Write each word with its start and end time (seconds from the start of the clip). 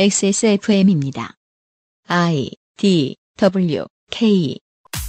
XSFM입니다. 0.00 1.34
I 2.06 2.52
D 2.76 3.16
W 3.36 3.84
K 4.12 4.56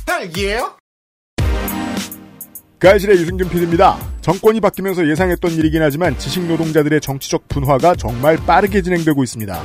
딸기예요? 0.03 0.77
가이실의 2.79 3.17
유승균 3.17 3.49
PD입니다. 3.49 3.99
정권이 4.21 4.59
바뀌면서 4.59 5.07
예상했던 5.07 5.51
일이긴 5.51 5.83
하지만 5.83 6.17
지식 6.17 6.43
노동자들의 6.47 7.01
정치적 7.01 7.47
분화가 7.49 7.97
정말 7.97 8.37
빠르게 8.37 8.81
진행되고 8.81 9.23
있습니다. 9.23 9.63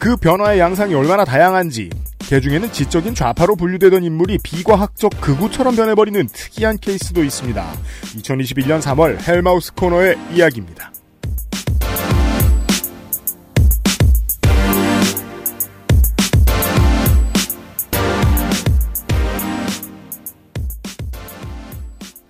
그 0.00 0.16
변화의 0.16 0.60
양상이 0.60 0.94
얼마나 0.94 1.26
다양한지, 1.26 1.90
개 2.20 2.40
중에는 2.40 2.72
지적인 2.72 3.14
좌파로 3.14 3.56
분류되던 3.56 4.02
인물이 4.02 4.38
비과학적 4.42 5.20
극우처럼 5.20 5.76
변해버리는 5.76 6.26
특이한 6.26 6.78
케이스도 6.78 7.22
있습니다. 7.22 7.70
2021년 8.16 8.80
3월 8.80 9.28
헬마우스 9.28 9.74
코너의 9.74 10.16
이야기입니다. 10.32 10.93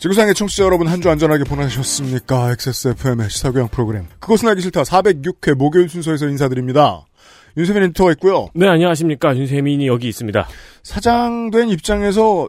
지구상의 0.05 0.35
청취자 0.35 0.65
여러분 0.65 0.87
한 0.87 1.01
주 1.01 1.09
안전하게 1.09 1.45
보내셨습니까? 1.45 2.51
XSFM의 2.53 3.31
시사교양 3.31 3.69
프로그램. 3.69 4.07
그것은 4.21 4.49
알기 4.49 4.61
싫다 4.61 4.83
406회 4.83 5.55
목요일 5.55 5.89
순서에서 5.89 6.29
인사드립니다. 6.29 7.07
윤세민 7.57 7.85
에디터가 7.85 8.13
있고요. 8.13 8.49
네, 8.55 8.69
안녕하십니까. 8.69 9.35
윤세민이 9.35 9.87
여기 9.87 10.09
있습니다. 10.09 10.47
사장된 10.83 11.71
입장에서 11.71 12.49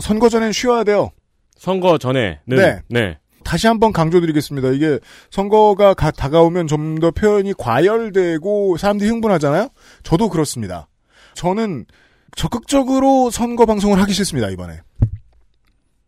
선거 0.00 0.28
전엔 0.28 0.52
쉬어야 0.52 0.84
돼요. 0.84 1.10
선거 1.56 1.98
전에는. 1.98 2.38
네. 2.46 2.80
네. 2.88 3.18
다시 3.42 3.66
한번 3.66 3.92
강조드리겠습니다. 3.92 4.68
이게 4.70 5.00
선거가 5.30 5.94
가- 5.94 6.12
다가오면 6.12 6.68
좀 6.68 7.00
더 7.00 7.10
표현이 7.10 7.54
과열되고 7.58 8.76
사람들이 8.76 9.10
흥분하잖아요? 9.10 9.70
저도 10.04 10.28
그렇습니다. 10.28 10.86
저는 11.34 11.86
적극적으로 12.36 13.30
선거 13.30 13.66
방송을 13.66 14.00
하기 14.02 14.12
싫습니다, 14.12 14.50
이번에. 14.50 14.80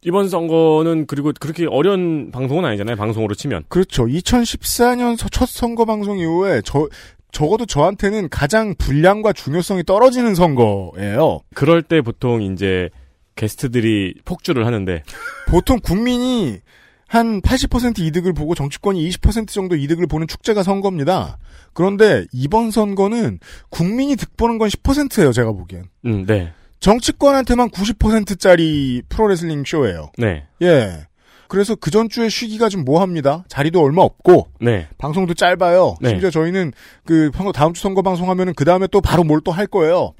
이번 0.05 0.29
선거는 0.29 1.07
그리고 1.07 1.33
그렇게 1.39 1.67
어려운 1.67 2.31
방송은 2.33 2.65
아니잖아요. 2.65 2.97
방송으로 2.97 3.35
치면. 3.35 3.65
그렇죠. 3.69 4.07
2014년 4.07 5.17
첫 5.31 5.49
선거 5.49 5.85
방송 5.85 6.19
이후에 6.19 6.61
저, 6.65 6.89
적어도 7.31 7.67
저한테는 7.67 8.29
가장 8.29 8.75
분량과 8.77 9.33
중요성이 9.33 9.85
떨어지는 9.85 10.35
선거예요. 10.35 11.41
그럴 11.55 11.83
때 11.83 12.01
보통 12.01 12.43
이제 12.43 12.91
게스트들이 13.37 14.15
폭주를 14.25 14.67
하는데 14.67 15.03
보통 15.49 15.79
국민이 15.81 16.59
한 17.07 17.43
80% 17.43 17.99
이득을 17.99 18.33
보고 18.33 18.55
정치권이 18.55 19.07
20% 19.11 19.49
정도 19.49 19.77
이득을 19.77 20.07
보는 20.07 20.27
축제가 20.27 20.63
선거입니다. 20.63 21.39
그런데 21.75 22.25
이번 22.33 22.71
선거는 22.71 23.39
국민이 23.69 24.17
득보는 24.17 24.59
건 24.59 24.69
10%예요, 24.69 25.33
제가 25.33 25.53
보기엔. 25.53 25.85
음, 26.07 26.25
네. 26.27 26.53
정치권한테만 26.83 27.71
90%짜리 27.71 29.03
프로레슬링 29.09 29.65
쇼예요. 29.65 30.11
네. 30.19 30.45
예. 30.63 31.07
그래서 31.49 31.75
그 31.77 31.91
전주에 31.91 32.29
쉬기가 32.29 32.69
좀 32.69 32.85
뭐합니다. 32.85 33.45
자리도 33.49 33.81
얼마 33.83 34.03
없고 34.03 34.49
네. 34.61 34.89
방송도 34.99 35.35
짧아요. 35.35 35.97
네. 36.01 36.09
심지어 36.11 36.31
저희는 36.31 36.73
그 37.05 37.31
다음 37.55 37.73
주 37.73 37.83
선거 37.83 38.03
방송하면은 38.03 38.55
그 38.55 38.65
다음에 38.65 38.87
또 38.91 39.01
바로 39.01 39.23
뭘 39.23 39.41
또 39.43 39.53
할 39.53 39.67
거예요. 39.67 40.13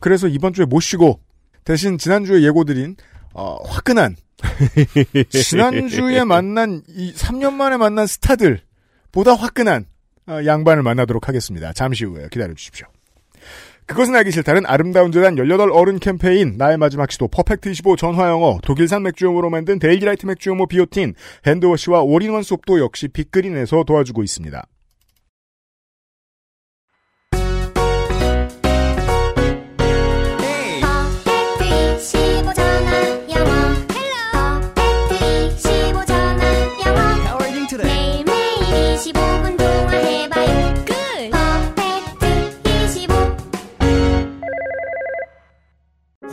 그래서 0.00 0.28
이번 0.28 0.52
주에 0.52 0.64
못 0.66 0.80
쉬고 0.80 1.20
대신 1.64 1.98
지난주에 1.98 2.42
예고드린 2.42 2.96
어, 3.32 3.56
화끈한 3.66 4.16
지난주에 5.30 6.24
만난 6.24 6.82
이 6.88 7.12
3년 7.14 7.54
만에 7.54 7.76
만난 7.76 8.06
스타들 8.06 8.60
보다 9.10 9.34
화끈한 9.34 9.86
어, 10.28 10.40
양반을 10.44 10.82
만나도록 10.82 11.28
하겠습니다. 11.28 11.72
잠시 11.72 12.04
후에 12.04 12.28
기다려 12.30 12.54
주십시오. 12.54 12.86
그것은 13.86 14.16
알기 14.16 14.30
싫다는 14.30 14.64
아름다운 14.66 15.12
재단 15.12 15.36
18 15.36 15.70
어른 15.70 15.98
캠페인 15.98 16.56
나의 16.56 16.78
마지막 16.78 17.12
시도 17.12 17.28
퍼펙트 17.28 17.68
25 17.68 17.96
전화영어 17.96 18.60
독일산 18.62 19.02
맥주효모로 19.02 19.50
만든 19.50 19.78
데일리라이트 19.78 20.24
맥주효모 20.24 20.66
비오틴 20.66 21.14
핸드워시와 21.46 22.00
올인원 22.00 22.42
수업도 22.42 22.80
역시 22.80 23.08
빅그린에서 23.08 23.84
도와주고 23.84 24.22
있습니다. 24.22 24.66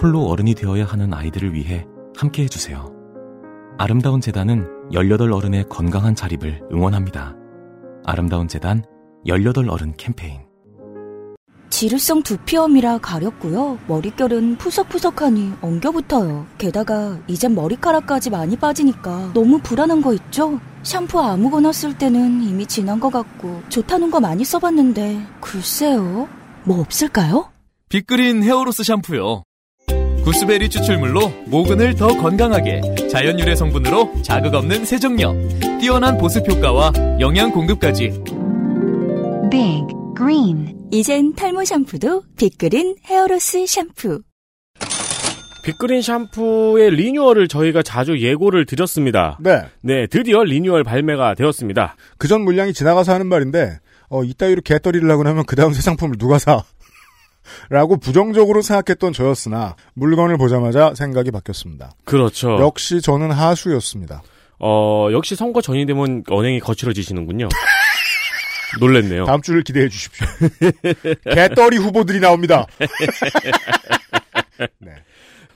홀로 0.02 0.26
어른이 0.30 0.56
되어야 0.56 0.86
하는 0.86 1.14
아이들을 1.14 1.54
위해 1.54 1.86
함께 2.18 2.44
해주세요. 2.44 2.92
아름다운 3.78 4.20
재단은 4.20 4.68
18 4.92 5.32
어른의 5.32 5.66
건강한 5.70 6.16
자립을 6.16 6.62
응원합니다. 6.72 7.36
아름다운 8.04 8.48
재단 8.48 8.84
18 9.28 9.70
어른 9.70 9.94
캠페인. 9.98 10.42
지루성 11.70 12.24
두피염이라 12.24 12.98
가렵고요. 12.98 13.78
머릿결은 13.88 14.58
푸석푸석하니 14.58 15.54
엉겨붙어요. 15.62 16.48
게다가 16.58 17.20
이젠 17.28 17.56
머리카락까지 17.56 18.30
많이 18.32 18.58
빠지니까 18.58 19.32
너무 19.34 19.60
불안한 19.60 20.02
거 20.02 20.14
있죠? 20.14 20.60
샴푸 20.84 21.20
아무거나 21.20 21.72
쓸 21.72 21.96
때는 21.98 22.42
이미 22.42 22.66
지난 22.66 23.00
것 23.00 23.12
같고 23.12 23.62
좋다는 23.70 24.10
거 24.10 24.20
많이 24.20 24.44
써봤는데 24.44 25.26
글쎄요. 25.40 26.28
뭐 26.64 26.82
없을까요? 26.82 27.52
빅그린 27.90 28.44
헤어로스 28.44 28.84
샴푸요. 28.84 29.44
구스베리 30.24 30.70
추출물로 30.70 31.30
모근을 31.48 31.96
더 31.96 32.08
건강하게 32.08 32.82
자연 33.10 33.40
유래 33.40 33.56
성분으로 33.56 34.22
자극 34.22 34.54
없는 34.54 34.86
세정력, 34.86 35.36
뛰어난 35.80 36.18
보습 36.18 36.48
효과와 36.48 36.94
영양 37.20 37.52
공급까지 37.52 38.10
Big 39.50 39.86
Green 40.16 40.76
이젠 40.92 41.34
탈모 41.34 41.66
샴푸도 41.66 42.24
빅그린 42.38 42.96
헤어로스 43.06 43.66
샴푸. 43.66 44.22
빅그린 45.64 46.02
샴푸의 46.02 46.92
리뉴얼을 46.92 47.48
저희가 47.48 47.84
자주 47.84 48.20
예고를 48.20 48.66
드렸습니다. 48.66 49.38
네. 49.40 49.64
네, 49.84 50.08
드디어 50.08 50.44
리뉴얼 50.44 50.84
발매가 50.84 51.36
되었습니다. 51.36 51.96
그전 52.18 52.42
물량이 52.42 52.74
지나가서 52.74 53.14
하는 53.14 53.28
말인데 53.28 53.80
어, 54.10 54.24
이따위로 54.24 54.62
개떨이를 54.62 55.10
하고 55.10 55.24
나면 55.24 55.46
그 55.46 55.56
다음 55.56 55.74
새 55.74 55.82
상품을 55.82 56.18
누가 56.18 56.38
사? 56.38 56.64
라고 57.70 57.98
부정적으로 57.98 58.62
생각했던 58.62 59.14
저였으나 59.14 59.76
물건을 59.94 60.38
보자마자 60.38 60.94
생각이 60.96 61.32
바뀌었습니다. 61.32 61.92
그렇죠. 62.06 62.58
역시 62.60 63.02
저는 63.02 63.32
하수였습니다. 63.32 64.22
어, 64.60 65.10
역시 65.12 65.36
선거 65.36 65.62
전이 65.62 65.86
되면 65.86 66.24
언행이 66.28 66.60
거칠어지시는군요. 66.60 67.50
놀랬네요. 68.80 69.26
다음 69.26 69.42
주를 69.42 69.64
기대해 69.64 69.90
주십시오. 69.90 70.26
개떨이 71.34 71.78
후보들이 71.78 72.20
나옵니다. 72.20 72.66
네. 74.80 74.92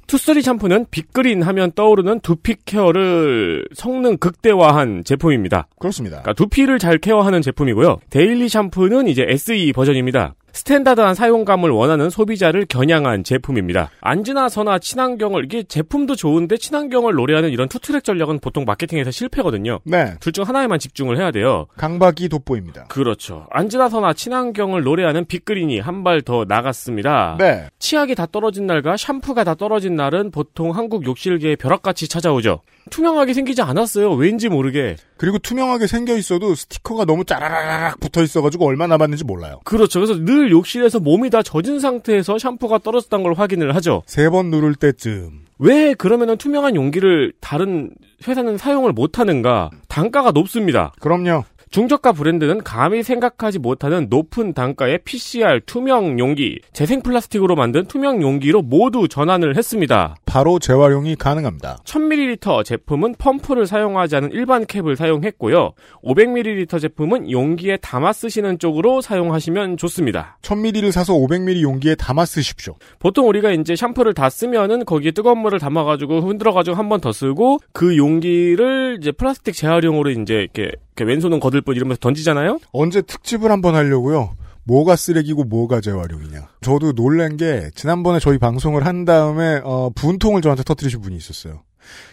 투쓰리 0.07 0.41
샴푸는 0.41 0.85
빅그린 0.91 1.41
하면 1.41 1.71
떠오르는 1.71 2.19
두피 2.19 2.55
케어를 2.63 3.67
성능 3.73 4.17
극대화한 4.17 5.03
제품입니다. 5.03 5.67
그렇습니다. 5.79 6.21
그러니까 6.21 6.33
두피를 6.33 6.77
잘 6.77 6.99
케어하는 6.99 7.41
제품이고요. 7.41 7.99
데일리 8.09 8.47
샴푸는 8.47 9.07
이제 9.07 9.25
SE 9.27 9.73
버전입니다. 9.73 10.35
standard한 10.55 11.15
사용감을 11.15 11.69
원하는 11.69 12.09
소비자를 12.09 12.65
겨냥한 12.65 13.25
제품입니다. 13.25 13.89
앉으나 13.99 14.46
서나 14.46 14.79
친환경을 14.79 15.43
이게 15.45 15.63
제품도 15.63 16.15
좋은데 16.15 16.55
친환경을 16.57 17.13
노래하는 17.13 17.49
이런 17.51 17.67
투트랙 17.67 18.05
전략은 18.05 18.39
보통 18.39 18.63
마케팅에서 18.63 19.11
실패거든요. 19.11 19.79
네. 19.83 20.15
둘 20.21 20.31
중 20.31 20.45
하나에만 20.47 20.79
집중을 20.79 21.17
해야 21.17 21.31
돼요. 21.31 21.67
강박이 21.77 22.29
돋보입니다. 22.29 22.85
그렇죠. 22.87 23.47
안지나서나 23.51 24.13
친환경을 24.13 24.83
노래하는 24.83 25.25
빅그린이 25.25 25.79
한 25.79 26.03
발 26.05 26.21
더 26.21 26.45
나갔습니다. 26.47 27.35
네. 27.39 27.67
치약이 27.79 28.15
다 28.15 28.25
떨어진 28.31 28.65
날과 28.67 28.95
샴푸가 28.97 29.43
다 29.43 29.55
떨어진 29.55 29.95
날은 29.95 30.31
보통 30.31 30.71
한국 30.71 31.05
욕실계의 31.05 31.55
벼락같이 31.57 32.07
찾아오죠. 32.07 32.61
투명하게 32.91 33.33
생기지 33.33 33.61
않았어요. 33.61 34.13
왠지 34.13 34.47
모르게. 34.49 34.95
그리고 35.17 35.39
투명하게 35.39 35.87
생겨 35.87 36.15
있어도 36.17 36.53
스티커가 36.55 37.05
너무 37.05 37.25
짜라라락 37.25 37.99
붙어 37.99 38.21
있어가지고 38.21 38.65
얼마 38.67 38.87
남았는지 38.87 39.23
몰라요. 39.23 39.59
그렇죠. 39.63 39.99
그래서 39.99 40.15
늘 40.23 40.51
욕실에서 40.51 40.99
몸이 40.99 41.29
다 41.29 41.41
젖은 41.41 41.79
상태에서 41.79 42.37
샴푸가 42.37 42.77
떨어졌다는 42.79 43.23
걸 43.23 43.33
확인을 43.33 43.75
하죠. 43.75 44.03
세 44.05 44.29
번 44.29 44.49
누를 44.49 44.75
때쯤. 44.75 45.45
왜 45.59 45.93
그러면은 45.93 46.37
투명한 46.37 46.75
용기를 46.75 47.33
다른 47.39 47.91
회사는 48.27 48.57
사용을 48.57 48.91
못 48.91 49.19
하는가? 49.19 49.69
단가가 49.87 50.31
높습니다. 50.31 50.93
그럼요. 50.99 51.43
중저가 51.75 52.13
브랜드는 52.13 52.63
감히 52.63 53.03
생각하지 53.03 53.59
못하는 53.59 54.07
높은 54.09 54.53
단가의 54.53 54.99
PCR 55.03 55.59
투명 55.65 56.17
용기, 56.19 56.61
재생 56.71 57.01
플라스틱으로 57.01 57.57
만든 57.57 57.83
투명 57.83 58.21
용기로 58.21 58.61
모두 58.61 59.09
전환을 59.09 59.57
했습니다. 59.57 60.15
바로 60.25 60.57
재활용이 60.57 61.17
가능합니다. 61.17 61.79
1000ml 61.83 62.63
제품은 62.63 63.15
펌프를 63.17 63.67
사용하지 63.67 64.15
않은 64.15 64.31
일반 64.31 64.65
캡을 64.65 64.95
사용했고요. 64.95 65.73
500ml 66.05 66.79
제품은 66.79 67.29
용기에 67.29 67.75
담아 67.81 68.13
쓰시는 68.13 68.57
쪽으로 68.57 69.01
사용하시면 69.01 69.75
좋습니다. 69.75 70.37
1000ml를 70.43 70.93
사서 70.93 71.13
500ml 71.15 71.61
용기에 71.61 71.95
담아 71.95 72.23
쓰십시오. 72.23 72.75
보통 72.99 73.27
우리가 73.27 73.51
이제 73.51 73.75
샴푸를 73.75 74.13
다 74.13 74.29
쓰면은 74.29 74.85
거기에 74.85 75.11
뜨거운 75.11 75.39
물을 75.39 75.59
담아가지고 75.59 76.21
흔들어가지고 76.21 76.77
한 76.77 76.87
번 76.87 77.01
더 77.01 77.11
쓰고 77.11 77.59
그 77.73 77.97
용기를 77.97 78.99
이제 79.01 79.11
플라스틱 79.11 79.55
재활용으로 79.55 80.11
이제 80.11 80.35
이렇게, 80.35 80.61
이렇게 80.61 80.84
왼손은 81.03 81.39
거들 81.39 81.61
뿐 81.61 81.75
이러면서 81.75 81.99
던지잖아요? 81.99 82.59
언제 82.71 83.01
특집을 83.01 83.51
한번 83.51 83.75
하려고요. 83.75 84.35
뭐가 84.63 84.95
쓰레기고 84.95 85.43
뭐가 85.43 85.81
재활용이냐. 85.81 86.47
저도 86.61 86.93
놀란 86.93 87.37
게 87.37 87.69
지난번에 87.75 88.19
저희 88.19 88.37
방송을 88.37 88.85
한 88.85 89.05
다음에 89.05 89.61
어, 89.63 89.91
분통을 89.93 90.41
저한테 90.41 90.63
터뜨리신 90.63 91.01
분이 91.01 91.15
있었어요. 91.15 91.61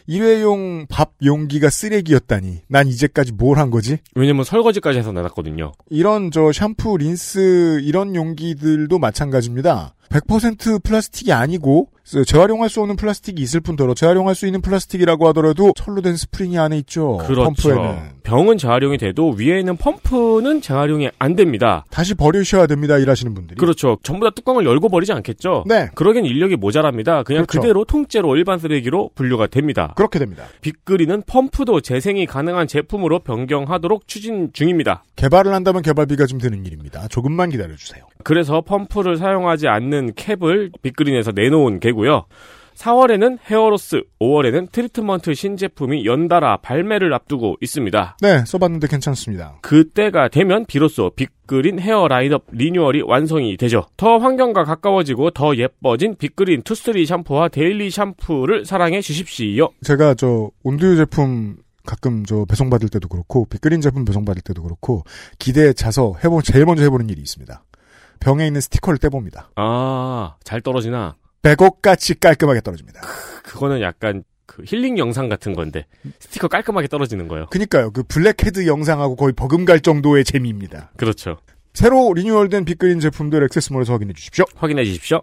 일회용 0.06 0.86
밥 0.88 1.12
용기가 1.24 1.70
쓰레기였다니. 1.70 2.62
난 2.68 2.88
이제까지 2.88 3.32
뭘 3.32 3.58
한 3.58 3.70
거지? 3.70 3.98
왜냐면 4.14 4.44
설거지까지 4.44 4.98
해서 4.98 5.12
나갔거든요. 5.12 5.72
이런 5.90 6.30
저 6.30 6.50
샴푸, 6.52 6.96
린스 6.96 7.80
이런 7.82 8.14
용기들도 8.16 8.98
마찬가지입니다. 8.98 9.94
100% 10.08 10.82
플라스틱이 10.82 11.32
아니고 11.32 11.88
재활용할 12.26 12.68
수 12.68 12.80
없는 12.82 12.96
플라스틱이 12.96 13.40
있을 13.40 13.60
뿐더러 13.60 13.94
재활용할 13.94 14.34
수 14.34 14.44
있는 14.44 14.60
플라스틱이라고 14.60 15.26
하더라도 15.28 15.72
철로 15.74 16.02
된 16.02 16.16
스프링이 16.16 16.58
안에 16.58 16.76
있죠. 16.78 17.16
그렇죠. 17.18 17.44
펌프에는. 17.44 18.12
병은 18.22 18.58
재활용이 18.58 18.98
돼도 18.98 19.30
위에 19.38 19.58
있는 19.60 19.76
펌프는 19.78 20.60
재활용이 20.60 21.08
안 21.18 21.34
됩니다. 21.34 21.84
다시 21.90 22.14
버리셔야 22.14 22.66
됩니다. 22.66 22.98
일하시는 22.98 23.32
분들이. 23.32 23.56
그렇죠. 23.56 23.96
전부 24.02 24.26
다 24.26 24.32
뚜껑을 24.34 24.66
열고 24.66 24.90
버리지 24.90 25.12
않겠죠? 25.12 25.64
네. 25.66 25.88
그러긴 25.94 26.26
인력이 26.26 26.56
모자랍니다. 26.56 27.22
그냥 27.22 27.46
그렇죠. 27.46 27.60
그대로 27.62 27.84
통째로 27.86 28.36
일반 28.36 28.58
쓰레기로 28.58 29.12
분류가 29.14 29.46
됩니다. 29.46 29.91
그렇게 29.96 30.18
됩니다. 30.18 30.44
빅그린은 30.60 31.22
펌프도 31.26 31.80
재생이 31.80 32.26
가능한 32.26 32.66
제품으로 32.66 33.20
변경하도록 33.20 34.06
추진 34.08 34.52
중입니다. 34.52 35.04
개발을 35.16 35.52
한다면 35.52 35.82
개발비가 35.82 36.26
좀 36.26 36.38
드는 36.38 36.64
일입니다. 36.66 37.08
조금만 37.08 37.50
기다려주세요. 37.50 38.04
그래서 38.24 38.60
펌프를 38.60 39.16
사용하지 39.16 39.68
않는 39.68 40.14
캡을 40.14 40.70
빅그린에서 40.82 41.32
내놓은 41.34 41.80
거고요. 41.80 42.26
4월에는 42.74 43.38
헤어로스, 43.44 44.02
5월에는 44.20 44.72
트리트먼트 44.72 45.34
신제품이 45.34 46.04
연달아 46.06 46.58
발매를 46.58 47.12
앞두고 47.14 47.56
있습니다. 47.60 48.16
네, 48.20 48.44
써봤는데 48.44 48.88
괜찮습니다. 48.88 49.58
그때가 49.62 50.28
되면 50.28 50.64
비로소 50.66 51.10
빅그린 51.14 51.78
헤어 51.78 52.08
라인업 52.08 52.44
리뉴얼이 52.50 53.02
완성이 53.02 53.56
되죠. 53.56 53.86
더 53.96 54.18
환경과 54.18 54.64
가까워지고 54.64 55.30
더 55.30 55.56
예뻐진 55.56 56.16
빅그린 56.16 56.62
투쓰리 56.62 57.06
샴푸와 57.06 57.48
데일리 57.48 57.90
샴푸를 57.90 58.64
사랑해 58.64 59.00
주십시오. 59.00 59.70
제가 59.82 60.14
저 60.14 60.50
온두유 60.62 60.96
제품 60.96 61.56
가끔 61.84 62.24
저 62.24 62.44
배송받을 62.44 62.88
때도 62.88 63.08
그렇고 63.08 63.44
빅그린 63.46 63.80
제품 63.80 64.04
배송받을 64.04 64.42
때도 64.42 64.62
그렇고 64.62 65.04
기대에 65.38 65.72
차서 65.72 66.14
해본 66.22 66.42
제일 66.44 66.64
먼저 66.64 66.82
해보는 66.84 67.08
일이 67.08 67.20
있습니다. 67.20 67.64
병에 68.20 68.46
있는 68.46 68.60
스티커를 68.60 68.98
떼봅니다. 68.98 69.50
아, 69.56 70.36
잘 70.44 70.60
떨어지나? 70.60 71.16
백옥같이 71.42 72.18
깔끔하게 72.18 72.60
떨어집니다. 72.60 73.00
그거는 73.42 73.80
약간 73.82 74.24
그 74.46 74.62
힐링 74.66 74.98
영상 74.98 75.28
같은 75.28 75.54
건데 75.54 75.86
스티커 76.20 76.48
깔끔하게 76.48 76.88
떨어지는 76.88 77.28
거요. 77.28 77.46
그니까요. 77.50 77.90
그 77.90 78.02
블랙헤드 78.02 78.66
영상하고 78.66 79.16
거의 79.16 79.32
버금갈 79.32 79.80
정도의 79.80 80.24
재미입니다. 80.24 80.92
그렇죠. 80.96 81.38
새로 81.74 82.12
리뉴얼된 82.12 82.64
빅그린 82.64 83.00
제품들 83.00 83.42
액세스몰에서 83.44 83.92
확인해 83.94 84.12
주십시오. 84.12 84.44
확인해 84.56 84.84
주십시오. 84.84 85.22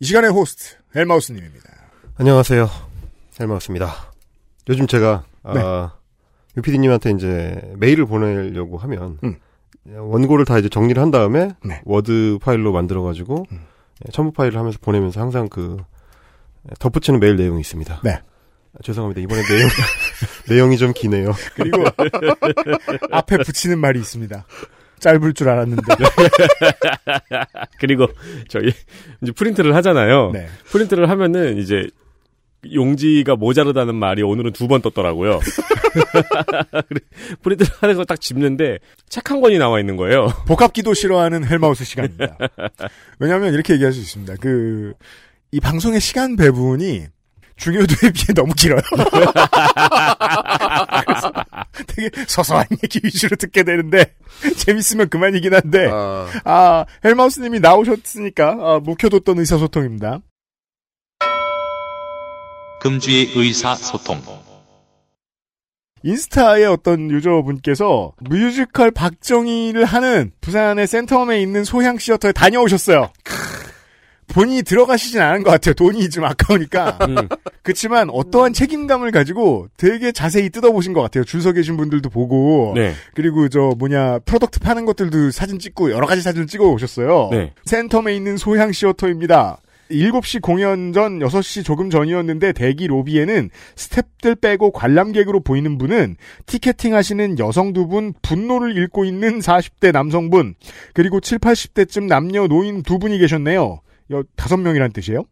이 0.00 0.04
시간의 0.04 0.30
호스트 0.30 0.76
헬마우스님입니다. 0.94 1.68
안녕하세요 2.16 2.68
헬마우스입니다 3.40 4.12
요즘 4.68 4.86
제가 4.86 5.24
네. 5.54 5.60
아, 5.60 5.92
유피디님한테 6.56 7.10
이제 7.12 7.60
메일을 7.78 8.06
보내려고 8.06 8.78
하면 8.78 9.18
음. 9.24 9.36
원고를 9.86 10.44
다 10.44 10.58
이제 10.58 10.68
정리를 10.68 11.00
한 11.00 11.10
다음에 11.10 11.50
네. 11.64 11.80
워드 11.84 12.38
파일로 12.40 12.72
만들어가지고 12.72 13.46
음. 13.50 13.60
예, 14.06 14.12
첨부 14.12 14.32
파일을 14.32 14.58
하면서 14.58 14.78
보내면서 14.80 15.20
항상 15.20 15.48
그 15.48 15.78
덧붙이는 16.78 17.18
메일 17.20 17.36
내용이 17.36 17.60
있습니다. 17.60 18.00
네. 18.04 18.10
아, 18.12 18.78
죄송합니다. 18.82 19.20
이번에 19.20 19.42
내용 19.42 19.68
내용이 20.48 20.76
좀 20.78 20.92
기네요. 20.94 21.32
그리고 21.54 21.84
앞에 23.10 23.38
붙이는 23.38 23.78
말이 23.78 23.98
있습니다. 23.98 24.44
짧을 25.00 25.32
줄 25.34 25.48
알았는데. 25.48 25.82
그리고 27.80 28.06
저희 28.48 28.72
이제 29.22 29.32
프린트를 29.32 29.74
하잖아요. 29.76 30.30
네. 30.32 30.46
프린트를 30.66 31.08
하면은 31.10 31.58
이제 31.58 31.88
용지가 32.72 33.36
모자르다는 33.36 33.94
말이 33.94 34.22
오늘은 34.22 34.52
두 34.52 34.66
번 34.66 34.82
떴더라고요. 34.82 35.38
프린트를 37.42 37.70
하는 37.80 37.96
거 37.96 38.04
딱 38.04 38.20
집는데 38.20 38.78
책 39.08 39.30
한 39.30 39.40
권이 39.40 39.58
나와 39.58 39.78
있는 39.80 39.96
거예요. 39.96 40.26
복합기도 40.46 40.94
싫어하는 40.94 41.44
헬마우스 41.44 41.84
시간입니다. 41.84 42.36
왜냐하면 43.18 43.54
이렇게 43.54 43.74
얘기할 43.74 43.92
수 43.92 44.00
있습니다. 44.00 44.34
그, 44.40 44.92
이 45.52 45.60
방송의 45.60 46.00
시간 46.00 46.34
배분이 46.36 47.06
중요도에 47.56 48.10
비해 48.12 48.34
너무 48.34 48.52
길어요. 48.54 48.80
그래서 51.78 51.84
되게 51.86 52.24
소소한 52.26 52.66
얘기 52.82 53.00
위주로 53.02 53.36
듣게 53.36 53.62
되는데, 53.62 54.14
재밌으면 54.56 55.08
그만이긴 55.08 55.54
한데, 55.54 55.88
아, 56.44 56.84
헬마우스님이 57.04 57.60
나오셨으니까, 57.60 58.56
아, 58.60 58.80
묵혀뒀던 58.82 59.38
의사소통입니다. 59.38 60.20
금주의 62.80 63.32
의사소통. 63.34 64.22
인스타의 66.04 66.64
어떤 66.66 67.10
유저분께서 67.10 68.12
뮤지컬 68.20 68.92
박정희를 68.92 69.84
하는 69.84 70.30
부산의 70.40 70.86
센텀에 70.86 71.42
있는 71.42 71.64
소향 71.64 71.98
시어터에 71.98 72.30
다녀오셨어요. 72.30 73.10
본인이 74.28 74.62
들어가시진 74.62 75.20
않은 75.20 75.42
것 75.42 75.50
같아요. 75.50 75.74
돈이 75.74 76.08
좀 76.10 76.24
아까우니까. 76.24 76.98
음, 77.08 77.16
그렇지만 77.62 78.10
어떠한 78.10 78.52
책임감을 78.52 79.10
가지고 79.10 79.68
되게 79.76 80.12
자세히 80.12 80.50
뜯어보신 80.50 80.92
것 80.92 81.02
같아요. 81.02 81.24
줄 81.24 81.38
서 81.38 81.52
계신 81.52 81.76
분들도 81.76 82.10
보고. 82.10 82.72
네. 82.74 82.92
그리고 83.14 83.48
저 83.48 83.72
뭐냐 83.78 84.18
product 84.20 84.58
파는 84.60 84.84
것들도 84.86 85.30
사진 85.30 85.58
찍고 85.60 85.92
여러 85.92 86.06
가지 86.06 86.20
사진을 86.20 86.46
찍어 86.48 86.64
오셨어요. 86.68 87.28
네. 87.30 87.52
센텀에 87.64 88.14
있는 88.16 88.36
소향 88.36 88.72
시어터입니다. 88.72 89.58
7시 89.90 90.42
공연 90.42 90.92
전 90.92 91.18
6시 91.20 91.64
조금 91.64 91.88
전이었는데 91.90 92.52
대기 92.52 92.88
로비에는 92.88 93.50
스탭들 93.76 94.40
빼고 94.40 94.72
관람객으로 94.72 95.40
보이는 95.40 95.78
분은 95.78 96.16
티켓팅 96.46 96.94
하시는 96.94 97.38
여성 97.38 97.72
두 97.72 97.86
분, 97.86 98.12
분노를 98.20 98.76
읽고 98.76 99.04
있는 99.06 99.38
40대 99.38 99.92
남성분, 99.92 100.56
그리고 100.92 101.20
7, 101.20 101.38
80대쯤 101.38 102.04
남녀 102.06 102.46
노인 102.48 102.82
두 102.82 102.98
분이 102.98 103.18
계셨네요. 103.18 103.80
여, 104.10 104.22
다섯 104.36 104.56
명이란 104.56 104.92
뜻이에요? 104.92 105.24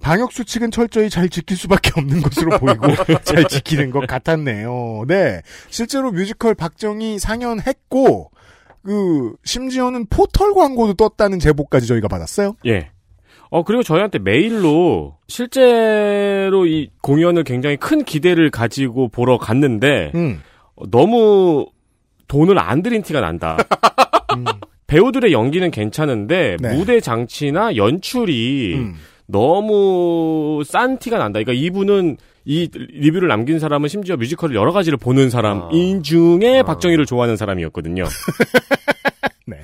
방역 0.00 0.32
수칙은 0.32 0.70
철저히 0.70 1.10
잘 1.10 1.28
지킬 1.28 1.56
수밖에 1.56 1.92
없는 1.96 2.22
것으로 2.22 2.58
보이고 2.58 2.86
잘 3.24 3.46
지키는 3.46 3.90
것 3.90 4.06
같았네요. 4.06 5.04
네, 5.06 5.42
실제로 5.68 6.10
뮤지컬 6.10 6.54
박정희 6.54 7.18
상연했고 7.18 8.30
그 8.82 9.34
심지어는 9.44 10.06
포털 10.06 10.52
광고도 10.52 10.94
떴다는 10.94 11.38
제보까지 11.38 11.86
저희가 11.86 12.08
받았어요. 12.08 12.56
예. 12.66 12.90
어, 13.50 13.62
그리고 13.62 13.82
저희한테 13.82 14.18
메일로 14.18 15.16
실제로 15.28 16.66
이 16.66 16.90
공연을 17.02 17.44
굉장히 17.44 17.76
큰 17.76 18.04
기대를 18.04 18.50
가지고 18.50 19.08
보러 19.08 19.38
갔는데 19.38 20.10
음, 20.14 20.42
어, 20.74 20.90
너무 20.90 21.66
돈을 22.26 22.58
안 22.58 22.82
들인 22.82 23.02
티가 23.02 23.20
난다. 23.20 23.56
음, 24.36 24.44
배우들의 24.86 25.32
연기는 25.32 25.70
괜찮은데 25.70 26.56
네. 26.60 26.76
무대 26.76 27.00
장치나 27.00 27.76
연출이 27.76 28.74
음. 28.76 28.94
너무 29.26 30.62
싼 30.64 30.98
티가 30.98 31.18
난다. 31.18 31.40
그러니까 31.40 31.52
이분은 31.52 32.18
이 32.44 32.68
리뷰를 32.72 33.28
남긴 33.28 33.58
사람은 33.58 33.88
심지어 33.88 34.16
뮤지컬을 34.16 34.54
여러 34.54 34.72
가지를 34.72 34.98
보는 34.98 35.30
사람인 35.30 36.02
중에 36.02 36.62
박정희를 36.62 37.06
좋아하는 37.06 37.36
사람이었거든요. 37.36 38.04
네. 39.46 39.56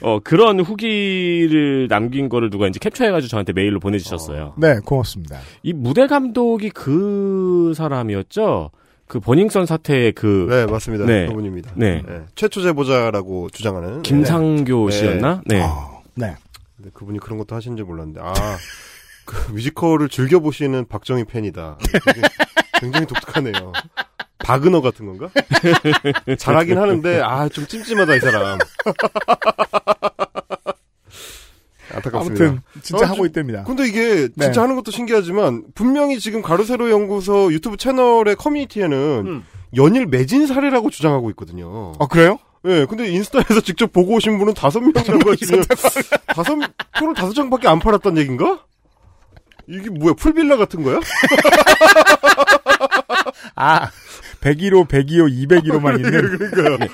어, 0.00 0.20
그런 0.20 0.60
후기를 0.60 1.88
남긴 1.88 2.28
거를 2.28 2.50
누가 2.50 2.68
이제 2.68 2.78
캡처해가지고 2.78 3.28
저한테 3.28 3.52
메일로 3.52 3.80
보내주셨어요. 3.80 4.54
네, 4.56 4.76
고맙습니다. 4.84 5.40
이 5.64 5.72
무대 5.72 6.06
감독이 6.06 6.70
그 6.70 7.72
사람이었죠? 7.74 8.70
그 9.08 9.20
버닝썬 9.20 9.66
사태의 9.66 10.12
그. 10.12 10.46
네, 10.50 10.66
맞습니다. 10.66 11.04
네. 11.06 11.26
그분입니다. 11.26 11.72
네. 11.74 12.02
네. 12.06 12.22
최초 12.34 12.60
제보자라고 12.62 13.48
주장하는 13.50 14.02
김상교 14.02 14.90
네. 14.90 14.96
씨였나? 14.96 15.42
네. 15.46 15.62
네. 16.14 16.36
근데 16.76 16.90
그분이 16.92 17.18
그런 17.18 17.38
것도 17.38 17.56
하시는지 17.56 17.82
몰랐는데 17.82 18.20
아, 18.22 18.32
그 19.24 19.52
뮤지컬을 19.52 20.08
즐겨 20.08 20.38
보시는 20.40 20.86
박정희 20.88 21.24
팬이다. 21.24 21.78
굉장히, 21.80 22.28
굉장히 22.80 23.06
독특하네요. 23.06 23.72
바그너 24.38 24.80
같은 24.80 25.06
건가? 25.06 25.28
잘하긴 26.38 26.78
하는데 26.78 27.20
아 27.20 27.48
좀 27.48 27.66
찜찜하다 27.66 28.14
이 28.14 28.20
사람. 28.20 28.58
안타깝습니다. 31.92 32.44
아무튼 32.44 32.62
진짜 32.82 33.04
어, 33.04 33.08
하고 33.08 33.16
좀- 33.18 33.26
있답니다. 33.26 33.64
근데 33.64 33.86
이게 33.86 34.28
진짜 34.28 34.52
네. 34.52 34.60
하는 34.60 34.76
것도 34.76 34.90
신기하지만 34.90 35.64
분명히 35.74 36.18
지금 36.20 36.42
가로세로 36.42 36.90
연구소 36.90 37.52
유튜브 37.52 37.76
채널의 37.76 38.36
커뮤니티에는 38.36 39.42
연일 39.76 40.06
매진 40.06 40.46
사례라고 40.46 40.90
주장하고 40.90 41.30
있거든요. 41.30 41.92
아 41.98 42.06
그래요? 42.06 42.38
예, 42.66 42.86
근데 42.88 43.08
인스타에서 43.08 43.60
직접 43.62 43.92
보고 43.92 44.14
오신 44.14 44.38
분은 44.38 44.54
다섯 44.54 44.80
명이라고 44.80 45.30
하시면 45.32 45.64
다섯 46.26 46.56
표를 46.98 47.14
다섯 47.14 47.32
장밖에 47.34 47.68
안 47.68 47.78
팔았단 47.78 48.16
얘긴가? 48.18 48.64
이게 49.68 49.90
뭐야 49.90 50.14
풀빌라 50.14 50.56
같은 50.56 50.82
거야? 50.82 50.98
아 53.54 53.90
101호, 54.40 54.88
102호, 54.88 55.48
201호만 55.48 55.96
있는. 55.96 56.50
그러니까 56.50 56.86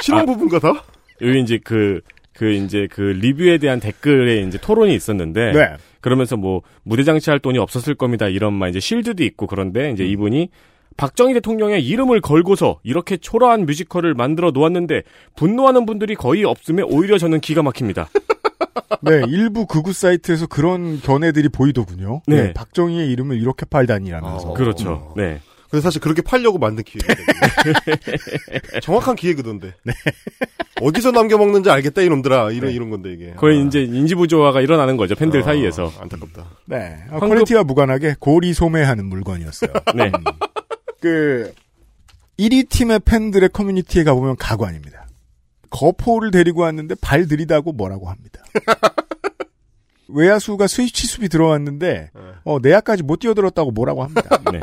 신혼부부인가 0.00 0.58
다? 0.58 0.82
여기 1.22 1.40
이제 1.40 1.58
그, 1.62 2.00
그 2.34 2.52
이제 2.52 2.88
그 2.90 3.00
리뷰에 3.00 3.58
대한 3.58 3.80
댓글에 3.80 4.42
이제 4.42 4.58
토론이 4.58 4.94
있었는데. 4.94 5.52
네. 5.52 5.76
그러면서 6.00 6.36
뭐 6.36 6.60
무대 6.82 7.02
장치할 7.02 7.38
돈이 7.38 7.56
없었을 7.56 7.94
겁니다. 7.94 8.28
이런 8.28 8.52
막 8.52 8.68
이제 8.68 8.78
실드도 8.78 9.24
있고 9.24 9.46
그런데 9.46 9.90
이제 9.90 10.04
이분이 10.04 10.50
박정희 10.98 11.32
대통령의 11.32 11.84
이름을 11.84 12.20
걸고서 12.20 12.78
이렇게 12.82 13.16
초라한 13.16 13.64
뮤지컬을 13.64 14.12
만들어 14.12 14.50
놓았는데 14.50 15.02
분노하는 15.34 15.86
분들이 15.86 16.14
거의 16.14 16.44
없음에 16.44 16.82
오히려 16.82 17.16
저는 17.16 17.40
기가 17.40 17.62
막힙니다. 17.62 18.10
네, 19.00 19.22
일부 19.28 19.66
극우 19.66 19.92
사이트에서 19.92 20.46
그런 20.46 21.00
견해들이 21.00 21.48
보이더군요. 21.48 22.20
네. 22.26 22.42
네, 22.42 22.52
박정희의 22.52 23.10
이름을 23.10 23.40
이렇게 23.40 23.64
팔다니라면서. 23.64 24.50
어. 24.50 24.54
그렇죠. 24.54 25.14
네. 25.16 25.40
근데 25.74 25.82
사실 25.82 26.00
그렇게 26.00 26.22
팔려고 26.22 26.58
만든 26.58 26.84
기획이거든요. 26.84 27.24
정확한 28.80 29.16
기획이던데. 29.16 29.74
어디서 30.80 31.10
남겨먹는지 31.10 31.68
알겠다 31.68 32.02
이놈들아. 32.02 32.52
이런 32.52 32.70
이런 32.70 32.90
건데 32.90 33.12
이게. 33.12 33.32
거의 33.36 33.60
아. 33.60 33.64
이제 33.66 33.82
인지부조화가 33.82 34.60
일어나는 34.60 34.96
거죠. 34.96 35.16
팬들 35.16 35.40
아, 35.40 35.42
사이에서. 35.46 35.92
안타깝다. 35.98 36.46
네. 36.66 36.98
어, 37.10 37.16
황급- 37.18 37.28
퀄리티와 37.38 37.64
무관하게 37.64 38.14
고리 38.20 38.54
소매하는 38.54 39.04
물건이었어요. 39.06 39.72
네. 39.96 40.12
그 41.00 41.52
1위 42.38 42.68
팀의 42.68 43.00
팬들의 43.00 43.48
커뮤니티에 43.48 44.04
가보면 44.04 44.36
가관입니다. 44.36 45.08
거포를 45.70 46.30
데리고 46.30 46.60
왔는데 46.60 46.94
발 47.00 47.26
들이다고 47.26 47.72
뭐라고 47.72 48.08
합니다. 48.08 48.44
외야수가 50.06 50.68
스위치 50.68 51.08
수비 51.08 51.28
들어왔는데 51.28 52.12
어, 52.44 52.58
내야까지 52.62 53.02
못 53.02 53.18
뛰어들었다고 53.18 53.72
뭐라고 53.72 54.04
합니다. 54.04 54.38
네. 54.52 54.60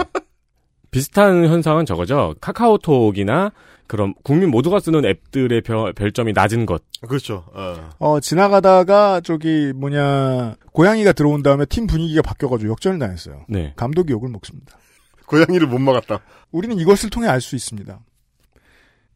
비슷한 0.92 1.46
현상은 1.46 1.86
저거죠. 1.86 2.36
카카오톡이나 2.42 3.52
그런 3.88 4.14
국민 4.24 4.52
모두가 4.52 4.80
쓰는 4.80 5.04
앱들의 5.06 5.62
별, 5.62 5.94
별점이 5.94 6.34
낮은 6.34 6.66
것. 6.66 6.84
그렇죠. 7.08 7.46
어. 7.54 7.90
어, 8.00 8.20
지나가다가 8.20 9.22
저기 9.22 9.74
뭐냐 9.76 10.56
고양이가 10.72 11.14
들어온 11.14 11.44
다음에 11.44 11.66
팀 11.66 11.88
분위기가 11.88 12.22
바뀌어가지고 12.22 12.72
역전을 12.72 13.00
당했어요. 13.00 13.46
네. 13.50 13.74
감독이 13.76 14.14
욕을 14.14 14.30
먹습니다. 14.30 14.78
고양이를 15.26 15.68
못 15.68 15.80
막았다. 15.80 16.20
우리는 16.52 16.78
이것을 16.78 17.10
통해 17.10 17.28
알 17.28 17.42
수 17.42 17.56
있습니다. 17.56 18.00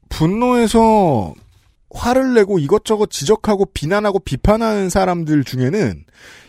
분노해서 0.09 1.33
화를 1.91 2.33
내고 2.33 2.59
이것저것 2.59 3.09
지적하고 3.09 3.65
비난하고 3.73 4.19
비판하는 4.19 4.89
사람들 4.89 5.43
중에는 5.43 6.05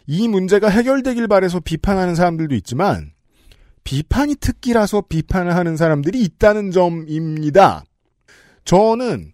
이 0.06 0.28
문제가 0.28 0.68
해결되길 0.68 1.26
바래서 1.28 1.60
비판하는 1.60 2.14
사람들도 2.14 2.54
있지만 2.56 3.12
비판이 3.86 4.34
특기라서 4.34 5.02
비판을 5.02 5.54
하는 5.54 5.76
사람들이 5.76 6.20
있다는 6.20 6.72
점입니다. 6.72 7.84
저는 8.64 9.32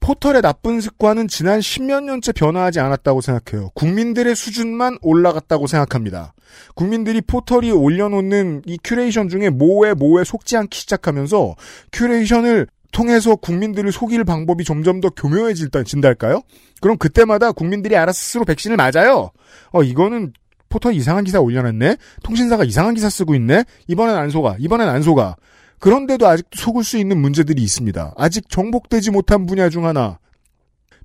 포털의 0.00 0.42
나쁜 0.42 0.82
습관은 0.82 1.28
지난 1.28 1.62
십몇 1.62 2.04
년째 2.04 2.32
변화하지 2.32 2.78
않았다고 2.78 3.22
생각해요. 3.22 3.70
국민들의 3.74 4.36
수준만 4.36 4.98
올라갔다고 5.00 5.66
생각합니다. 5.66 6.34
국민들이 6.74 7.22
포털이 7.22 7.72
올려놓는 7.72 8.62
이 8.66 8.78
큐레이션 8.84 9.30
중에 9.30 9.48
뭐에 9.48 9.94
뭐에 9.94 10.24
속지 10.24 10.58
않기 10.58 10.78
시작하면서 10.78 11.56
큐레이션을 11.92 12.66
통해서 12.92 13.34
국민들을 13.34 13.92
속일 13.92 14.24
방법이 14.24 14.64
점점 14.64 15.00
더 15.00 15.08
교묘해진달까요? 15.08 16.42
그럼 16.82 16.98
그때마다 16.98 17.52
국민들이 17.52 17.96
알아서 17.96 18.18
스스로 18.18 18.44
백신을 18.44 18.76
맞아요. 18.76 19.30
어, 19.72 19.82
이거는 19.82 20.34
포털 20.68 20.94
이상한 20.94 21.24
기사 21.24 21.40
올려놨네? 21.40 21.96
통신사가 22.22 22.64
이상한 22.64 22.94
기사 22.94 23.08
쓰고 23.08 23.34
있네? 23.34 23.64
이번엔 23.88 24.16
안 24.16 24.30
속아. 24.30 24.56
이번엔 24.58 24.88
안 24.88 25.02
속아. 25.02 25.36
그런데도 25.78 26.26
아직도 26.26 26.58
속을 26.58 26.84
수 26.84 26.98
있는 26.98 27.20
문제들이 27.20 27.62
있습니다. 27.62 28.14
아직 28.16 28.48
정복되지 28.48 29.10
못한 29.10 29.46
분야 29.46 29.68
중 29.68 29.86
하나. 29.86 30.18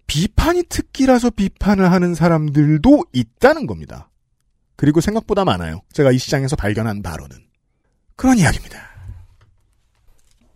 비판이 0.08 0.64
특기라서 0.64 1.30
비판을 1.30 1.92
하는 1.92 2.16
사람들도 2.16 3.06
있다는 3.14 3.68
겁니다. 3.68 4.10
그리고 4.76 5.00
생각보다 5.00 5.46
많아요. 5.46 5.82
제가 5.94 6.12
이 6.12 6.18
시장에서 6.18 6.56
발견한 6.56 7.02
바로는. 7.02 7.38
그런 8.16 8.38
이야기입니다. 8.38 8.78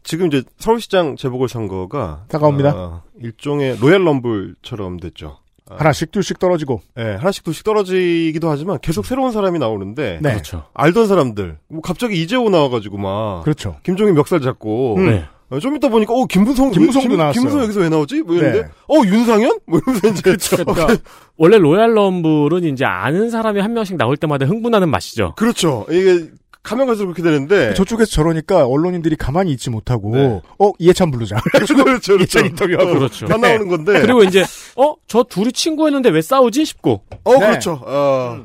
지금 0.03 0.27
이제 0.27 0.43
서울시장 0.59 1.15
재보궐선거가 1.15 2.25
다가옵니다. 2.29 2.75
어, 2.75 3.03
일종의 3.19 3.77
로얄 3.79 4.03
럼블처럼 4.03 4.99
됐죠. 4.99 5.39
아, 5.69 5.75
하나씩 5.77 6.11
둘씩 6.11 6.39
떨어지고. 6.39 6.81
네, 6.95 7.15
하나씩 7.15 7.43
둘씩 7.43 7.63
떨어지기도 7.63 8.49
하지만 8.49 8.79
계속 8.81 9.05
새로운 9.05 9.31
사람이 9.31 9.59
나오는데 9.59 10.19
네. 10.21 10.31
그렇죠. 10.31 10.65
알던 10.73 11.07
사람들 11.07 11.57
뭐 11.69 11.81
갑자기 11.81 12.21
이재호 12.21 12.49
나와가지고 12.49 12.97
막 12.97 13.43
그렇죠. 13.43 13.77
김종인 13.83 14.15
멱살 14.15 14.41
잡고 14.41 14.95
음. 14.97 15.07
네. 15.07 15.25
어, 15.49 15.59
좀 15.59 15.75
이따 15.75 15.89
보니까 15.89 16.13
어 16.13 16.25
김무성 16.25 16.71
김무성도 16.71 17.09
김, 17.09 17.17
나왔어요. 17.17 17.39
김무성 17.39 17.61
여기서 17.61 17.79
왜 17.81 17.89
나오지? 17.89 18.23
뭐 18.23 18.35
이랬는데 18.35 18.67
네. 18.67 18.73
어 18.87 19.05
윤상현? 19.05 19.59
뭐 19.67 19.79
이러면서 19.79 20.07
이제 20.09 20.55
그러니까 20.63 20.97
원래 21.37 21.57
로얄 21.57 21.93
럼블은 21.93 22.63
이제 22.63 22.83
아는 22.83 23.29
사람이 23.29 23.59
한 23.59 23.73
명씩 23.73 23.97
나올 23.97 24.17
때마다 24.17 24.45
흥분하는 24.45 24.89
맛이죠. 24.89 25.33
그렇죠. 25.35 25.85
이게 25.89 26.29
가면 26.65 26.87
갈수록 26.87 27.13
그렇게 27.13 27.21
되는데 27.23 27.73
저쪽에서 27.75 28.11
저러니까 28.11 28.65
언론인들이 28.65 29.15
가만히 29.15 29.51
있지 29.51 29.69
못하고 29.69 30.15
네. 30.15 30.41
어 30.59 30.71
이해찬 30.79 31.11
부르자. 31.11 31.37
그렇죠, 31.53 31.75
그렇죠. 31.75 32.15
이해찬 32.17 32.47
인터뷰하고. 32.47 32.93
그렇죠. 32.99 33.27
다 33.27 33.37
나오는 33.37 33.67
건데. 33.67 34.01
그리고 34.01 34.23
이제 34.23 34.43
어 34.75 34.95
저 35.07 35.23
둘이 35.23 35.51
친구였는데 35.53 36.09
왜 36.09 36.21
싸우지 36.21 36.65
싶고 36.65 37.03
어 37.23 37.33
네. 37.33 37.39
그렇죠. 37.39 37.79
어, 37.85 38.43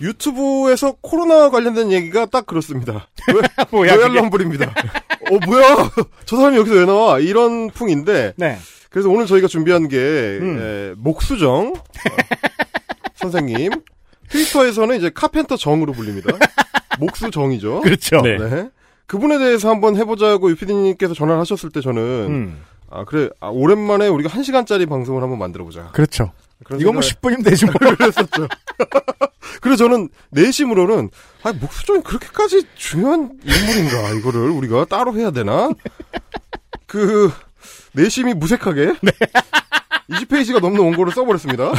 유튜브에서 0.00 0.96
코로나 1.00 1.48
관련된 1.50 1.90
얘기가 1.92 2.26
딱 2.26 2.46
그렇습니다. 2.46 3.08
뭐야, 3.72 3.94
로얄 3.96 4.08
그게? 4.08 4.20
럼블입니다. 4.20 4.66
어 5.30 5.38
뭐야? 5.46 5.90
저 6.26 6.36
사람이 6.36 6.56
여기서 6.58 6.76
왜 6.76 6.84
나와? 6.84 7.18
이런 7.18 7.70
풍인데 7.70 8.34
네. 8.36 8.58
그래서 8.90 9.08
오늘 9.08 9.26
저희가 9.26 9.48
준비한 9.48 9.88
게 9.88 9.96
음. 9.96 10.58
에, 10.60 10.94
목수정 10.98 11.72
어, 11.72 12.16
선생님 13.14 13.70
트위터에서는 14.28 14.96
이제 14.98 15.10
카펜터 15.14 15.56
정으로 15.56 15.92
불립니다. 15.92 16.36
목수정이죠. 16.98 17.80
그렇죠. 17.84 18.20
네. 18.22 18.36
네. 18.38 18.70
그분에 19.06 19.38
대해서 19.38 19.68
한번 19.68 19.96
해보자고 19.96 20.50
유피디님께서 20.50 21.14
전화를 21.14 21.40
하셨을 21.40 21.70
때 21.70 21.80
저는 21.80 22.00
음. 22.02 22.62
아 22.90 23.04
그래 23.04 23.28
아, 23.40 23.48
오랜만에 23.48 24.08
우리가 24.08 24.30
한 24.30 24.42
시간짜리 24.42 24.86
방송을 24.86 25.22
한번 25.22 25.38
만들어보자. 25.38 25.90
그렇죠. 25.92 26.32
이거 26.78 26.92
뭐 26.92 27.02
생각을 27.02 27.40
10분이면 27.40 27.44
되지 27.44 27.66
뭐. 27.66 27.74
그랬었죠. 27.96 28.48
그래서 29.60 29.84
저는 29.84 30.08
내심으로는 30.30 31.10
아 31.42 31.52
목수정이 31.52 32.02
그렇게까지 32.02 32.62
중요한 32.76 33.38
인물인가 33.44 34.10
이거를 34.18 34.50
우리가 34.50 34.84
따로 34.86 35.14
해야 35.14 35.30
되나? 35.30 35.70
그 36.86 37.30
내심이 37.92 38.34
무색하게 38.34 38.94
20페이지가 40.10 40.60
넘는 40.60 40.80
원고를 40.80 41.12
써버렸습니다. 41.12 41.72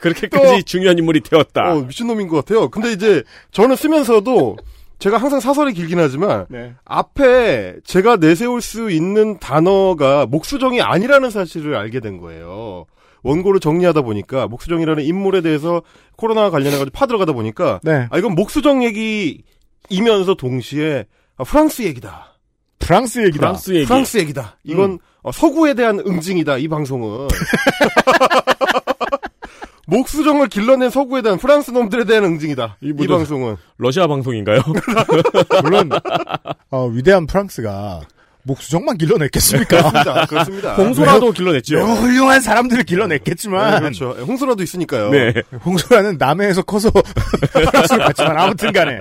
그렇게까지 0.00 0.64
중요한 0.64 0.98
인물이 0.98 1.20
되었다. 1.20 1.72
어, 1.72 1.80
미친놈인 1.82 2.28
것 2.28 2.36
같아요. 2.44 2.68
근데 2.68 2.92
이제 2.92 3.22
저는 3.52 3.76
쓰면서도 3.76 4.56
제가 4.98 5.18
항상 5.18 5.40
사설이 5.40 5.74
길긴 5.74 5.98
하지만 5.98 6.46
네. 6.48 6.74
앞에 6.84 7.76
제가 7.84 8.16
내세울 8.16 8.60
수 8.62 8.90
있는 8.90 9.38
단어가 9.38 10.26
목수정이 10.26 10.80
아니라는 10.80 11.30
사실을 11.30 11.74
알게 11.76 12.00
된 12.00 12.18
거예요. 12.18 12.86
원고를 13.22 13.58
정리하다 13.58 14.02
보니까 14.02 14.46
목수정이라는 14.48 15.02
인물에 15.02 15.40
대해서 15.40 15.82
코로나와 16.16 16.50
관련해가지고 16.50 16.90
파들어가다 16.92 17.32
보니까 17.32 17.80
네. 17.82 18.06
아 18.10 18.18
이건 18.18 18.34
목수정 18.34 18.84
얘기이면서 18.84 20.34
동시에 20.34 21.06
아, 21.36 21.44
프랑스 21.44 21.82
얘기다. 21.82 22.33
프랑스 22.78 23.18
얘기다. 23.20 23.38
프랑스 23.38 23.74
얘기. 23.74 23.86
프랑스 23.86 24.18
얘기다. 24.18 24.56
이건 24.64 24.98
어, 25.22 25.32
서구에 25.32 25.74
대한 25.74 26.00
응징이다. 26.00 26.58
이 26.58 26.68
방송은. 26.68 27.28
목수정을 29.86 30.48
길러낸 30.48 30.90
서구에 30.90 31.22
대한 31.22 31.38
프랑스 31.38 31.70
놈들에 31.70 32.04
대한 32.04 32.24
응징이다. 32.24 32.78
이 32.80 32.92
이? 32.92 33.06
방송은. 33.06 33.56
러시아 33.78 34.06
방송인가요? 34.06 34.60
물론 35.62 35.90
어, 36.70 36.86
위대한 36.86 37.26
프랑스가 37.26 38.00
목수정만 38.44 38.98
길러냈겠습니까? 38.98 39.76
그렇습니다. 39.90 40.26
그렇습니다. 40.26 40.74
홍소라도 40.76 41.32
길러냈죠. 41.32 41.78
훌륭한 41.78 42.40
사람들을 42.40 42.84
네, 42.84 42.84
길러냈겠지만 42.84 43.80
그렇죠. 43.80 44.10
홍소라도 44.10 44.62
있으니까요. 44.62 45.10
네. 45.10 45.32
홍소라는 45.64 46.16
남해에서 46.18 46.62
커서 46.62 46.90
프랑스를 47.52 48.04
갔지만 48.04 48.38
아무튼 48.38 48.72
간에 48.72 48.98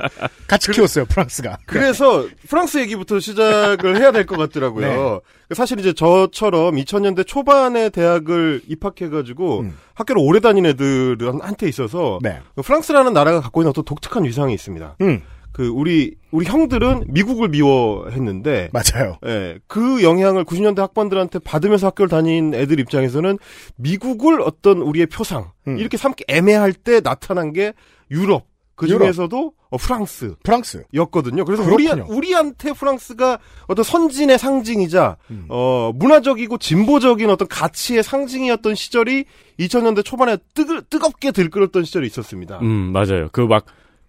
같이 0.48 0.72
키웠어요 0.72 1.06
프랑스가. 1.06 1.58
그래서 1.66 2.26
프랑스 2.48 2.78
얘기부터 2.80 3.20
시작을 3.20 3.98
해야 3.98 4.12
될 4.12 4.24
것 4.26 4.38
같더라고요. 4.38 5.22
네. 5.50 5.56
사실 5.56 5.78
이제 5.80 5.92
저처럼 5.94 6.76
2000년대 6.76 7.28
초반에 7.28 7.90
대학을 7.90 8.62
입학해가지고 8.68 9.60
음. 9.60 9.78
학교를 9.94 10.22
오래 10.24 10.40
다닌 10.40 10.66
애들한테 10.66 11.68
있어서 11.68 12.20
네. 12.22 12.40
프랑스라는 12.64 13.12
나라가 13.14 13.42
갖고 13.42 13.62
있는 13.62 13.70
어떤 13.72 13.84
독특한 13.84 14.24
위상이 14.24 14.54
있습니다. 14.54 14.96
음 15.02 15.22
그 15.54 15.68
우리 15.68 16.16
우리 16.32 16.46
형들은 16.46 17.06
미국을 17.08 17.48
미워했는데 17.50 18.72
맞아요. 18.74 19.18
예, 19.26 19.60
그 19.68 20.04
영향을 20.04 20.44
90년대 20.44 20.78
학번들한테 20.78 21.40
받으면서 21.40 21.88
학교를 21.88 22.10
다닌 22.10 22.54
애들 22.54 22.80
입장에서는 22.80 23.38
미국을 23.76 24.42
어떤 24.42 24.80
우리의 24.80 25.06
표상 25.06 25.52
음. 25.68 25.78
이렇게 25.78 25.96
삼기 25.96 26.26
애매할 26.28 26.74
때 26.74 27.02
나타난 27.02 27.54
게 27.54 27.74
유럽 28.10 28.48
그 28.76 28.88
중에서도 28.88 29.54
어, 29.70 29.78
프랑스 29.78 30.36
프랑스. 30.44 30.84
였거든요. 30.94 31.46
그래서 31.46 31.64
우리, 31.64 31.86
그렇군요. 31.86 32.16
우리한테 32.16 32.74
프랑스가 32.74 33.40
어떤 33.68 33.84
선진의 33.84 34.38
상징이자, 34.40 35.18
음. 35.32 35.46
어, 35.50 35.92
문화적이고 35.96 36.58
진보적인 36.58 37.30
어떤 37.30 37.48
가치의 37.48 38.04
상징이었던 38.04 38.76
시절이 38.76 39.26
2000년대 39.60 40.04
초반에 40.04 40.38
뜨, 40.54 40.82
뜨겁게 40.90 41.32
들끓었던 41.32 41.84
시절이 41.84 42.08
있었습니다. 42.08 42.60
음, 42.62 42.92
맞아요. 42.92 43.30
그막 43.32 43.66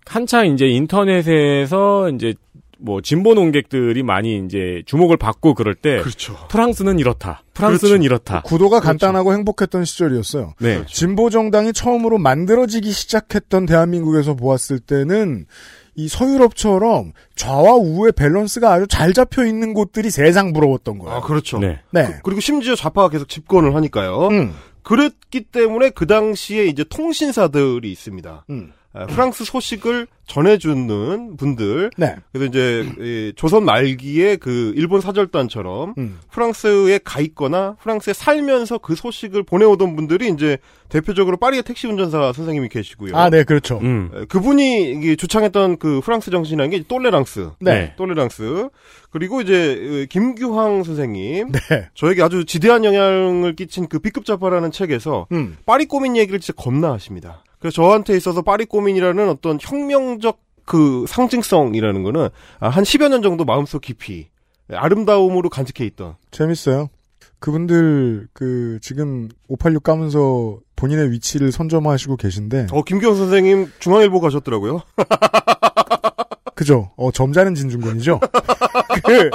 한창 0.07 0.47
이제 0.47 0.67
인터넷에서 0.67 2.11
이제 2.11 2.35
뭐 2.79 3.01
진보 3.01 3.35
농객들이 3.35 4.03
많이 4.03 4.45
이제 4.45 4.83
주목을 4.87 5.17
받고 5.17 5.55
그럴 5.55 5.75
때 5.75 6.01
그렇죠. 6.01 6.37
프랑스는 6.49 6.99
이렇다. 6.99 7.43
프랑스는 7.55 8.01
그렇죠. 8.01 8.05
이렇다. 8.05 8.43
구도가 8.43 8.81
간단하고 8.81 9.33
행복했던 9.33 9.85
시절이었어요. 9.85 10.55
네. 10.61 10.85
진보 10.87 11.31
정당이 11.31 11.73
처음으로 11.73 12.19
만들어지기 12.19 12.91
시작했던 12.91 13.67
대한민국에서 13.67 14.35
보았을 14.35 14.81
때는 14.81 15.47
이 15.97 16.09
서유럽처럼 16.09 17.13
좌와 17.37 17.77
우의 17.77 18.13
밸런스가 18.13 18.73
아주 18.73 18.87
잘 18.89 19.13
잡혀 19.13 19.47
있는 19.47 19.75
곳들이 19.75 20.11
세상 20.11 20.53
부러웠던 20.53 20.99
거예요. 20.99 21.17
아, 21.17 21.21
그렇죠. 21.21 21.59
네. 21.59 21.81
네. 21.91 22.19
그, 22.23 22.31
리고 22.31 22.41
심지어 22.41 22.75
좌파가 22.75 23.09
계속 23.09 23.29
집권을 23.29 23.75
하니까요. 23.77 24.29
음. 24.29 24.55
그랬기 24.83 25.45
때문에 25.45 25.91
그 25.91 26.07
당시에 26.07 26.67
이제 26.67 26.85
통신사들이 26.85 27.91
있습니다. 27.91 28.45
음. 28.51 28.73
아, 28.95 29.07
프랑스 29.07 29.45
소식을 29.45 30.07
전해주는 30.27 31.37
분들. 31.37 31.91
네. 31.97 32.15
그래서 32.33 32.47
이제 32.47 32.89
이 32.99 33.33
조선 33.37 33.65
말기에 33.65 34.37
그 34.37 34.73
일본 34.77 35.01
사절단처럼 35.01 35.95
음. 35.99 36.19
프랑스에 36.31 37.01
가 37.05 37.21
있거나 37.21 37.77
프랑스에 37.83 38.13
살면서 38.13 38.79
그 38.79 38.95
소식을 38.95 39.43
보내오던 39.43 39.97
분들이 39.97 40.29
이제 40.29 40.59
대표적으로 40.89 41.37
파리의 41.37 41.65
택시 41.65 41.87
운전사 41.87 42.33
선생님이 42.33 42.69
계시고요. 42.69 43.17
아, 43.17 43.29
네, 43.29 43.45
그렇죠. 43.45 43.79
음. 43.83 44.11
에, 44.15 44.25
그분이 44.27 45.17
주창했던 45.17 45.79
그 45.79 46.01
프랑스 46.03 46.31
정신이라는 46.31 46.71
게 46.71 46.85
똘레랑스. 46.87 47.51
네. 47.61 47.95
똘레랑스. 47.97 48.69
그리고 49.11 49.41
이제 49.41 49.55
에, 49.55 50.07
김규황 50.07 50.85
선생님. 50.85 51.53
네. 51.53 51.89
저에게 51.95 52.23
아주 52.23 52.45
지대한 52.45 52.85
영향을 52.85 53.57
끼친 53.57 53.89
그 53.89 53.99
B급 53.99 54.25
자파라는 54.25 54.71
책에서 54.71 55.27
음. 55.33 55.59
파리 55.67 55.85
꼬민 55.87 56.17
얘기를 56.17 56.41
진짜 56.41 56.55
겁나 56.57 56.93
하십니다. 56.93 57.44
그래서 57.65 57.77
저한테 57.77 58.15
있어서 58.15 58.43
파리 58.43 58.67
꼬민이라는 58.67 59.27
어떤 59.31 59.57
혁명적 59.59 60.39
그 60.67 61.07
상징성이라는 61.09 62.03
거는 62.03 62.29
아, 62.61 62.69
한 62.69 62.85
10여 62.85 63.09
년 63.09 63.23
정도 63.23 63.47
마음속 63.47 63.81
깊이 63.81 64.29
아름다움으로 64.71 65.49
간직해 65.49 65.87
있던 65.87 66.17
재밌어요. 66.31 66.91
그분들 67.39 68.29
그 68.35 68.79
지금 68.83 69.31
586 69.49 69.83
까면서 69.83 70.59
본인의 70.77 71.11
위치를 71.11 71.53
선점하시고 71.53 72.19
계신데 72.19 72.67
어 72.71 72.83
김규황 72.83 73.17
선생님 73.17 73.73
중앙일보 73.79 74.21
가셨더라고요. 74.21 74.83
그죠? 76.55 76.91
어 76.99 77.11
점잖은 77.13 77.55
진중권이죠. 77.55 78.21
그 79.07 79.31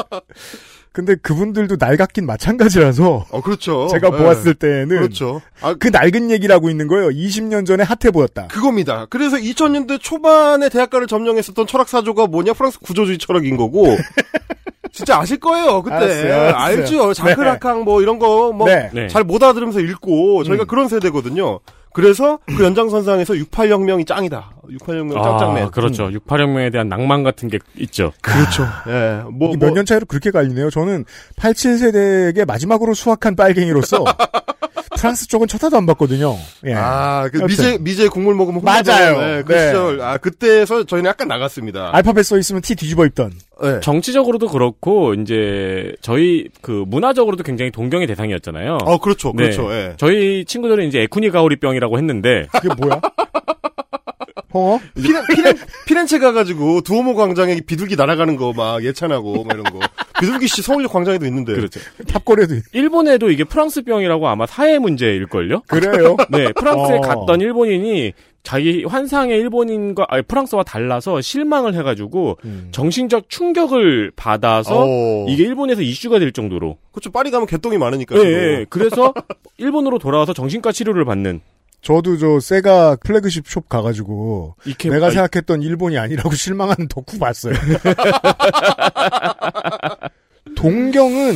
근데 0.91 1.15
그분들도 1.15 1.77
낡았긴 1.79 2.25
마찬가지라서 2.25 3.25
어 3.29 3.41
그렇죠. 3.41 3.87
제가 3.91 4.09
예. 4.13 4.17
보았을 4.17 4.55
때는 4.55 4.87
그렇죠. 4.87 5.41
아 5.61 5.73
그 5.79 5.87
낡은 5.87 6.31
얘기를 6.31 6.53
하고 6.53 6.69
있는 6.69 6.87
거예요. 6.87 7.09
20년 7.09 7.65
전에 7.65 7.83
핫해 7.83 8.11
보였다. 8.11 8.47
그겁니다. 8.47 9.05
그래서 9.09 9.37
2000년대 9.37 9.99
초반에 10.01 10.69
대학가를 10.69 11.07
점령했었던 11.07 11.67
철학사조가 11.67 12.27
뭐냐? 12.27 12.53
프랑스 12.53 12.79
구조주의 12.79 13.17
철학인 13.17 13.55
거고. 13.57 13.85
진짜 14.91 15.19
아실 15.19 15.39
거예요, 15.39 15.83
그때. 15.83 15.95
알았어요, 15.95 16.33
알았어요. 16.33 16.55
알죠. 16.55 17.13
자크라캉 17.13 17.83
뭐 17.83 18.01
이런 18.01 18.17
거뭐잘 18.17 18.89
네. 18.93 19.07
네. 19.07 19.23
못 19.23 19.41
알아들으면서 19.43 19.79
읽고 19.81 20.43
저희가 20.43 20.63
음. 20.63 20.67
그런 20.67 20.87
세대거든요. 20.87 21.59
그래서 21.93 22.39
그 22.45 22.63
연장선상에서 22.63 23.33
68혁명이 23.33 24.05
짱이다. 24.07 24.51
68혁명 24.79 25.13
짱짱맨. 25.23 25.63
아, 25.65 25.69
그렇죠. 25.69 26.09
68혁명에 26.09 26.71
대한 26.71 26.87
낭만 26.87 27.23
같은 27.23 27.49
게 27.49 27.59
있죠. 27.77 28.13
그렇죠. 28.21 28.65
예. 28.87 29.23
뭐, 29.31 29.55
몇뭐년 29.55 29.85
차이로 29.85 30.05
그렇게 30.05 30.31
갈리네요. 30.31 30.69
저는 30.69 31.05
87세대에게 31.37 32.45
마지막으로 32.45 32.93
수확한 32.93 33.35
빨갱이로서 33.35 34.03
프랑스 34.99 35.27
쪽은 35.29 35.47
쳐다도 35.47 35.77
안 35.77 35.85
봤거든요. 35.85 36.35
예. 36.65 36.73
아, 36.75 37.29
그. 37.31 37.37
미제 37.43 37.77
미제 37.79 38.07
국물 38.09 38.35
먹으면 38.35 38.61
맞아요. 38.63 39.19
네, 39.19 39.43
그 39.43 39.53
네. 39.53 39.67
시절. 39.67 40.01
아, 40.01 40.17
그때에서 40.17 40.83
저희는 40.83 41.07
약간 41.09 41.27
나갔습니다. 41.29 41.91
알파벳 41.95 42.25
써 42.25 42.37
있으면 42.37 42.61
티 42.61 42.75
뒤집어 42.75 43.05
입던. 43.05 43.31
네. 43.61 43.79
정치적으로도 43.81 44.49
그렇고 44.49 45.13
이제 45.13 45.93
저희 46.01 46.47
그 46.61 46.83
문화적으로도 46.87 47.43
굉장히 47.43 47.71
동경의 47.71 48.07
대상이었잖아요. 48.07 48.79
어, 48.83 48.97
그렇죠. 48.99 49.29
네. 49.35 49.43
그렇죠. 49.43 49.71
예. 49.73 49.93
저희 49.97 50.43
친구들은 50.45 50.87
이제 50.87 50.99
에쿠니 51.01 51.29
가오리병이라고 51.31 51.97
했는데 51.97 52.47
그게 52.53 52.67
뭐야? 52.77 52.99
어? 54.51 54.79
피렌, 54.95 55.23
피렌, 55.27 55.55
피렌체 55.85 56.17
가가지고 56.17 56.81
두오모 56.81 57.13
광장에 57.15 57.61
비둘기 57.61 57.95
날아가는 57.95 58.35
거 58.35 58.51
막 58.53 58.83
예찬하고 58.83 59.43
막 59.43 59.53
이런 59.53 59.63
거. 59.71 59.79
비둘기 60.19 60.47
씨 60.47 60.61
서울역 60.61 60.91
광장에도 60.91 61.25
있는데. 61.25 61.53
그렇죠. 61.53 61.79
있- 62.55 62.63
일본에도 62.73 63.29
이게 63.31 63.43
프랑스 63.43 63.81
병이라고 63.83 64.27
아마 64.27 64.45
사회 64.45 64.77
문제일걸요? 64.79 65.61
그래요? 65.67 66.15
네, 66.29 66.51
프랑스에 66.53 66.97
어. 66.97 67.01
갔던 67.01 67.41
일본인이 67.41 68.13
자기 68.41 68.83
환상의 68.85 69.37
일본인과 69.37 70.05
아니, 70.07 70.23
프랑스와 70.23 70.63
달라서 70.63 71.19
실망을 71.21 71.73
해가지고 71.75 72.37
음. 72.45 72.69
정신적 72.71 73.29
충격을 73.29 74.11
받아서 74.15 74.85
어. 74.87 75.25
이게 75.27 75.43
일본에서 75.43 75.81
이슈가 75.81 76.19
될 76.19 76.31
정도로. 76.31 76.77
그렇죠. 76.91 77.11
파리 77.11 77.31
가면 77.31 77.47
개똥이 77.47 77.77
많으니까. 77.77 78.15
예, 78.17 78.21
예. 78.23 78.65
그래서 78.69 79.13
일본으로 79.57 79.99
돌아와서 79.99 80.33
정신과 80.33 80.71
치료를 80.71 81.03
받는 81.05 81.41
저도 81.81 82.17
저 82.17 82.39
세가 82.39 82.97
플래그십 82.97 83.47
숍 83.47 83.69
가가지고 83.69 84.55
이케 84.65 84.89
내가 84.89 85.11
생각했던 85.11 85.61
일본이 85.61 85.97
아니라고 85.97 86.31
실망한 86.35 86.87
덕후 86.89 87.19
봤어요. 87.19 87.53
동경은 90.55 91.35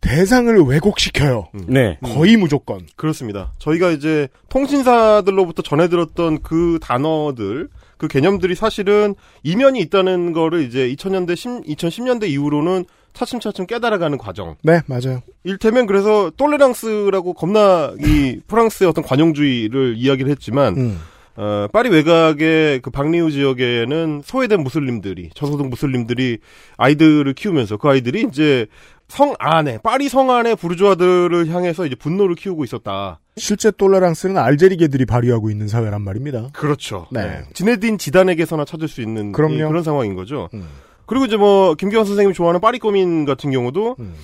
대상을 0.00 0.56
왜곡시켜요. 0.64 1.48
네. 1.66 1.98
거의 2.02 2.36
무조건. 2.36 2.86
그렇습니다. 2.96 3.52
저희가 3.58 3.90
이제 3.90 4.28
통신사들로부터 4.48 5.62
전해 5.62 5.88
들었던 5.88 6.42
그 6.42 6.78
단어들, 6.80 7.68
그 7.96 8.08
개념들이 8.08 8.54
사실은 8.54 9.14
이면이 9.42 9.80
있다는 9.80 10.32
거를 10.32 10.62
이제 10.62 10.88
2000년대, 10.88 11.66
2010년대 11.66 12.28
이후로는 12.28 12.84
차츰차츰 13.16 13.66
깨달아가는 13.66 14.18
과정. 14.18 14.56
네, 14.62 14.82
맞아요. 14.86 15.22
일테면 15.42 15.86
그래서 15.86 16.30
똘레랑스라고 16.36 17.32
겁나 17.32 17.92
이 17.98 18.40
프랑스의 18.46 18.88
어떤 18.90 19.02
관용주의를 19.02 19.94
이야기를 19.96 20.30
했지만 20.30 20.76
음. 20.76 21.00
어, 21.36 21.66
파리 21.72 21.90
외곽의 21.90 22.80
그 22.80 22.90
박리우 22.90 23.30
지역에는 23.30 24.22
소외된 24.24 24.62
무슬림들이 24.62 25.30
저소득 25.34 25.68
무슬림들이 25.68 26.38
아이들을 26.76 27.32
키우면서 27.34 27.76
그 27.76 27.88
아이들이 27.88 28.26
이제 28.28 28.66
성 29.08 29.34
안에 29.38 29.78
파리 29.82 30.08
성 30.08 30.30
안에 30.30 30.54
부르주아들을 30.54 31.48
향해서 31.48 31.86
이제 31.86 31.94
분노를 31.94 32.34
키우고 32.34 32.64
있었다. 32.64 33.20
실제 33.36 33.70
똘레랑스는 33.70 34.38
알제리계들이 34.38 35.04
발휘하고 35.04 35.50
있는 35.50 35.68
사회란 35.68 36.02
말입니다. 36.02 36.48
그렇죠. 36.52 37.06
네. 37.10 37.44
지네딘 37.52 37.98
지단에게서나 37.98 38.64
찾을 38.64 38.88
수 38.88 39.02
있는 39.02 39.32
그런 39.32 39.82
상황인 39.82 40.14
거죠. 40.14 40.48
음. 40.54 40.66
그리고 41.06 41.24
이제 41.24 41.36
뭐 41.36 41.74
김경환 41.74 42.04
선생님이 42.06 42.34
좋아하는 42.34 42.60
파리 42.60 42.78
꼬민 42.78 43.24
같은 43.24 43.50
경우도 43.50 43.96
음. 43.98 44.14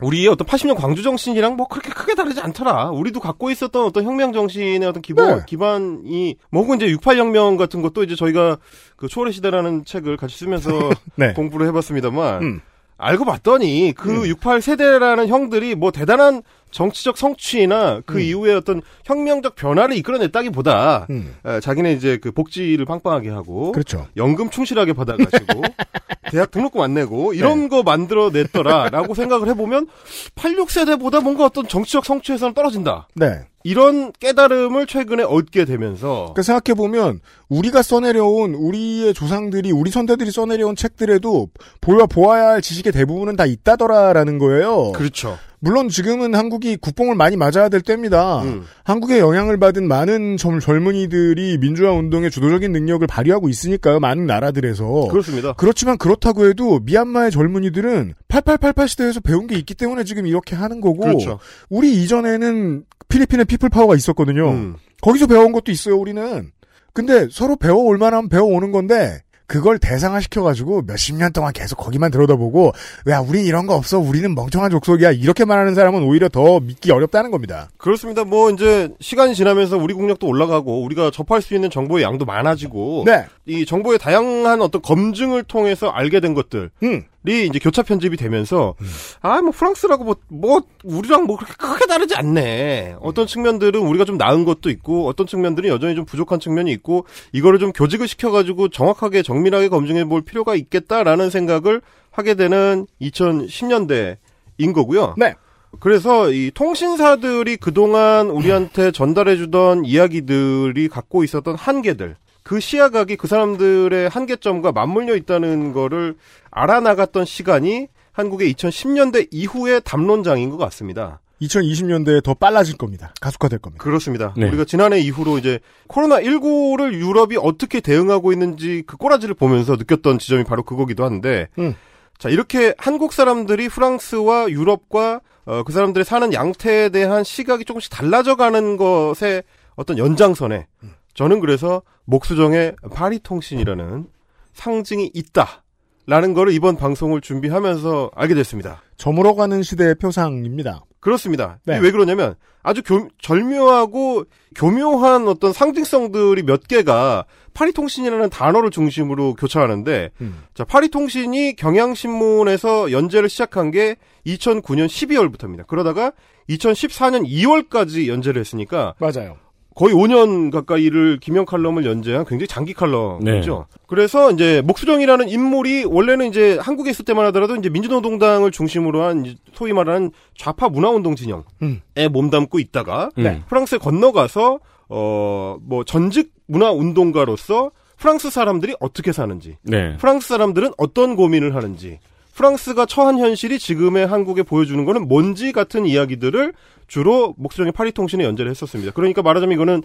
우리의 0.00 0.26
어떤 0.28 0.46
80년 0.46 0.76
광주 0.76 1.02
정신이랑 1.02 1.56
뭐 1.56 1.68
그렇게 1.68 1.90
크게 1.90 2.14
다르지 2.14 2.40
않더라. 2.40 2.90
우리도 2.90 3.20
갖고 3.20 3.50
있었던 3.50 3.84
어떤 3.84 4.04
혁명 4.04 4.32
정신의 4.32 4.86
어떤 4.86 5.02
기본 5.02 5.28
네. 5.28 5.42
기반이 5.46 6.36
뭐 6.50 6.62
혹은 6.62 6.76
이제 6.76 6.86
68혁명 6.86 7.56
같은 7.56 7.80
것도 7.80 8.02
이제 8.02 8.16
저희가 8.16 8.58
그 8.96 9.06
초월의 9.08 9.32
시대라는 9.32 9.84
책을 9.84 10.16
같이 10.16 10.36
쓰면서 10.36 10.90
네. 11.16 11.32
공부를 11.32 11.66
해봤습니다만 11.68 12.42
음. 12.42 12.60
알고 12.96 13.24
봤더니 13.24 13.92
그68 13.96 14.60
세대라는 14.60 15.28
형들이 15.28 15.74
뭐 15.74 15.90
대단한 15.90 16.42
정치적 16.74 17.16
성취나 17.16 18.02
그 18.04 18.16
음. 18.16 18.20
이후에 18.20 18.52
어떤 18.52 18.82
혁명적 19.04 19.54
변화를 19.54 19.96
이끌어냈다기보다 19.96 21.06
음. 21.08 21.36
에, 21.46 21.60
자기네 21.60 21.92
이제 21.92 22.18
그 22.20 22.32
복지를 22.32 22.84
빵빵하게 22.84 23.30
하고 23.30 23.70
그렇죠. 23.70 24.08
연금 24.16 24.50
충실하게 24.50 24.92
받아가지고 24.92 25.62
대학 26.32 26.50
등록금 26.50 26.80
안 26.80 26.92
내고 26.92 27.32
이런 27.32 27.68
거 27.68 27.84
만들어냈더라라고 27.84 29.14
생각을 29.14 29.48
해보면 29.50 29.86
86세대보다 30.34 31.22
뭔가 31.22 31.44
어떤 31.44 31.68
정치적 31.68 32.04
성취에서는 32.04 32.54
떨어진다. 32.54 33.06
네. 33.14 33.46
이런 33.62 34.12
깨달음을 34.12 34.86
최근에 34.86 35.22
얻게 35.22 35.64
되면서 35.64 36.32
그러니까 36.34 36.42
생각해 36.42 36.74
보면 36.76 37.20
우리가 37.48 37.82
써내려온 37.82 38.54
우리의 38.54 39.14
조상들이 39.14 39.70
우리 39.72 39.90
선대들이 39.90 40.30
써내려온 40.32 40.76
책들에도 40.76 41.48
보아 41.80 42.06
보아야 42.06 42.48
할 42.48 42.62
지식의 42.62 42.92
대부분은 42.92 43.36
다 43.36 43.46
있다더라라는 43.46 44.38
거예요. 44.38 44.92
그렇죠. 44.92 45.38
물론 45.64 45.88
지금은 45.88 46.34
한국이 46.34 46.76
국뽕을 46.76 47.14
많이 47.14 47.38
맞아야 47.38 47.70
될 47.70 47.80
때입니다. 47.80 48.42
음. 48.42 48.64
한국의 48.84 49.18
영향을 49.18 49.58
받은 49.58 49.88
많은 49.88 50.36
젊, 50.36 50.60
젊은이들이 50.60 51.56
민주화 51.56 51.90
운동의 51.92 52.30
주도적인 52.30 52.70
능력을 52.70 53.06
발휘하고 53.06 53.48
있으니까요. 53.48 53.98
많은 53.98 54.26
나라들에서. 54.26 55.08
그렇습니다. 55.10 55.54
그렇지만 55.54 55.96
그렇다고 55.96 56.46
해도 56.46 56.80
미얀마의 56.80 57.30
젊은이들은 57.30 58.12
8888 58.28 58.88
시대에서 58.88 59.20
배운 59.20 59.46
게 59.46 59.56
있기 59.56 59.74
때문에 59.74 60.04
지금 60.04 60.26
이렇게 60.26 60.54
하는 60.54 60.82
거고 60.82 61.00
그렇죠. 61.00 61.38
우리 61.70 61.94
이전에는 62.02 62.84
필리핀의 63.08 63.46
피플 63.46 63.70
파워가 63.70 63.96
있었거든요. 63.96 64.50
음. 64.50 64.76
거기서 65.00 65.26
배워온 65.26 65.52
것도 65.52 65.72
있어요, 65.72 65.96
우리는. 65.96 66.50
근데 66.92 67.26
서로 67.30 67.56
배워올 67.56 67.96
만하면 67.96 68.28
배워오는 68.28 68.70
건데, 68.70 69.23
그걸 69.46 69.78
대상화 69.78 70.20
시켜가지고 70.20 70.82
몇십 70.86 71.16
년 71.16 71.32
동안 71.32 71.52
계속 71.52 71.76
거기만 71.76 72.10
들여다보고, 72.10 72.72
야, 73.08 73.18
우린 73.18 73.44
이런 73.44 73.66
거 73.66 73.74
없어. 73.74 73.98
우리는 73.98 74.34
멍청한 74.34 74.70
족속이야. 74.70 75.12
이렇게 75.12 75.44
말하는 75.44 75.74
사람은 75.74 76.02
오히려 76.02 76.28
더 76.28 76.60
믿기 76.60 76.90
어렵다는 76.90 77.30
겁니다. 77.30 77.68
그렇습니다. 77.76 78.24
뭐 78.24 78.50
이제 78.50 78.88
시간이 79.00 79.34
지나면서 79.34 79.76
우리 79.76 79.94
국력도 79.94 80.26
올라가고 80.26 80.82
우리가 80.82 81.10
접할 81.10 81.42
수 81.42 81.54
있는 81.54 81.70
정보의 81.70 82.04
양도 82.04 82.24
많아지고 82.24 83.04
네. 83.06 83.26
이 83.46 83.66
정보의 83.66 83.98
다양한 83.98 84.62
어떤 84.62 84.80
검증을 84.80 85.44
통해서 85.44 85.88
알게 85.88 86.20
된 86.20 86.34
것들이 86.34 86.68
음. 86.82 87.04
이제 87.26 87.58
교차 87.58 87.82
편집이 87.82 88.16
되면서 88.16 88.74
아뭐 89.22 89.50
프랑스라고 89.50 90.04
뭐, 90.04 90.16
뭐 90.28 90.62
우리랑 90.84 91.24
뭐 91.24 91.36
그렇게 91.36 91.54
크게 91.54 91.86
다르지 91.86 92.14
않네. 92.14 92.96
어떤 93.00 93.26
측면들은 93.26 93.80
우리가 93.80 94.04
좀 94.04 94.16
나은 94.16 94.44
것도 94.44 94.70
있고 94.70 95.08
어떤 95.08 95.26
측면들은 95.26 95.70
여전히 95.70 95.94
좀 95.94 96.04
부족한 96.04 96.40
측면이 96.40 96.70
있고 96.72 97.06
이거를 97.32 97.58
좀 97.58 97.72
교직을 97.72 98.08
시켜가지고 98.08 98.68
정확하게 98.68 99.22
정밀하게 99.22 99.68
검증해 99.68 100.04
볼 100.04 100.22
필요가 100.22 100.54
있겠다라는 100.54 101.30
생각을 101.30 101.80
하게 102.10 102.34
되는 102.34 102.86
2010년대인 103.00 104.74
거고요. 104.74 105.14
네. 105.16 105.34
그래서 105.80 106.30
이 106.30 106.50
통신사들이 106.52 107.56
그동안 107.56 108.30
우리한테 108.30 108.90
전달해주던 108.90 109.84
이야기들이 109.84 110.88
갖고 110.88 111.24
있었던 111.24 111.54
한계들, 111.54 112.16
그 112.42 112.60
시야각이 112.60 113.16
그 113.16 113.26
사람들의 113.26 114.08
한계점과 114.08 114.72
맞물려 114.72 115.16
있다는 115.16 115.72
거를 115.72 116.16
알아나갔던 116.50 117.24
시간이 117.24 117.88
한국의 118.12 118.52
2010년대 118.54 119.28
이후의 119.30 119.80
담론장인 119.84 120.50
것 120.50 120.56
같습니다. 120.58 121.20
2020년대에 121.42 122.22
더 122.22 122.34
빨라질 122.34 122.76
겁니다. 122.76 123.12
가속화될 123.20 123.58
겁니다. 123.58 123.82
그렇습니다. 123.82 124.34
네. 124.36 124.46
우리가 124.48 124.64
지난해 124.64 125.00
이후로 125.00 125.38
이제 125.38 125.58
코로나19를 125.88 126.94
유럽이 126.94 127.36
어떻게 127.40 127.80
대응하고 127.80 128.32
있는지 128.32 128.84
그 128.86 128.96
꼬라지를 128.96 129.34
보면서 129.34 129.76
느꼈던 129.76 130.18
지점이 130.18 130.44
바로 130.44 130.62
그거기도 130.62 131.04
한데, 131.04 131.48
음. 131.58 131.74
자, 132.18 132.28
이렇게 132.28 132.74
한국 132.78 133.12
사람들이 133.12 133.68
프랑스와 133.68 134.48
유럽과 134.50 135.20
어, 135.46 135.62
그 135.62 135.72
사람들의 135.72 136.04
사는 136.04 136.32
양태에 136.32 136.88
대한 136.88 137.22
시각이 137.22 137.64
조금씩 137.64 137.90
달라져 137.92 138.34
가는 138.36 138.76
것의 138.76 139.42
어떤 139.76 139.98
연장선에 139.98 140.66
저는 141.12 141.40
그래서 141.40 141.82
목수정의 142.06 142.76
파리 142.92 143.18
통신이라는 143.18 144.06
상징이 144.54 145.10
있다. 145.14 145.62
라는 146.06 146.34
거를 146.34 146.52
이번 146.52 146.76
방송을 146.76 147.22
준비하면서 147.22 148.10
알게 148.14 148.34
됐습니다. 148.34 148.82
저물어가는 148.98 149.62
시대의 149.62 149.94
표상입니다. 149.94 150.82
그렇습니다. 151.00 151.58
네. 151.64 151.78
왜 151.78 151.90
그러냐면 151.90 152.34
아주 152.62 152.82
교- 152.82 153.08
절묘하고 153.22 154.24
교묘한 154.54 155.26
어떤 155.28 155.52
상징성들이 155.54 156.42
몇 156.42 156.66
개가 156.68 157.24
파리통신이라는 157.54 158.30
단어를 158.30 158.70
중심으로 158.70 159.34
교차하는데 159.34 160.10
음. 160.20 160.42
자 160.54 160.64
파리통신이 160.64 161.56
경향신문에서 161.56 162.92
연재를 162.92 163.28
시작한 163.28 163.70
게 163.70 163.96
2009년 164.26 164.86
12월부터입니다. 164.86 165.66
그러다가 165.66 166.12
2014년 166.50 167.26
2월까지 167.26 168.08
연재를 168.08 168.40
했으니까 168.40 168.94
맞아요. 168.98 169.36
거의 169.74 169.92
5년 169.92 170.52
가까이를 170.52 171.18
김영 171.20 171.46
칼럼을 171.46 171.84
연재한 171.84 172.24
굉장히 172.26 172.46
장기 172.46 172.74
칼럼이죠. 172.74 173.66
그래서 173.88 174.30
이제 174.30 174.62
목수정이라는 174.64 175.28
인물이 175.28 175.84
원래는 175.84 176.28
이제 176.28 176.56
한국에 176.60 176.90
있을 176.90 177.04
때만 177.04 177.26
하더라도 177.26 177.56
이제 177.56 177.70
민주노동당을 177.70 178.52
중심으로 178.52 179.02
한 179.02 179.34
소위 179.52 179.72
말하는 179.72 180.12
좌파 180.36 180.68
문화운동 180.68 181.16
진영에 181.16 181.42
음. 181.62 181.80
몸담고 182.12 182.60
있다가 182.60 183.10
네. 183.16 183.42
프랑스에 183.48 183.78
건너가서 183.78 184.60
어 184.88 185.56
뭐 185.62 185.84
전직 185.84 186.33
문화 186.46 186.70
운동가로서 186.72 187.70
프랑스 187.96 188.30
사람들이 188.30 188.74
어떻게 188.80 189.12
사는지 189.12 189.56
네. 189.62 189.96
프랑스 189.96 190.28
사람들은 190.28 190.72
어떤 190.76 191.16
고민을 191.16 191.54
하는지, 191.54 192.00
프랑스가 192.34 192.86
처한 192.86 193.18
현실이 193.18 193.58
지금의 193.58 194.06
한국에 194.06 194.42
보여주는 194.42 194.84
거는 194.84 195.08
뭔지 195.08 195.52
같은 195.52 195.86
이야기들을 195.86 196.52
주로 196.88 197.34
목수정의 197.38 197.72
파리통신에 197.72 198.24
연재를 198.24 198.50
했었습니다. 198.50 198.92
그러니까 198.92 199.22
말하자면 199.22 199.54
이거는 199.54 199.82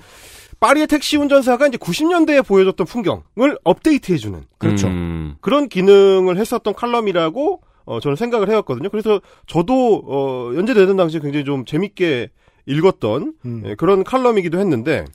파리의 0.59 0.87
택시 0.87 1.15
운전사가 1.17 1.67
이제 1.67 1.77
90년대에 1.77 2.45
보여줬던 2.45 2.85
풍경을 2.85 3.57
업데이트해주는 3.63 4.43
그렇죠. 4.57 4.87
음. 4.87 5.35
그런 5.41 5.69
기능을 5.69 6.37
했었던 6.37 6.73
칼럼이라고 6.73 7.61
어, 7.85 7.99
저는 7.99 8.15
생각을 8.15 8.49
해왔거든요. 8.49 8.89
그래서 8.89 9.21
저도 9.47 10.03
어, 10.05 10.51
연재되던 10.55 10.97
당시에 10.97 11.21
굉장히 11.21 11.45
좀 11.45 11.65
재밌게 11.65 12.29
읽었던 12.65 13.33
음. 13.45 13.63
예, 13.65 13.75
그런 13.75 14.03
칼럼이기도 14.03 14.59
했는데 14.59 15.05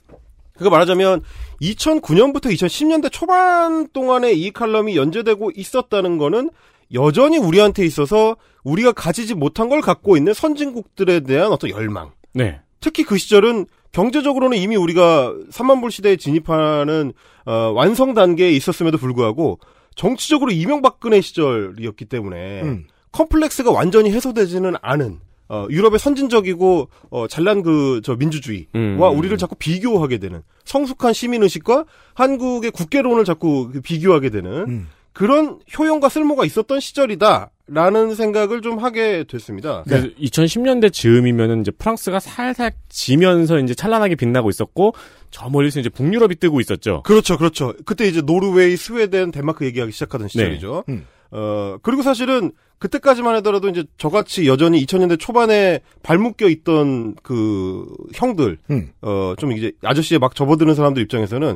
그거 0.57 0.69
말하자면 0.69 1.21
2009년부터 1.61 2.45
2010년대 2.45 3.11
초반 3.11 3.87
동안에 3.89 4.33
이 4.33 4.51
칼럼이 4.51 4.95
연재되고 4.95 5.51
있었다는 5.55 6.17
거는 6.17 6.49
여전히 6.93 7.37
우리한테 7.37 7.85
있어서 7.85 8.37
우리가 8.63 8.91
가지지 8.91 9.33
못한 9.33 9.69
걸 9.69 9.81
갖고 9.81 10.17
있는 10.17 10.33
선진국들에 10.33 11.21
대한 11.21 11.51
어떤 11.51 11.69
열망. 11.69 12.11
네. 12.33 12.61
특히 12.79 13.03
그 13.03 13.17
시절은 13.17 13.65
경제적으로는 13.91 14.57
이미 14.57 14.75
우리가 14.75 15.33
3만 15.51 15.81
불 15.81 15.89
시대에 15.89 16.17
진입하는 16.17 17.13
어, 17.45 17.71
완성 17.73 18.13
단계에 18.13 18.51
있었음에도 18.51 18.97
불구하고 18.97 19.59
정치적으로 19.95 20.51
이명박근혜 20.51 21.21
시절이었기 21.21 22.05
때문에 22.05 22.61
음. 22.63 22.87
컴플렉스가 23.13 23.71
완전히 23.71 24.11
해소되지는 24.11 24.75
않은 24.81 25.19
어, 25.47 25.67
유럽의 25.69 25.99
선진적이고 25.99 26.89
어, 27.11 27.27
잘난 27.27 27.61
그 27.61 27.95
저 28.03 28.15
민주주의와 28.15 29.11
음. 29.11 29.17
우리를 29.17 29.35
자꾸 29.37 29.55
비교하게 29.55 30.17
되는 30.17 30.41
성숙한 30.63 31.13
시민 31.13 31.43
의식과 31.43 31.85
한국의 32.13 32.71
국계론을 32.71 33.25
자꾸 33.25 33.69
그 33.71 33.81
비교하게 33.81 34.29
되는 34.29 34.51
음. 34.51 34.87
그런 35.13 35.59
효용과 35.77 36.09
쓸모가 36.09 36.45
있었던 36.45 36.79
시절이다라는 36.79 38.15
생각을 38.15 38.61
좀 38.61 38.79
하게 38.79 39.23
됐습니다. 39.23 39.83
그래서 39.87 40.07
2010년대 40.19 40.91
즈음이면은 40.91 41.61
이제 41.61 41.71
프랑스가 41.71 42.19
살살 42.19 42.73
지면서 42.89 43.59
이제 43.59 43.73
찬란하게 43.73 44.15
빛나고 44.15 44.49
있었고 44.49 44.93
저 45.31 45.49
멀리서 45.49 45.79
이제 45.79 45.89
북유럽이 45.89 46.35
뜨고 46.35 46.59
있었죠. 46.59 47.01
그렇죠, 47.03 47.37
그렇죠. 47.37 47.73
그때 47.85 48.07
이제 48.07 48.21
노르웨이, 48.21 48.75
스웨덴, 48.75 49.31
덴마크 49.31 49.65
얘기하기 49.65 49.91
시작하던 49.93 50.27
시절이죠. 50.27 50.83
네. 50.87 50.93
음. 50.93 51.07
어, 51.31 51.77
그리고 51.81 52.01
사실은 52.01 52.51
그때까지만 52.77 53.35
하더라도 53.35 53.69
이제 53.69 53.83
저같이 53.97 54.47
여전히 54.47 54.83
2000년대 54.85 55.19
초반에 55.19 55.79
발묶여 56.03 56.49
있던 56.49 57.15
그 57.23 57.85
형들, 58.13 58.57
음. 58.69 58.91
어, 59.01 59.33
좀 59.37 59.53
이제 59.53 59.71
아저씨에 59.81 60.17
막 60.17 60.35
접어드는 60.35 60.75
사람들 60.75 61.01
입장에서는 61.03 61.55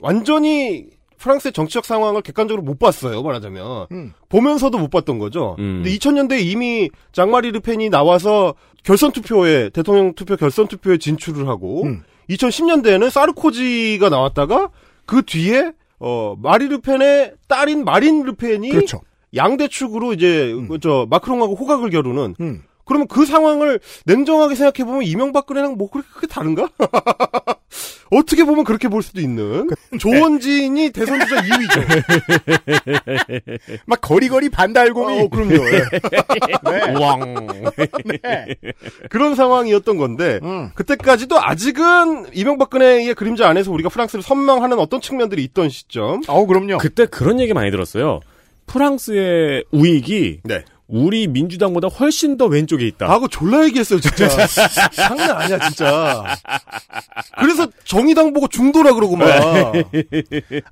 완전히 0.00 0.86
프랑스의 1.18 1.52
정치적 1.52 1.84
상황을 1.84 2.20
객관적으로 2.22 2.62
못 2.62 2.78
봤어요, 2.78 3.22
말하자면. 3.22 3.86
음. 3.92 4.12
보면서도 4.28 4.76
못 4.78 4.90
봤던 4.90 5.18
거죠. 5.18 5.56
음. 5.58 5.82
근데 5.82 5.96
2000년대에 5.96 6.44
이미 6.44 6.90
장마리 7.12 7.52
르펜이 7.52 7.88
나와서 7.88 8.54
결선 8.82 9.12
투표에, 9.12 9.70
대통령 9.70 10.14
투표 10.14 10.36
결선 10.36 10.68
투표에 10.68 10.98
진출을 10.98 11.48
하고, 11.48 11.84
음. 11.84 12.02
2010년대에는 12.28 13.08
사르코지가 13.10 14.08
나왔다가 14.08 14.70
그 15.06 15.22
뒤에 15.22 15.72
어 15.98 16.36
마리 16.38 16.68
르펜의 16.68 17.34
딸인 17.48 17.84
마린 17.84 18.22
르펜이 18.22 18.70
그렇죠. 18.70 19.00
양대 19.34 19.68
축으로 19.68 20.12
이제 20.12 20.54
그저 20.68 21.06
마크롱하고 21.10 21.54
호각을 21.54 21.90
겨루는 21.90 22.36
음. 22.40 22.62
그러면 22.84 23.08
그 23.08 23.26
상황을 23.26 23.80
냉정하게 24.06 24.54
생각해 24.54 24.86
보면 24.88 25.02
이명박근혜랑 25.02 25.76
뭐 25.76 25.90
그렇게 25.90 26.08
크게 26.08 26.26
다른가? 26.28 26.68
어떻게 28.10 28.44
보면 28.44 28.64
그렇게 28.64 28.88
볼 28.88 29.02
수도 29.02 29.20
있는 29.20 29.68
조원진이 29.98 30.90
대선 30.90 31.20
주자 31.20 31.36
2위죠. 31.42 31.86
막 33.86 34.00
거리거리 34.00 34.48
반달곰이. 34.48 35.20
어, 35.20 35.28
그럼요. 35.28 35.54
예. 35.54 35.82
네. 36.70 36.98
왕. 36.98 37.34
네. 38.04 38.56
그런 39.10 39.34
상황이었던 39.34 39.96
건데 39.96 40.40
음. 40.42 40.70
그때까지도 40.74 41.38
아직은 41.40 42.26
이명박근혜의 42.32 43.14
그림자 43.14 43.48
안에서 43.48 43.72
우리가 43.72 43.88
프랑스를 43.88 44.22
선망하는 44.22 44.78
어떤 44.78 45.00
측면들이 45.00 45.42
있던 45.44 45.68
시점. 45.68 46.22
어, 46.28 46.46
그럼요. 46.46 46.78
그때 46.78 47.06
그런 47.06 47.40
얘기 47.40 47.52
많이 47.54 47.70
들었어요. 47.70 48.20
프랑스의 48.66 49.64
우익이 49.70 50.40
네. 50.44 50.64
우리 50.88 51.26
민주당보다 51.26 51.88
훨씬 51.88 52.36
더 52.36 52.46
왼쪽에 52.46 52.86
있다. 52.86 53.10
아, 53.10 53.18
그 53.18 53.28
졸라 53.28 53.64
얘기했어요, 53.64 53.98
진짜. 54.00 54.28
장난 54.94 55.30
아니야, 55.32 55.58
진짜. 55.58 56.24
그래서 57.38 57.66
정의당 57.84 58.32
보고 58.32 58.46
중도라 58.46 58.94
그러고 58.94 59.16
막. 59.16 59.26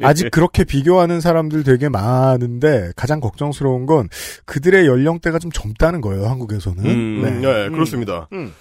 아직 0.03 0.31
그렇게 0.31 0.65
비교하는 0.65 1.21
사람들 1.21 1.65
되게 1.65 1.89
많은데 1.89 2.93
가장 2.95 3.21
걱정스러운 3.21 3.87
건 3.87 4.09
그들의 4.45 4.87
연령대가 4.87 5.41
좀 5.41 5.51
젊다는 5.51 6.01
거예요, 6.01 6.27
한국에서는. 6.27 6.85
음, 6.85 7.23
네, 7.23 7.31
네. 7.31 7.69
그렇습니다. 7.71 8.29
음. 8.33 8.53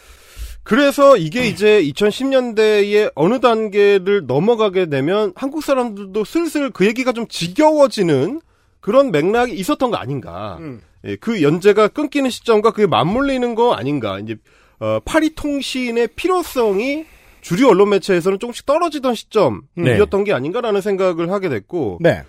그래서 0.63 1.18
이게 1.18 1.46
이제 1.48 1.84
2010년대에 1.84 3.12
어느 3.16 3.42
단계를 3.42 4.26
넘어가게 4.26 4.88
되면 4.88 5.34
한국 5.36 5.62
사람들도 5.62 6.24
슬슬 6.24 6.72
그 6.72 6.86
얘기가 6.86 7.12
좀 7.12 7.28
지겨워지는 7.28 8.42
그런 8.80 9.12
맥락이 9.12 9.54
있었던 9.54 9.92
거 9.92 9.98
아닌가. 9.98 10.58
음. 11.04 11.10
예, 11.10 11.16
그 11.16 11.42
연재가 11.42 11.89
끊기는 11.89 12.30
시점과 12.30 12.72
그게 12.72 12.88
맞물리는 12.88 13.56
거 13.56 13.74
아닌가. 13.74 14.20
이제 14.20 14.36
어, 14.80 15.00
파리 15.06 15.36
통신의 15.36 16.10
필요성이 16.16 17.06
주류 17.42 17.68
언론 17.68 17.89
매체에서는 17.89 18.39
조금씩 18.39 18.66
떨어지던 18.66 19.16
시점이었던 19.16 20.24
게 20.24 20.34
아닌가라는 20.34 20.82
생각을 20.82 21.32
하게 21.32 21.50
됐고 21.50 22.00
네. 22.02 22.24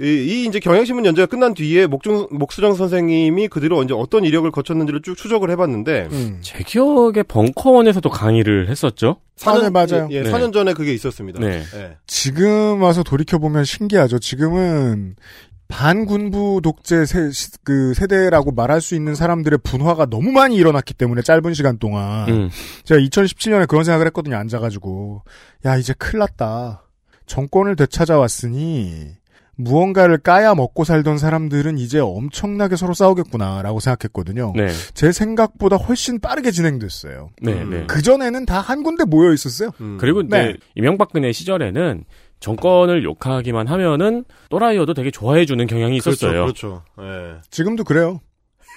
이, 0.00 0.06
이 0.06 0.46
이제 0.46 0.58
경향신문 0.58 1.06
연재가 1.06 1.26
끝난 1.26 1.54
뒤에 1.54 1.86
목중, 1.86 2.26
목수정 2.30 2.74
선생님이 2.74 3.46
그 3.46 3.60
뒤로 3.60 3.82
이제 3.82 3.94
어떤 3.94 4.24
이력을 4.24 4.50
거쳤는지를 4.50 5.02
쭉 5.02 5.14
추적을 5.16 5.50
해봤는데 5.50 6.08
음. 6.10 6.38
제 6.40 6.64
기억에 6.64 7.22
벙커원에서도 7.28 8.08
강의를 8.10 8.68
했었죠. 8.68 9.20
아, 9.44 9.58
네, 9.58 9.70
맞아요. 9.70 10.08
예, 10.10 10.22
네. 10.22 10.30
4년 10.30 10.52
전에 10.52 10.72
그게 10.72 10.92
있었습니다. 10.94 11.40
네. 11.40 11.62
예. 11.74 11.96
지금 12.06 12.82
와서 12.82 13.04
돌이켜 13.04 13.38
보면 13.38 13.64
신기하죠. 13.64 14.18
지금은 14.18 15.14
반군부 15.68 16.60
독재 16.62 17.06
세, 17.06 17.30
시- 17.30 17.50
그 17.64 17.94
세대라고 17.94 18.52
말할 18.52 18.80
수 18.80 18.94
있는 18.94 19.14
사람들의 19.14 19.60
분화가 19.62 20.06
너무 20.06 20.30
많이 20.32 20.56
일어났기 20.56 20.94
때문에 20.94 21.22
짧은 21.22 21.54
시간 21.54 21.78
동안 21.78 22.28
음. 22.28 22.50
제가 22.84 23.00
2017년에 23.00 23.66
그런 23.66 23.84
생각을 23.84 24.06
했거든요. 24.06 24.36
앉아가지고 24.36 25.22
야 25.66 25.76
이제 25.76 25.94
큰일 25.94 26.18
났다. 26.20 26.82
정권을 27.26 27.76
되찾아왔으니 27.76 29.12
무언가를 29.56 30.18
까야 30.18 30.54
먹고 30.56 30.82
살던 30.82 31.16
사람들은 31.16 31.78
이제 31.78 32.00
엄청나게 32.00 32.74
서로 32.76 32.92
싸우겠구나라고 32.92 33.78
생각했거든요. 33.80 34.52
네. 34.56 34.66
제 34.94 35.12
생각보다 35.12 35.76
훨씬 35.76 36.18
빠르게 36.20 36.50
진행됐어요. 36.50 37.30
네, 37.40 37.52
음. 37.52 37.70
네. 37.70 37.84
그 37.86 38.02
전에는 38.02 38.46
다 38.46 38.60
한 38.60 38.82
군데 38.82 39.04
모여 39.04 39.32
있었어요. 39.32 39.70
음. 39.80 39.96
그리고 40.00 40.22
이제 40.22 40.36
네. 40.36 40.54
이명박근혜 40.74 41.30
시절에는 41.32 42.04
정권을 42.44 43.04
욕하기만 43.04 43.66
하면은 43.68 44.24
또라이어도 44.50 44.92
되게 44.92 45.10
좋아해주는 45.10 45.66
경향이 45.66 45.96
있었어요. 45.96 46.44
그렇죠. 46.44 46.82
그렇죠. 46.96 47.10
예. 47.36 47.40
지금도 47.50 47.84
그래요. 47.84 48.20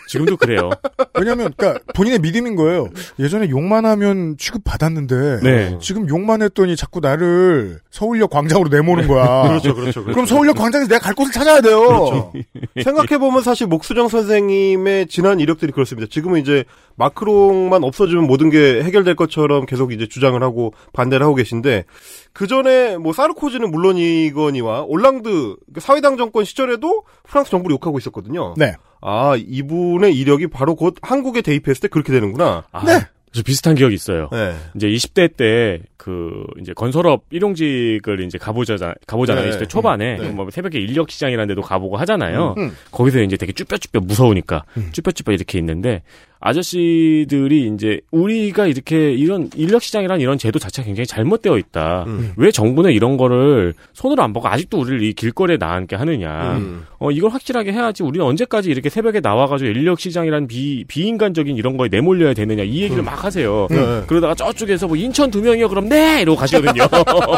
지금도 0.07 0.37
그래요. 0.37 0.69
왜냐면, 1.19 1.53
그니까, 1.55 1.79
본인의 1.93 2.19
믿음인 2.19 2.55
거예요. 2.55 2.89
예전에 3.19 3.49
욕만 3.49 3.85
하면 3.85 4.37
취급 4.37 4.63
받았는데, 4.63 5.39
네. 5.43 5.77
지금 5.81 6.07
욕만 6.09 6.41
했더니 6.41 6.75
자꾸 6.75 6.99
나를 6.99 7.79
서울역 7.91 8.29
광장으로 8.29 8.69
내모는 8.69 9.07
거야. 9.07 9.43
그렇죠, 9.47 9.73
그렇죠, 9.73 10.03
그렇죠. 10.03 10.13
그럼 10.13 10.25
서울역 10.25 10.55
광장에서 10.55 10.89
내가 10.89 10.99
갈 10.99 11.13
곳을 11.13 11.31
찾아야 11.31 11.61
돼요. 11.61 12.31
생각해보면 12.83 13.41
사실 13.41 13.67
목수정 13.67 14.07
선생님의 14.07 15.07
지난 15.07 15.39
이력들이 15.39 15.71
그렇습니다. 15.71 16.07
지금은 16.09 16.41
이제 16.41 16.63
마크롱만 16.95 17.83
없어지면 17.83 18.25
모든 18.25 18.49
게 18.49 18.83
해결될 18.83 19.15
것처럼 19.15 19.65
계속 19.65 19.91
이제 19.91 20.07
주장을 20.07 20.41
하고 20.41 20.73
반대를 20.93 21.25
하고 21.25 21.35
계신데 21.35 21.85
그 22.33 22.47
전에 22.47 22.97
뭐 22.97 23.13
사르코지는 23.13 23.71
물론이거니와 23.71 24.83
올랑드 24.83 25.55
그 25.73 25.79
사회당 25.79 26.17
정권 26.17 26.43
시절에도 26.43 27.03
프랑스 27.23 27.51
정부를 27.51 27.75
욕하고 27.75 27.97
있었거든요. 27.97 28.53
네. 28.57 28.75
아 29.01 29.35
이분의 29.37 30.15
이력이 30.15 30.47
바로 30.47 30.75
곧 30.75 30.95
한국에 31.01 31.41
대입했을 31.41 31.81
때 31.81 31.87
그렇게 31.87 32.11
되는구나. 32.11 32.65
아, 32.71 32.83
저 33.31 33.43
비슷한 33.43 33.75
기억이 33.75 33.93
있어요. 33.93 34.29
네. 34.31 34.55
이제 34.75 34.87
20대 34.87 35.35
때 35.35 35.81
그 36.07 36.45
이제 36.61 36.71
건설업 36.73 37.23
일용직을 37.31 38.21
이제 38.21 38.37
가보자 38.37 38.77
가보잖아요. 39.05 39.43
네. 39.43 39.57
20대 39.57 39.67
초반에 39.67 40.15
네. 40.15 40.29
뭐 40.29 40.49
새벽에 40.49 40.79
인력 40.79 41.11
시장이라는 41.11 41.49
데도 41.49 41.61
가보고 41.61 41.97
하잖아요. 41.97 42.55
음. 42.57 42.71
거기서 42.91 43.21
이제 43.23 43.35
되게 43.35 43.51
쭈뼛쭈뼛 43.51 44.05
무서우니까 44.05 44.63
쭈뼛쭈뼛 44.93 45.33
이렇게 45.33 45.59
있는데 45.59 46.03
아저씨들이 46.39 47.71
이제 47.73 47.99
우리가 48.11 48.67
이렇게 48.67 49.11
이런 49.11 49.49
인력 49.55 49.81
시장이란 49.81 50.21
이런 50.21 50.37
제도 50.37 50.59
자체가 50.59 50.85
굉장히 50.85 51.07
잘못되어 51.07 51.57
있다. 51.57 52.03
음. 52.07 52.33
왜 52.37 52.51
정부는 52.51 52.91
이런 52.91 53.17
거를 53.17 53.73
손으로 53.93 54.23
안 54.23 54.33
보고 54.33 54.47
아직도 54.47 54.79
우리를 54.79 55.01
이 55.01 55.13
길거리에 55.13 55.57
나앉게 55.57 55.95
하느냐. 55.95 56.57
음. 56.57 56.85
어, 56.99 57.11
이걸 57.11 57.31
확실하게 57.31 57.73
해야지 57.73 58.03
우리는 58.03 58.25
언제까지 58.25 58.69
이렇게 58.69 58.89
새벽에 58.89 59.19
나와 59.19 59.47
가지고 59.47 59.71
인력 59.71 59.99
시장이란 59.99 60.47
비, 60.47 60.85
비인간적인 60.87 61.55
이런 61.55 61.75
거에 61.77 61.89
내몰려야 61.89 62.33
되느냐. 62.33 62.63
이 62.63 62.81
얘기를 62.81 63.03
막 63.03 63.23
하세요. 63.23 63.67
네. 63.69 64.03
그러다가 64.07 64.35
저쪽에서 64.35 64.87
뭐 64.87 64.95
인천 64.95 65.31
두 65.31 65.41
명이요? 65.41 65.69
그럼 65.69 65.89
네! 65.89 65.96
이러고 66.21 66.39
가시거든요. 66.39 66.87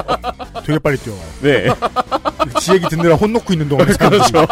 되게 0.65 0.79
빨리 0.79 0.97
뛰어와요. 0.97 1.23
네. 1.41 1.67
지 2.59 2.73
얘기 2.73 2.87
듣느라 2.89 3.15
혼 3.15 3.33
놓고 3.33 3.53
있는 3.53 3.67
동안에. 3.69 3.93
그렇죠. 3.93 4.45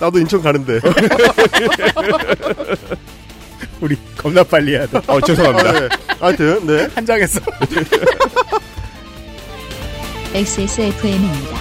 나도 0.00 0.18
인천 0.18 0.42
가는데. 0.42 0.80
우리 3.80 3.96
겁나 4.16 4.42
빨리 4.42 4.74
해야 4.74 4.86
돼. 4.86 5.00
어, 5.06 5.20
죄송합니다. 5.20 5.72
네. 5.72 5.88
하여튼 6.20 6.66
네. 6.66 6.88
한 6.94 7.06
장했어. 7.06 7.40
XSFM입니다. 10.34 11.58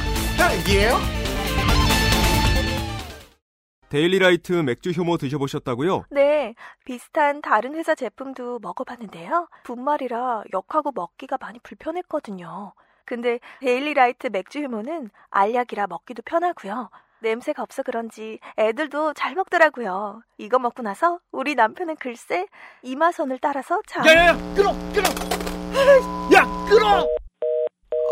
데일리라이트 3.89 4.53
맥주 4.53 4.91
효모 4.91 5.17
드셔보셨다고요? 5.17 6.05
네, 6.11 6.55
비슷한 6.85 7.41
다른 7.41 7.75
회사 7.75 7.95
제품도 7.95 8.59
먹어봤는데요. 8.59 9.47
분말이라 9.63 10.43
역하고 10.53 10.91
먹기가 10.93 11.37
많이 11.39 11.59
불편했거든요. 11.59 12.73
근데 13.05 13.39
데일리라이트 13.61 14.27
맥주 14.27 14.61
효모는 14.61 15.09
알약이라 15.29 15.87
먹기도 15.87 16.21
편하고요. 16.25 16.89
냄새가 17.21 17.63
없어 17.63 17.81
그런지 17.81 18.39
애들도 18.57 19.13
잘 19.13 19.33
먹더라고요. 19.33 20.21
이거 20.37 20.59
먹고 20.59 20.83
나서 20.83 21.19
우리 21.31 21.55
남편은 21.55 21.95
글쎄 21.95 22.47
이마선을 22.83 23.39
따라서 23.39 23.81
자. 23.87 24.01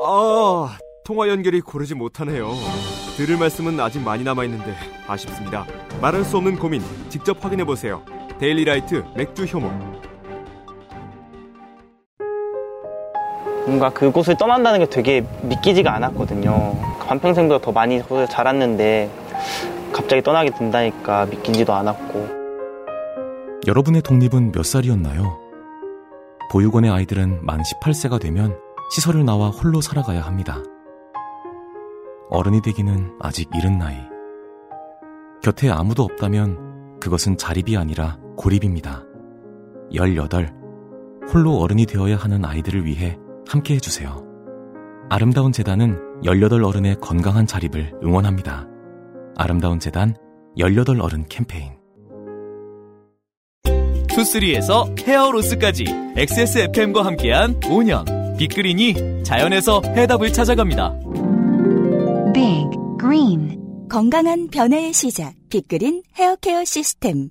아, 0.04 0.78
통화 1.06 1.30
연결이 1.30 1.62
고르지 1.62 1.94
못하네요. 1.94 2.50
들을 3.16 3.38
말씀은 3.38 3.80
아직 3.80 4.02
많이 4.02 4.24
남아있는데 4.24 4.76
아쉽습니다. 5.08 5.64
말할 6.02 6.24
수 6.24 6.38
없는 6.38 6.58
고민 6.58 6.82
직접 7.10 7.46
확인해보세요. 7.46 8.04
데일리라이트 8.40 9.04
맥주 9.16 9.44
효모. 9.44 9.70
뭔가 13.68 13.92
그곳을 13.92 14.36
떠난다는 14.36 14.80
게 14.80 14.86
되게 14.88 15.24
믿기지가 15.44 15.94
않았거든요. 15.94 16.76
반평생보다 17.08 17.64
더 17.64 17.72
많이 17.72 18.02
자랐는데 18.28 19.12
갑자기 19.94 20.24
떠나게 20.24 20.50
된다니까 20.58 21.28
믿기지도 21.28 21.72
않았고 21.72 22.28
여러분의 23.68 24.02
독립은 24.02 24.52
몇 24.52 24.66
살이었나요? 24.66 25.40
보육원의 26.52 26.90
아이들은 26.90 27.46
만 27.46 27.62
18세가 27.62 28.20
되면 28.20 28.58
시설을 28.92 29.24
나와 29.24 29.50
홀로 29.50 29.82
살아가야 29.82 30.22
합니다. 30.22 30.58
어른이 32.30 32.62
되기는 32.62 33.18
아직 33.20 33.50
이른 33.56 33.78
나이. 33.78 33.96
곁에 35.42 35.70
아무도 35.70 36.04
없다면 36.04 37.00
그것은 37.00 37.38
자립이 37.38 37.78
아니라 37.78 38.18
고립입니다. 38.38 39.04
18. 39.94 40.54
홀로 41.32 41.60
어른이 41.60 41.86
되어야 41.86 42.18
하는 42.18 42.44
아이들을 42.44 42.86
위해 42.86 43.18
함께 43.48 43.76
해주세요. 43.76 44.24
아름다운 45.10 45.52
재단은 45.52 46.00
18 46.24 46.64
어른의 46.64 46.98
건강한 47.00 47.46
자립을 47.46 47.94
응원합니다. 48.04 48.68
아름다운 49.38 49.80
재단 49.80 50.16
18 50.58 51.00
어른 51.00 51.26
캠페인. 51.30 51.74
투쓰리에서 54.08 54.96
헤어로스까지 54.98 55.86
XSFM과 56.16 57.06
함께한 57.06 57.60
5년 57.60 58.38
빅그린이 58.38 59.24
자연에서 59.24 59.82
해답을 59.84 60.32
찾아갑니다. 60.32 61.25
Big 62.36 62.68
Green. 63.00 63.88
건강한 63.88 64.50
변화의 64.50 64.92
시작. 64.92 65.36
빅그린 65.50 66.04
헤어케어 66.18 66.66
시스템. 66.66 67.30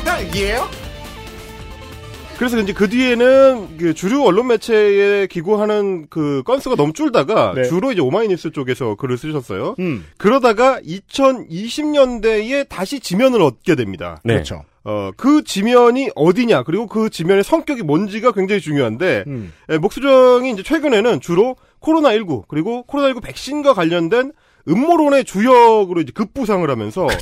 아, 0.00 0.02
딸기예요? 0.02 0.81
그래서 2.42 2.58
이제 2.58 2.72
그 2.72 2.88
뒤에는 2.88 3.78
그 3.78 3.94
주류 3.94 4.26
언론 4.26 4.48
매체에 4.48 5.28
기고하는 5.28 6.08
그 6.10 6.42
건수가 6.44 6.74
너무 6.74 6.92
줄다가 6.92 7.52
네. 7.54 7.62
주로 7.62 7.92
이제 7.92 8.00
오마이뉴스 8.00 8.50
쪽에서 8.50 8.96
글을 8.96 9.16
쓰셨어요. 9.16 9.76
음. 9.78 10.04
그러다가 10.16 10.80
2020년대에 10.80 12.68
다시 12.68 12.98
지면을 12.98 13.40
얻게 13.42 13.76
됩니다. 13.76 14.20
네. 14.24 14.34
그렇죠. 14.34 14.64
어, 14.82 15.12
그 15.16 15.44
지면이 15.44 16.10
어디냐, 16.16 16.64
그리고 16.64 16.88
그 16.88 17.10
지면의 17.10 17.44
성격이 17.44 17.84
뭔지가 17.84 18.32
굉장히 18.32 18.60
중요한데, 18.60 19.22
음. 19.28 19.52
에, 19.70 19.78
목수정이 19.78 20.50
이제 20.50 20.64
최근에는 20.64 21.20
주로 21.20 21.54
코로나19, 21.80 22.48
그리고 22.48 22.84
코로나19 22.88 23.22
백신과 23.22 23.74
관련된 23.74 24.32
음모론의 24.66 25.26
주역으로 25.26 26.00
이제 26.00 26.10
급부상을 26.12 26.68
하면서, 26.68 27.06
그 27.06 27.16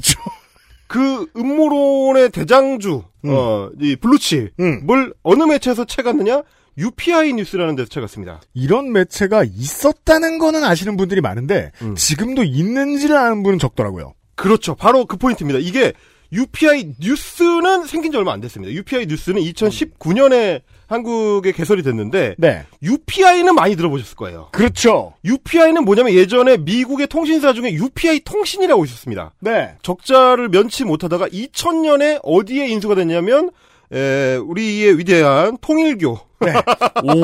음모론의 0.99 2.31
대장주, 2.31 3.03
어, 3.27 3.71
이 3.81 3.97
블루칩을 3.97 4.53
음. 4.61 4.87
어느 5.23 5.43
매체에서 5.45 5.85
채갔느냐? 5.85 6.43
UPI 6.79 7.35
뉴스라는 7.35 7.77
데서 7.77 7.89
채갔습니다. 7.89 8.41
이런 8.55 8.93
매체가 8.93 9.45
있었다는 9.45 10.39
거는 10.39 10.65
아시는 10.65 10.97
분들이 10.97 11.21
많은데 11.21 11.73
지금도 11.97 12.43
있는지를 12.43 13.17
아는 13.17 13.43
분은 13.43 13.59
적더라고요. 13.59 14.15
그렇죠. 14.35 14.75
바로 14.75 15.05
그 15.05 15.17
포인트입니다. 15.17 15.59
이게 15.61 15.93
UPI 16.33 16.95
뉴스는 17.01 17.87
생긴 17.87 18.13
지 18.13 18.19
얼마 18.19 18.33
안 18.33 18.41
됐습니다. 18.41 18.73
UPI 18.73 19.07
뉴스는 19.07 19.43
2019년에 19.43 20.63
한국에 20.91 21.53
개설이 21.53 21.85
됐는데 21.85 22.35
네. 22.37 22.65
UPI는 22.83 23.55
많이 23.55 23.77
들어보셨을 23.77 24.17
거예요. 24.17 24.49
그렇죠. 24.51 25.15
UPI는 25.25 25.85
뭐냐면 25.85 26.13
예전에 26.13 26.57
미국의 26.57 27.07
통신사 27.07 27.53
중에 27.53 27.73
UPI 27.73 28.21
통신이라고 28.21 28.85
있었습니다. 28.85 29.33
네. 29.39 29.77
적자를 29.83 30.49
면치 30.49 30.85
못하다가 30.85 31.29
2000년에 31.29 32.19
어디에 32.25 32.67
인수가 32.67 32.97
됐냐면 32.97 33.51
에, 33.93 34.35
우리의 34.37 34.99
위대한 34.99 35.57
통일교 35.61 36.19
네. 36.41 36.55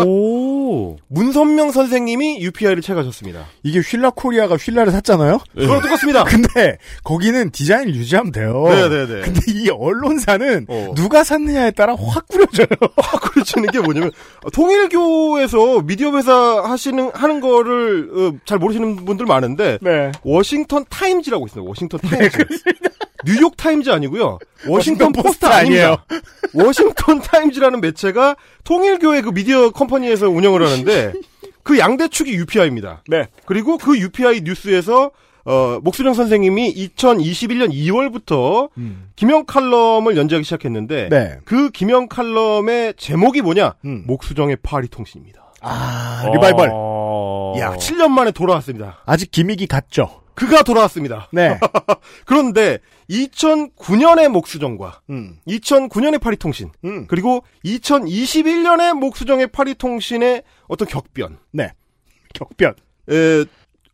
오. 0.05 0.97
문선명 1.09 1.71
선생님이 1.71 2.41
UPI를 2.43 2.83
채가셨습니다. 2.83 3.47
이게 3.63 3.81
휠라 3.81 4.11
코리아가 4.11 4.57
휠라를 4.57 4.93
샀잖아요? 4.93 5.39
그거랑 5.57 5.81
똑같습니다. 5.83 6.25
근데 6.25 6.79
거기는 7.03 7.51
디자인을 7.51 7.95
유지하면 7.95 8.33
돼요. 8.33 8.65
네네네. 8.69 9.21
근데 9.23 9.41
이 9.49 9.71
언론사는 9.71 10.67
어. 10.69 10.93
누가 10.95 11.25
샀느냐에 11.25 11.71
따라 11.71 11.95
확 11.99 12.29
구려져요. 12.29 12.67
그렇지는 13.33 13.69
게 13.73 13.81
뭐냐면 13.81 14.11
통일교에서 14.53 15.83
미디어 15.83 16.15
회사 16.17 16.63
하시는 16.63 17.11
하는 17.15 17.41
거를 17.41 18.11
어, 18.13 18.39
잘 18.45 18.59
모르시는 18.59 18.97
분들 19.05 19.25
많은데 19.27 19.79
네. 19.81 20.13
워싱턴 20.25 20.85
타임즈라고 20.89 21.47
있습니다. 21.47 21.69
워싱턴 21.69 22.01
타임즈. 22.01 22.37
뉴욕 23.25 23.57
타임즈 23.57 23.91
아니고요. 23.91 24.39
워싱턴 24.69 24.73
워싱턴 25.07 25.13
포스트 25.13 25.41
포스트 25.41 25.47
아닙니다. 25.47 26.05
워싱턴 26.55 27.21
타임즈라는 27.21 27.81
매체가 27.81 28.37
통일교의 28.67 29.23
그 29.23 29.31
미디어 29.31 29.71
company에서 29.71 30.29
운영을 30.29 30.63
하는데 30.63 31.13
그 31.63 31.79
양대 31.79 32.09
축이 32.09 32.35
UPI입니다. 32.35 33.03
네. 33.09 33.29
그리고 33.47 33.79
그 33.79 33.99
UPI 33.99 34.43
뉴스에서 34.43 35.11
어, 35.45 35.79
목수령 35.83 36.13
선생님이 36.13 36.75
2021년 36.75 37.73
2월부터 37.73 38.69
김영 39.15 39.47
칼럼을 39.47 40.17
연재하기 40.17 40.45
시작했는데 40.45 41.05
음. 41.05 41.09
네. 41.09 41.39
그 41.45 41.71
김영 41.71 42.09
칼럼의 42.09 42.95
제목이 42.97 43.43
뭐냐? 43.43 43.75
음. 43.85 44.05
목수정의 44.07 44.57
파리 44.63 44.89
통신입니다. 44.89 45.45
아, 45.61 46.29
리바이벌. 46.33 46.71
어... 46.73 47.55
야, 47.59 47.73
7년 47.77 48.09
만에 48.09 48.33
돌아왔습니다. 48.33 48.99
아직 49.07 49.31
기믹이 49.31 49.67
갔죠. 49.69 50.23
그가 50.37 50.63
돌아왔습니다. 50.63 51.29
네. 51.33 51.59
그런데 52.25 52.79
2009년의 53.11 54.29
목수정과 54.29 55.01
음. 55.11 55.39
2009년의 55.49 56.21
파리통신 56.21 56.71
음. 56.85 57.07
그리고 57.09 57.43
2021년의 57.65 58.95
목수정의 58.95 59.49
파리통신의 59.49 60.43
어떤 60.69 60.87
격변 60.87 61.39
네. 61.53 61.73
격변. 62.35 62.75
에, 63.11 63.45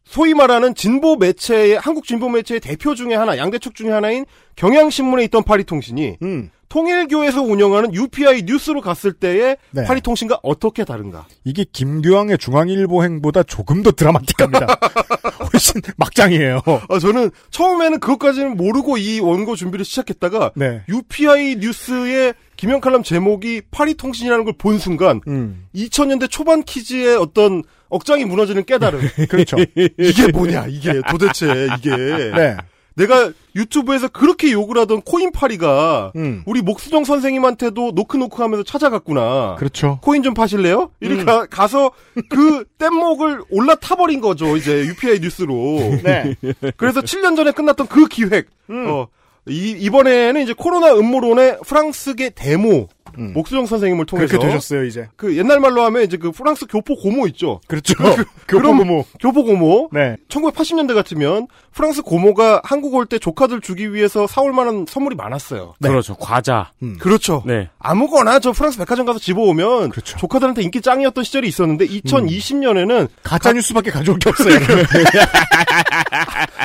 소위 0.05 0.35
말하는 0.35 0.75
진보 0.75 1.17
매체의 1.17 1.79
한국 1.79 2.05
진보 2.05 2.29
매체의 2.29 2.61
대표 2.61 2.95
중에 2.95 3.15
하나 3.15 3.39
양대축 3.39 3.75
중에 3.75 3.91
하나인 3.91 4.27
경향신문에 4.57 5.25
있던 5.25 5.45
파리통신이 5.45 6.19
음. 6.23 6.51
통일교에서 6.69 7.43
운영하는 7.43 7.95
UPI 7.95 8.43
뉴스로 8.43 8.81
갔을 8.81 9.13
때의 9.13 9.59
네. 9.73 9.85
파리통신과 9.85 10.41
어떻게 10.43 10.85
다른가? 10.85 11.27
이게 11.45 11.67
김규왕의 11.71 12.39
중앙일보 12.39 13.05
행보다 13.05 13.43
조금 13.43 13.83
더 13.83 13.93
드라마틱합니다. 13.93 14.67
훨씬 15.53 15.81
막장이에요. 15.97 16.63
아, 16.89 16.99
저는 16.99 17.31
처음에는 17.51 18.01
그것까지는 18.01 18.57
모르고 18.57 18.97
이 18.99 19.21
원고 19.21 19.57
준비를 19.57 19.85
시작했다가 19.85 20.53
네. 20.57 20.83
UPI 20.89 21.57
뉴스의 21.57 22.35
김영 22.57 22.81
칼럼 22.81 23.03
제목이 23.03 23.63
파리통신이라는 23.71 24.45
걸 24.45 24.53
본 24.59 24.79
순간 24.79 25.21
음. 25.27 25.67
2000년대 25.75 26.31
초반 26.31 26.63
키즈의 26.63 27.17
어떤 27.17 27.63
억장이 27.89 28.25
무너지는 28.25 28.65
깨달음. 28.65 29.01
그렇죠. 29.29 29.57
이게 29.99 30.29
뭐냐, 30.33 30.67
이게 30.69 31.01
도대체 31.11 31.69
이게. 31.79 31.91
네. 31.97 32.57
내가 32.95 33.33
유튜브에서 33.57 34.09
그렇게 34.09 34.53
욕을 34.53 34.77
하던 34.79 35.03
코인파리가 35.03 36.13
음. 36.17 36.43
우리 36.47 36.63
목수정 36.63 37.05
선생님한테도 37.05 37.93
노크노크 37.95 38.43
하면서 38.43 38.63
찾아갔구나. 38.63 39.57
그렇죠. 39.59 39.99
코인 40.03 40.23
좀 40.23 40.35
파실래요? 40.35 40.91
이렇게 41.01 41.23
음. 41.23 41.27
가- 41.27 41.47
가서 41.47 41.93
그 42.29 42.65
뗏목을 42.79 43.43
올라타버린 43.51 44.21
거죠, 44.21 44.57
이제 44.57 44.85
UPI 44.87 45.21
뉴스로. 45.21 45.55
네. 46.05 46.35
그래서 46.77 47.01
7년 47.01 47.37
전에 47.37 47.53
끝났던 47.53 47.87
그 47.89 48.07
기획. 48.09 48.49
음. 48.71 48.87
어, 48.89 49.09
이, 49.49 49.71
이번에는 49.81 50.41
이제 50.43 50.53
코로나 50.57 50.93
음모론의 50.95 51.59
프랑스계 51.67 52.31
데모. 52.31 52.89
목수정 53.17 53.67
선생님을 53.67 54.07
통해서. 54.07 54.27
음. 54.27 54.29
그렇게 54.39 54.47
되셨어요, 54.47 54.85
이제. 54.85 55.09
그 55.17 55.37
옛날 55.37 55.61
말로 55.61 55.83
하면 55.83 56.03
이제 56.03 56.17
그 56.17 56.31
프랑스 56.31 56.67
교포 56.67 56.97
고모 56.97 57.27
있죠. 57.29 57.61
그렇죠. 57.67 57.95
그런 58.47 58.63
교포 58.63 58.79
고모. 58.79 59.05
교포 59.21 59.45
고모. 59.45 59.89
네. 59.93 60.17
1980년대 60.29 60.95
같으면 60.95 61.47
프랑스 61.73 62.03
고모가 62.03 62.61
한국 62.65 62.95
올 62.95 63.07
때 63.07 63.19
조카들 63.19 63.61
주기 63.61 63.93
위해서 63.93 64.27
사올 64.27 64.53
만한 64.53 64.87
선물이 64.89 65.17
많았어요. 65.17 65.75
그렇죠. 65.83 66.15
과자. 66.17 66.71
그렇죠. 67.01 67.43
네. 67.47 67.69
아무거나 67.79 68.39
저 68.39 68.53
프랑스 68.53 68.79
백화점 68.79 69.07
가서 69.07 69.19
집어오면 69.19 69.93
조카들한테 70.05 70.63
인기 70.63 70.81
짱이었던 70.81 71.25
시절이 71.25 71.49
있었는데 71.49 71.87
2020년에는 71.89 73.09
가짜 73.23 73.53
뉴스밖에 73.53 73.91
가져올 73.91 74.19
게 74.19 74.29
없어요. 74.31 74.55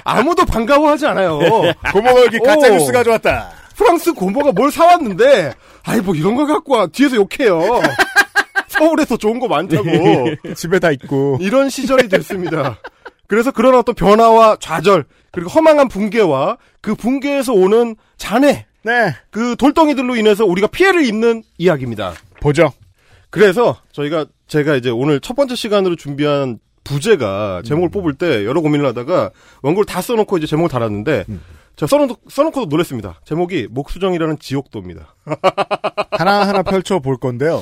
아무도 0.03 0.45
반가워하지 0.45 1.05
않아요. 1.07 1.39
고모가 1.91 2.21
여기 2.25 2.39
가짜 2.39 2.67
어. 2.67 2.69
뉴스 2.71 2.91
가져왔다. 2.91 3.51
프랑스 3.77 4.13
고모가 4.13 4.51
뭘 4.51 4.71
사왔는데 4.71 5.53
아이 5.83 6.01
뭐 6.01 6.15
이런 6.15 6.35
거 6.35 6.45
갖고 6.45 6.73
와 6.73 6.87
뒤에서 6.87 7.15
욕해요. 7.15 7.61
서울에서 8.67 9.17
좋은 9.17 9.39
거 9.39 9.47
많다고. 9.47 9.85
집에 10.55 10.79
다 10.79 10.91
있고. 10.91 11.37
이런 11.39 11.69
시절이 11.69 12.09
됐습니다. 12.09 12.79
그래서 13.27 13.51
그런 13.51 13.75
어떤 13.75 13.95
변화와 13.95 14.57
좌절 14.59 15.05
그리고 15.31 15.49
허망한 15.49 15.87
붕괴와 15.89 16.57
그 16.81 16.95
붕괴에서 16.95 17.53
오는 17.53 17.95
잔해 18.17 18.65
네. 18.83 19.13
그 19.29 19.55
돌덩이들로 19.57 20.15
인해서 20.15 20.45
우리가 20.45 20.67
피해를 20.67 21.05
입는 21.05 21.43
이야기입니다. 21.57 22.13
보죠. 22.41 22.71
그래서 23.29 23.77
저희가 23.91 24.25
제가 24.47 24.75
이제 24.75 24.89
오늘 24.89 25.19
첫 25.19 25.35
번째 25.35 25.55
시간으로 25.55 25.95
준비한 25.95 26.59
부제가 26.83 27.61
제목을 27.65 27.89
뽑을 27.89 28.13
때 28.13 28.45
여러 28.45 28.61
고민을 28.61 28.85
하다가 28.87 29.31
원고를 29.61 29.85
다 29.85 30.01
써놓고 30.01 30.37
이제 30.37 30.47
제목을 30.47 30.69
달았는데 30.69 31.25
제가 31.77 31.87
써놓고, 31.87 32.29
써놓고도 32.29 32.65
놀랐습니다. 32.65 33.21
제목이 33.23 33.67
목수정이라는 33.69 34.39
지옥도입니다. 34.39 35.15
하나하나 36.11 36.63
펼쳐볼 36.63 37.17
건데요. 37.17 37.61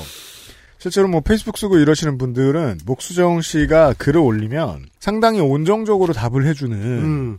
실제로 0.77 1.07
뭐 1.07 1.19
페이스북 1.21 1.57
쓰고 1.57 1.77
이러시는 1.77 2.17
분들은 2.17 2.79
목수정 2.85 3.41
씨가 3.41 3.93
글을 3.97 4.21
올리면 4.21 4.85
상당히 4.99 5.41
온정적으로 5.41 6.13
답을 6.13 6.45
해주는 6.45 6.77
음. 6.77 7.37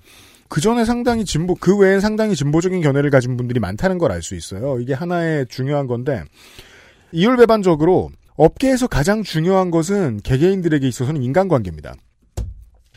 그 0.48 0.60
전에 0.60 0.84
상당히 0.84 1.24
진보, 1.24 1.54
그 1.54 1.76
외엔 1.76 2.00
상당히 2.00 2.36
진보적인 2.36 2.82
견해를 2.82 3.10
가진 3.10 3.36
분들이 3.36 3.58
많다는 3.58 3.98
걸 3.98 4.12
알 4.12 4.22
수 4.22 4.34
있어요. 4.34 4.78
이게 4.78 4.94
하나의 4.94 5.46
중요한 5.48 5.86
건데, 5.86 6.22
이율배반적으로 7.12 8.10
업계에서 8.36 8.86
가장 8.86 9.22
중요한 9.22 9.70
것은 9.70 10.20
개개인들에게 10.22 10.86
있어서는 10.86 11.22
인간관계입니다. 11.22 11.94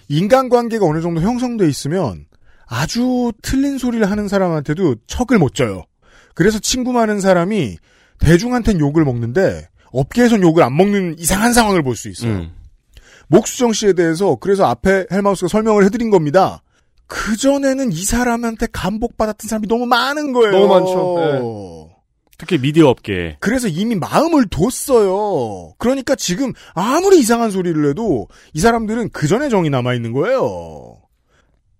인간관계가 0.10 0.86
어느 0.86 1.02
정도 1.02 1.22
형성돼 1.22 1.68
있으면 1.68 2.26
아주 2.70 3.32
틀린 3.42 3.78
소리를 3.78 4.10
하는 4.10 4.28
사람한테도 4.28 4.96
척을 5.08 5.40
못 5.40 5.56
져요. 5.56 5.84
그래서 6.36 6.60
친구 6.60 6.94
많은 6.94 7.20
사람이 7.20 7.78
대중한텐 8.20 8.80
욕을 8.80 9.04
먹는데 9.06 9.68
업계에선 9.92 10.42
욕을 10.44 10.62
안 10.64 10.78
먹는 10.78 11.16
이상한 11.18 11.52
상황을 11.54 11.82
볼 11.82 11.96
수 11.96 12.10
있어요. 12.10 12.32
음. 12.32 12.52
목수정 13.28 13.74
씨에 13.74 13.94
대해서 13.94 14.36
그래서 14.36 14.66
앞에 14.66 15.08
헬마우스가 15.12 15.48
설명을 15.48 15.84
해드린 15.86 16.10
겁니다. 16.10 16.62
그 17.08 17.36
전에는 17.36 17.92
이 17.92 18.04
사람한테 18.04 18.68
감복 18.72 19.18
받았던 19.18 19.48
사람이 19.50 19.68
너무 19.68 19.86
많은 19.88 20.32
거예요. 20.32 20.52
너무 20.52 20.68
많죠. 20.68 21.90
특히 22.38 22.58
미디어 22.60 22.88
업계. 22.90 23.36
그래서 23.40 23.68
이미 23.68 23.96
마음을 23.96 24.48
뒀어요. 24.48 25.74
그러니까 25.78 26.16
지금 26.16 26.54
아무리 26.74 27.20
이상한 27.20 27.52
소리를 27.52 27.90
해도 27.90 28.28
이 28.54 28.60
사람들은 28.60 29.10
그 29.12 29.28
전에 29.28 29.50
정이 29.50 29.70
남아 29.70 29.94
있는 29.96 30.14
거예요. 30.14 30.98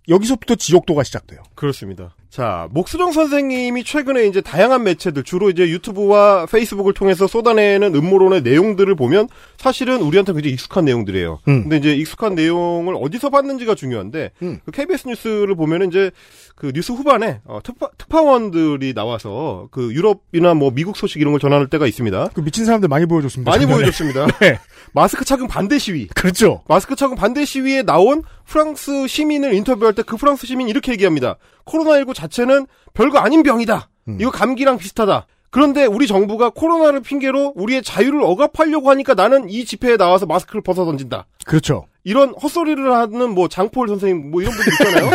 여기서부터 0.10 0.56
지옥도가 0.56 1.04
시작돼요. 1.04 1.44
그렇습니다. 1.56 2.16
자, 2.30 2.68
목수정 2.72 3.12
선생님이 3.12 3.84
최근에 3.84 4.28
이제 4.28 4.40
다양한 4.40 4.84
매체들, 4.84 5.24
주로 5.24 5.50
이제 5.50 5.68
유튜브와 5.68 6.46
페이스북을 6.46 6.94
통해서 6.94 7.26
쏟아내는 7.26 7.96
음모론의 7.96 8.44
내용들을 8.44 8.94
보면 8.96 9.28
사실은 9.58 10.02
우리한테 10.02 10.34
굉장히 10.34 10.54
익숙한 10.54 10.86
내용들이에요. 10.86 11.40
음. 11.48 11.62
근데 11.64 11.78
이제 11.78 11.96
익숙한 11.96 12.36
내용을 12.36 12.96
어디서 13.02 13.32
봤는지가 13.32 13.74
중요한데, 13.74 14.32
음. 14.44 14.60
그 14.64 14.70
KBS 14.70 15.08
뉴스를 15.08 15.56
보면은 15.56 15.88
이제 15.88 16.12
그 16.56 16.72
뉴스 16.72 16.92
후반에 16.92 17.40
어, 17.46 17.62
특파, 17.64 17.90
특파 17.98 18.22
원들이 18.22 18.94
나와서 18.94 19.68
그 19.72 19.92
유럽이나 19.94 20.54
뭐 20.54 20.70
미국 20.72 20.98
소식 20.98 21.22
이런 21.22 21.32
걸 21.34 21.40
전할 21.40 21.66
때가 21.68 21.88
있습니다. 21.88 22.30
그 22.34 22.42
미친 22.42 22.66
사람들 22.66 22.90
많이 22.90 23.06
보여줬습니다. 23.08 23.50
많이 23.50 23.62
작년에. 23.64 23.82
보여줬습니다. 23.82 24.28
네. 24.40 24.60
마스크 24.94 25.26
착용 25.26 25.48
반대 25.48 25.80
시위. 25.80 26.08
그렇죠. 26.10 26.62
마스크 26.68 26.96
착용 26.96 27.16
반대 27.16 27.46
시위에 27.46 27.82
나온 27.84 28.22
프랑스 28.46 29.08
시민을 29.08 29.54
인터뷰할 29.54 29.94
때 29.94 30.04
그 30.04 30.18
프랑스 30.18 30.48
시민이 30.48 30.70
이렇게 30.70 30.92
얘기합니다. 30.92 31.38
코로나19 31.70 32.14
자체는 32.14 32.68
별거 32.94 33.20
아닌 33.20 33.44
병이다. 33.44 33.90
음. 34.10 34.18
이거 34.20 34.32
감기랑 34.32 34.78
비슷하다. 34.78 35.28
그런데 35.52 35.86
우리 35.86 36.06
정부가 36.08 36.52
코로나를 36.52 37.02
핑계로 37.02 37.54
우리의 37.56 37.82
자유를 37.84 38.22
억압하려고 38.24 38.90
하니까 38.92 39.14
나는 39.16 39.50
이 39.50 39.66
집회에 39.66 39.98
나와서 39.98 40.26
마스크를 40.26 40.62
벗어 40.62 40.86
던진다. 40.86 41.26
그렇죠. 41.46 41.86
이런 42.04 42.30
헛소리를 42.34 42.92
하는 42.94 43.32
뭐 43.34 43.48
장폴 43.48 43.88
선생님 43.88 44.32
뭐 44.32 44.42
이런 44.42 44.54
분들 44.54 44.74
있잖아요. 44.74 45.10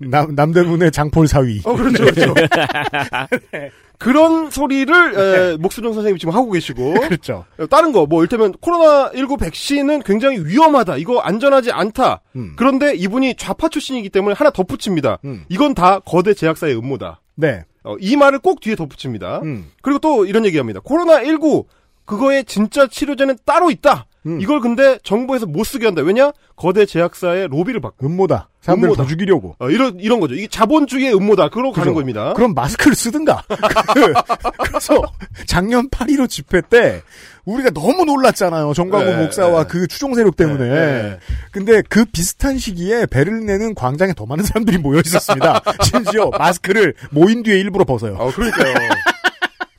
남, 0.10 0.34
남대문의 0.34 0.90
장폴 0.90 1.28
사위. 1.28 1.60
어, 1.64 1.74
그렇죠, 1.74 2.04
그렇죠. 2.04 2.34
그런 3.98 4.50
소리를 4.50 5.14
에, 5.18 5.56
목수정 5.58 5.92
선생님이 5.92 6.18
지금 6.18 6.34
하고 6.34 6.50
계시고 6.50 6.94
그렇죠. 6.94 7.44
다른 7.70 7.92
거 7.92 8.02
뭐 8.06 8.22
일테면 8.22 8.52
코로나 8.60 9.12
19 9.14 9.36
백신은 9.36 10.02
굉장히 10.02 10.44
위험하다. 10.44 10.96
이거 10.96 11.20
안전하지 11.20 11.70
않다. 11.70 12.20
음. 12.34 12.54
그런데 12.56 12.94
이분이 12.96 13.36
좌파 13.36 13.68
출신이기 13.68 14.10
때문에 14.10 14.34
하나 14.36 14.50
덧붙입니다. 14.50 15.18
음. 15.24 15.44
이건 15.48 15.74
다 15.74 16.00
거대 16.00 16.34
제약사의 16.34 16.76
음모다. 16.76 17.20
네. 17.36 17.64
어, 17.84 17.96
이 18.00 18.16
말을 18.16 18.38
꼭 18.38 18.60
뒤에 18.60 18.76
덧붙입니다. 18.76 19.40
음. 19.42 19.70
그리고 19.82 19.98
또 19.98 20.26
이런 20.26 20.44
얘기합니다. 20.46 20.80
코로나19 20.80 21.64
그거의 22.04 22.44
진짜 22.44 22.86
치료제는 22.86 23.38
따로 23.44 23.70
있다. 23.70 24.06
음. 24.26 24.40
이걸 24.40 24.60
근데 24.60 24.98
정부에서 25.02 25.46
못 25.46 25.64
쓰게 25.64 25.86
한다. 25.86 26.02
왜냐? 26.02 26.32
거대 26.54 26.86
제약사의 26.86 27.48
로비를 27.48 27.80
받고. 27.80 28.06
음모다. 28.06 28.48
사람들 28.60 28.88
음모다. 28.88 29.02
더 29.02 29.08
죽이려고. 29.08 29.56
어, 29.58 29.68
이런 29.68 29.98
이런 29.98 30.20
거죠. 30.20 30.34
이게 30.34 30.46
자본주의의 30.46 31.14
음모다. 31.14 31.48
그러고 31.48 31.72
가는. 31.72 31.92
겁니다. 31.94 32.32
그럼 32.34 32.54
마스크를 32.54 32.94
쓰든가. 32.94 33.42
그, 33.48 34.12
그래서 34.64 35.02
작년 35.46 35.88
8.15 35.88 36.28
집회 36.28 36.60
때 36.60 37.02
우리가 37.44 37.70
너무 37.70 38.04
놀랐잖아요. 38.04 38.72
정광호 38.74 39.04
네, 39.04 39.16
목사와 39.16 39.64
네. 39.64 39.68
그 39.68 39.86
추종 39.88 40.14
세력 40.14 40.36
때문에. 40.36 40.68
네, 40.68 40.74
네. 40.74 41.18
근데 41.50 41.82
그 41.88 42.04
비슷한 42.04 42.58
시기에 42.58 43.06
배를 43.06 43.44
내는 43.44 43.74
광장에 43.74 44.12
더 44.14 44.26
많은 44.26 44.44
사람들이 44.44 44.78
모여 44.78 45.00
있었습니다. 45.04 45.60
심지어 45.82 46.30
마스크를 46.30 46.94
모인 47.10 47.42
뒤에 47.42 47.58
일부러 47.58 47.84
벗어요. 47.84 48.16
어, 48.18 48.30
그러니까요. 48.30 48.74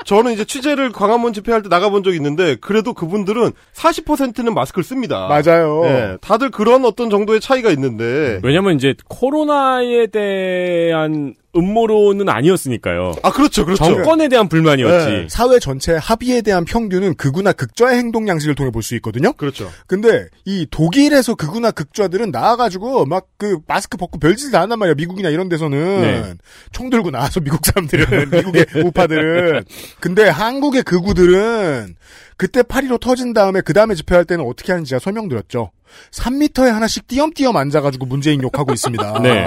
저는 0.06 0.34
이제 0.34 0.44
취재를 0.44 0.92
광화문 0.92 1.32
집회할 1.32 1.62
때 1.62 1.70
나가본 1.70 2.04
적이 2.04 2.18
있는데 2.18 2.56
그래도 2.56 2.94
그분들은 2.94 3.52
40%는 3.74 4.54
마스크를 4.54 4.84
씁니다. 4.84 5.28
맞아요. 5.28 5.82
네, 5.84 6.18
다들 6.20 6.52
그런 6.52 6.84
어떤 6.84 7.10
정도의 7.10 7.40
차이가 7.40 7.70
있는데 7.72 8.42
왜냐면 8.44 8.76
이제 8.76 8.96
코로나에 9.08 10.08
대한 10.08 11.36
음모론은 11.56 12.30
아니었으니까요. 12.30 13.14
아 13.24 13.32
그렇죠, 13.32 13.66
그렇죠. 13.66 13.84
정권에 13.84 14.28
대한 14.28 14.50
불만이었지. 14.50 15.06
네. 15.12 15.28
사회 15.30 15.60
전체 15.60 15.94
합의에 15.94 16.42
대한 16.42 16.66
평균은 16.66 17.16
극우나 17.16 17.52
극좌의 17.54 17.98
행동 17.98 18.28
양식을 18.28 18.56
통해 18.56 18.72
볼 18.72 18.84
수 18.84 18.96
있거든요. 18.96 19.34
그렇죠. 19.34 19.70
근데 19.88 20.28
이 20.46 20.68
독일에서 20.70 21.36
극우나 21.36 21.72
극좌들은 21.72 22.32
나와가지고 22.32 23.06
막 23.06 23.28
그 23.38 23.58
마스크 23.68 23.98
벗고 23.98 24.20
별짓을 24.20 24.52
다 24.52 24.62
한단 24.62 24.80
말이야. 24.80 24.96
미국이나 24.96 25.28
이런 25.30 25.50
데서는 25.50 26.02
네. 26.02 26.34
총 26.72 26.90
들고 26.90 27.12
나와서 27.12 27.42
미국 27.42 27.66
사람들은 27.66 28.30
미국의 28.30 28.66
우파들은 28.86 29.66
근데 30.00 30.30
한국의 30.30 30.84
극우들은 30.84 31.96
그때 32.44 32.62
8.15 32.62 33.00
터진 33.00 33.32
다음에 33.32 33.62
그 33.62 33.72
다음에 33.72 33.96
집회할 33.96 34.26
때는 34.26 34.44
어떻게 34.46 34.74
하는지 34.74 34.90
제가 34.90 35.00
설명드렸죠. 35.00 35.72
3미터에 36.12 36.72
하나씩 36.72 37.08
띄엄띄엄 37.08 37.56
앉아가지고 37.56 38.06
문재인 38.06 38.44
욕하고 38.44 38.74
있습니다. 38.74 39.20
네. 39.24 39.46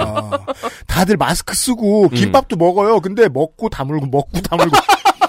다들 0.87 1.15
마스크 1.15 1.53
쓰고 1.55 2.09
김밥도 2.09 2.55
먹어요. 2.55 2.99
근데 2.99 3.29
먹고 3.29 3.69
다물고 3.69 4.07
먹고 4.07 4.41
다물고. 4.41 4.75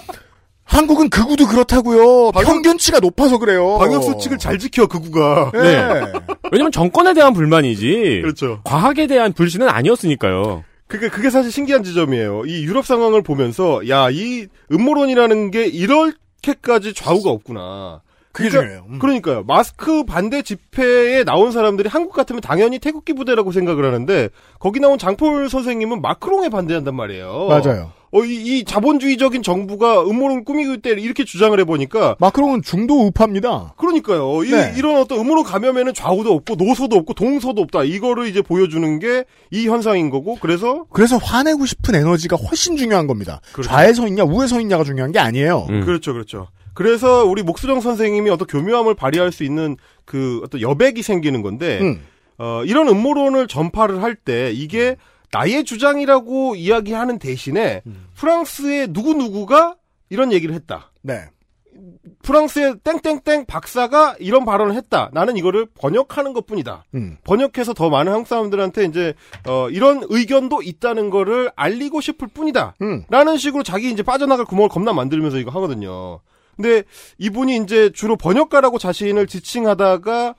한국은 0.65 1.11
극우도 1.11 1.47
그렇다고요. 1.47 2.31
평균치가 2.33 3.01
높아서 3.01 3.37
그래요. 3.37 3.77
방역 3.77 4.03
수칙을 4.03 4.39
잘 4.39 4.59
지켜 4.59 4.87
극우가. 4.87 5.51
네. 5.53 5.61
네. 5.61 6.13
왜냐면 6.51 6.73
정권에 6.73 7.13
대한 7.13 7.35
불만이지. 7.35 8.21
그렇죠. 8.23 8.63
과학에 8.65 9.07
대한 9.07 9.35
불신은 9.35 9.69
아니었으니까요. 9.69 10.65
그게 10.87 11.11
그게 11.11 11.29
사실 11.29 11.53
신기한 11.53 11.83
지점이에요. 11.85 12.45
이 12.47 12.65
유럽 12.65 12.87
상황을 12.87 13.23
보면서 13.23 13.87
야 13.91 14.09
이 14.11 14.47
음모론이라는 14.73 15.51
게 15.51 15.67
이 15.67 15.87
렇게까지 16.47 16.95
좌우가 16.95 17.31
없구나. 17.31 18.03
그게 18.33 18.51
그러니까- 18.51 18.69
중요해요. 18.73 18.87
음. 18.95 18.99
그러니까요. 18.99 19.43
마스크 19.45 20.05
반대 20.05 20.43
집회에 20.43 21.25
나온 21.25 21.51
사람들이 21.51 21.89
한국 21.89 22.13
같으면 22.13 22.41
당연히 22.41 22.79
태극기 22.79 23.13
부대라고 23.15 23.53
생각을 23.53 23.85
하는데 23.85 24.29
거기 24.61 24.81
나온 24.81 24.99
장폴 24.99 25.49
선생님은 25.49 26.01
마크롱에 26.03 26.49
반대한단 26.51 26.95
말이에요. 26.95 27.49
맞아요. 27.49 27.93
어, 28.11 28.25
이, 28.25 28.59
이 28.59 28.65
자본주의적인 28.65 29.43
정부가 29.43 30.03
음모론 30.03 30.45
꾸미고 30.45 30.73
있대 30.75 30.91
이렇게 30.93 31.25
주장을 31.25 31.59
해보니까 31.61 32.17
마크롱은 32.19 32.63
중도 32.63 33.07
우파입니다. 33.07 33.75
그러니까요. 33.77 34.45
이, 34.45 34.51
네. 34.51 34.75
이 34.77 34.81
런 34.81 34.97
어떤 34.97 35.19
음모론 35.21 35.45
감염에는 35.45 35.93
좌우도 35.93 36.33
없고 36.33 36.55
노소도 36.55 36.97
없고 36.97 37.13
동서도 37.15 37.61
없다. 37.63 37.85
이거를 37.85 38.27
이제 38.29 38.41
보여주는 38.43 38.99
게 38.99 39.25
이 39.51 39.67
현상인 39.67 40.11
거고 40.11 40.37
그래서 40.41 40.85
그래서 40.93 41.17
화내고 41.17 41.65
싶은 41.67 41.95
에너지가 41.95 42.37
훨씬 42.37 42.77
중요한 42.77 43.07
겁니다. 43.07 43.41
그렇죠. 43.53 43.69
좌에 43.71 43.93
서 43.93 44.07
있냐 44.09 44.25
우에 44.25 44.47
서 44.47 44.61
있냐가 44.61 44.85
중요한 44.85 45.11
게 45.13 45.19
아니에요. 45.19 45.67
음. 45.71 45.85
그렇죠, 45.85 46.13
그렇죠. 46.13 46.49
그래서 46.75 47.25
우리 47.25 47.43
목수정 47.43 47.81
선생님이 47.81 48.31
어떤 48.31 48.47
교묘함을 48.47 48.95
발휘할 48.95 49.33
수 49.33 49.43
있는 49.45 49.77
그 50.05 50.41
어떤 50.45 50.61
여백이 50.61 51.03
생기는 51.03 51.43
건데, 51.43 51.79
음. 51.81 52.01
어, 52.39 52.63
이런 52.65 52.89
음모론을 52.89 53.49
전파를 53.49 54.03
할 54.03 54.15
때 54.15 54.53
이게 54.53 54.97
나의 55.33 55.65
주장이라고 55.65 56.57
이야기하는 56.57 57.19
대신에 57.19 57.83
프랑스의 58.15 58.89
누구누구가 58.91 59.77
이런 60.11 60.33
얘기를 60.33 60.55
했다. 60.55 60.93
네. 61.03 61.27
프랑스의 62.23 62.77
땡땡땡 62.83 63.47
박사가 63.47 64.17
이런 64.19 64.45
발언을 64.45 64.75
했다. 64.75 65.11
나는 65.13 65.37
이거를 65.37 65.67
번역하는 65.75 66.33
것 66.33 66.47
뿐이다. 66.47 66.85
음. 66.95 67.17
번역해서 67.25 67.73
더 67.75 67.89
많은 67.89 68.13
한국 68.13 68.29
사람들한테 68.29 68.85
이제, 68.85 69.15
어, 69.47 69.69
이런 69.71 70.03
의견도 70.09 70.63
있다는 70.63 71.11
거를 71.11 71.51
알리고 71.55 72.01
싶을 72.01 72.29
뿐이다. 72.29 72.75
음. 72.83 73.05
라는 73.09 73.37
식으로 73.37 73.63
자기 73.63 73.91
이제 73.91 74.03
빠져나갈 74.03 74.45
구멍을 74.45 74.69
겁나 74.69 74.93
만들면서 74.93 75.39
이거 75.39 75.51
하거든요. 75.53 76.21
근데 76.57 76.83
이분이 77.19 77.57
이제 77.59 77.91
주로 77.95 78.17
번역가라고 78.17 78.79
자신을 78.79 79.29
지칭하다가 79.29 80.35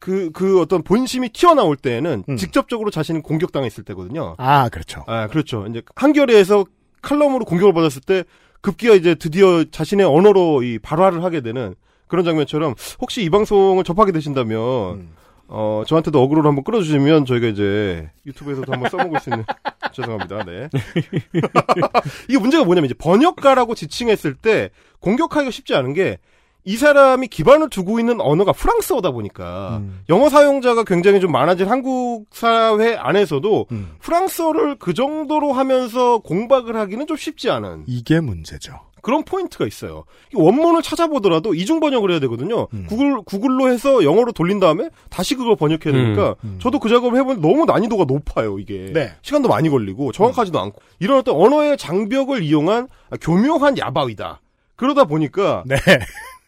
그, 0.00 0.30
그 0.32 0.60
어떤 0.60 0.82
본심이 0.82 1.28
튀어나올 1.28 1.76
때에는 1.76 2.24
음. 2.28 2.36
직접적으로 2.36 2.90
자신이 2.90 3.20
공격당했을 3.20 3.84
때거든요. 3.84 4.34
아 4.38 4.68
그렇죠. 4.70 5.04
아, 5.06 5.28
그렇죠. 5.28 5.66
이제 5.68 5.82
한겨레에서 5.94 6.64
칼럼으로 7.02 7.44
공격을 7.44 7.72
받았을 7.74 8.02
때 8.02 8.24
급기야 8.62 8.94
이제 8.94 9.14
드디어 9.14 9.64
자신의 9.64 10.06
언어로 10.06 10.62
이 10.62 10.78
발화를 10.78 11.22
하게 11.22 11.42
되는 11.42 11.74
그런 12.08 12.24
장면처럼 12.24 12.74
혹시 13.00 13.22
이 13.22 13.30
방송을 13.30 13.84
접하게 13.84 14.12
되신다면 14.12 14.58
음. 14.58 15.10
어 15.48 15.82
저한테도 15.86 16.22
어그로를 16.22 16.48
한번 16.48 16.64
끌어주시면 16.64 17.26
저희가 17.26 17.48
이제 17.48 18.10
유튜브에서도 18.24 18.72
한번 18.72 18.88
써먹을 18.88 19.20
수 19.20 19.30
있는 19.30 19.44
죄송합니다. 19.92 20.44
네. 20.44 20.68
이게 22.28 22.38
문제가 22.38 22.64
뭐냐면 22.64 22.86
이제 22.86 22.94
번역가라고 22.94 23.74
지칭했을 23.74 24.34
때 24.34 24.70
공격하기가 25.00 25.50
쉽지 25.50 25.74
않은 25.74 25.92
게 25.92 26.18
이 26.64 26.76
사람이 26.76 27.28
기반을 27.28 27.70
두고 27.70 27.98
있는 27.98 28.20
언어가 28.20 28.52
프랑스어다 28.52 29.10
보니까 29.12 29.78
음. 29.78 30.02
영어 30.08 30.28
사용자가 30.28 30.84
굉장히 30.84 31.20
좀 31.20 31.32
많아진 31.32 31.68
한국 31.68 32.26
사회 32.32 32.96
안에서도 32.96 33.66
음. 33.72 33.96
프랑스어를 34.00 34.76
그 34.78 34.94
정도로 34.94 35.52
하면서 35.52 36.18
공박을 36.18 36.76
하기는 36.76 37.06
좀 37.06 37.16
쉽지 37.16 37.50
않은 37.50 37.84
이게 37.86 38.20
문제죠. 38.20 38.80
그런 39.02 39.24
포인트가 39.24 39.66
있어요. 39.66 40.04
이 40.34 40.36
원문을 40.36 40.82
찾아보더라도 40.82 41.54
이중 41.54 41.80
번역을 41.80 42.10
해야 42.10 42.20
되거든요. 42.20 42.68
음. 42.74 42.86
구글 42.86 43.22
구글로 43.22 43.70
해서 43.70 44.04
영어로 44.04 44.32
돌린 44.32 44.60
다음에 44.60 44.90
다시 45.08 45.34
그걸 45.34 45.56
번역해야 45.56 45.92
되니까 45.92 46.30
음, 46.30 46.34
음. 46.44 46.58
저도 46.60 46.78
그 46.78 46.88
작업을 46.88 47.18
해보면 47.18 47.40
너무 47.40 47.64
난이도가 47.64 48.04
높아요. 48.04 48.58
이게 48.58 48.90
네. 48.92 49.12
시간도 49.22 49.48
많이 49.48 49.70
걸리고 49.70 50.12
정확하지도 50.12 50.60
않고 50.60 50.80
이런 50.98 51.18
어떤 51.18 51.36
언어의 51.36 51.78
장벽을 51.78 52.42
이용한 52.42 52.88
교묘한 53.20 53.78
야바위다. 53.78 54.40
그러다 54.76 55.04
보니까 55.04 55.62
네. 55.66 55.76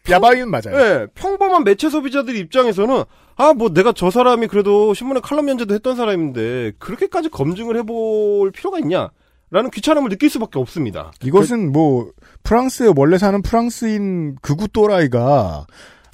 야바이는 0.09 0.49
맞아요. 0.51 0.75
예, 0.75 1.07
평범한 1.15 1.63
매체 1.63 1.89
소비자들 1.89 2.35
입장에서는 2.35 3.03
아 3.35 3.53
뭐 3.53 3.69
내가 3.73 3.93
저 3.93 4.11
사람이 4.11 4.47
그래도 4.47 4.93
신문에 4.93 5.19
칼럼 5.21 5.49
연재도 5.49 5.73
했던 5.73 5.95
사람인데 5.95 6.73
그렇게까지 6.77 7.29
검증을 7.29 7.77
해볼 7.77 8.51
필요가 8.51 8.79
있냐? 8.79 9.09
라는 9.49 9.69
귀찮음을 9.69 10.09
느낄 10.09 10.29
수밖에 10.29 10.59
없습니다. 10.59 11.11
이것은 11.23 11.71
뭐 11.71 12.11
프랑스에 12.43 12.91
원래 12.95 13.17
사는 13.17 13.41
프랑스인 13.41 14.35
극우 14.41 14.67
또라이가 14.73 15.65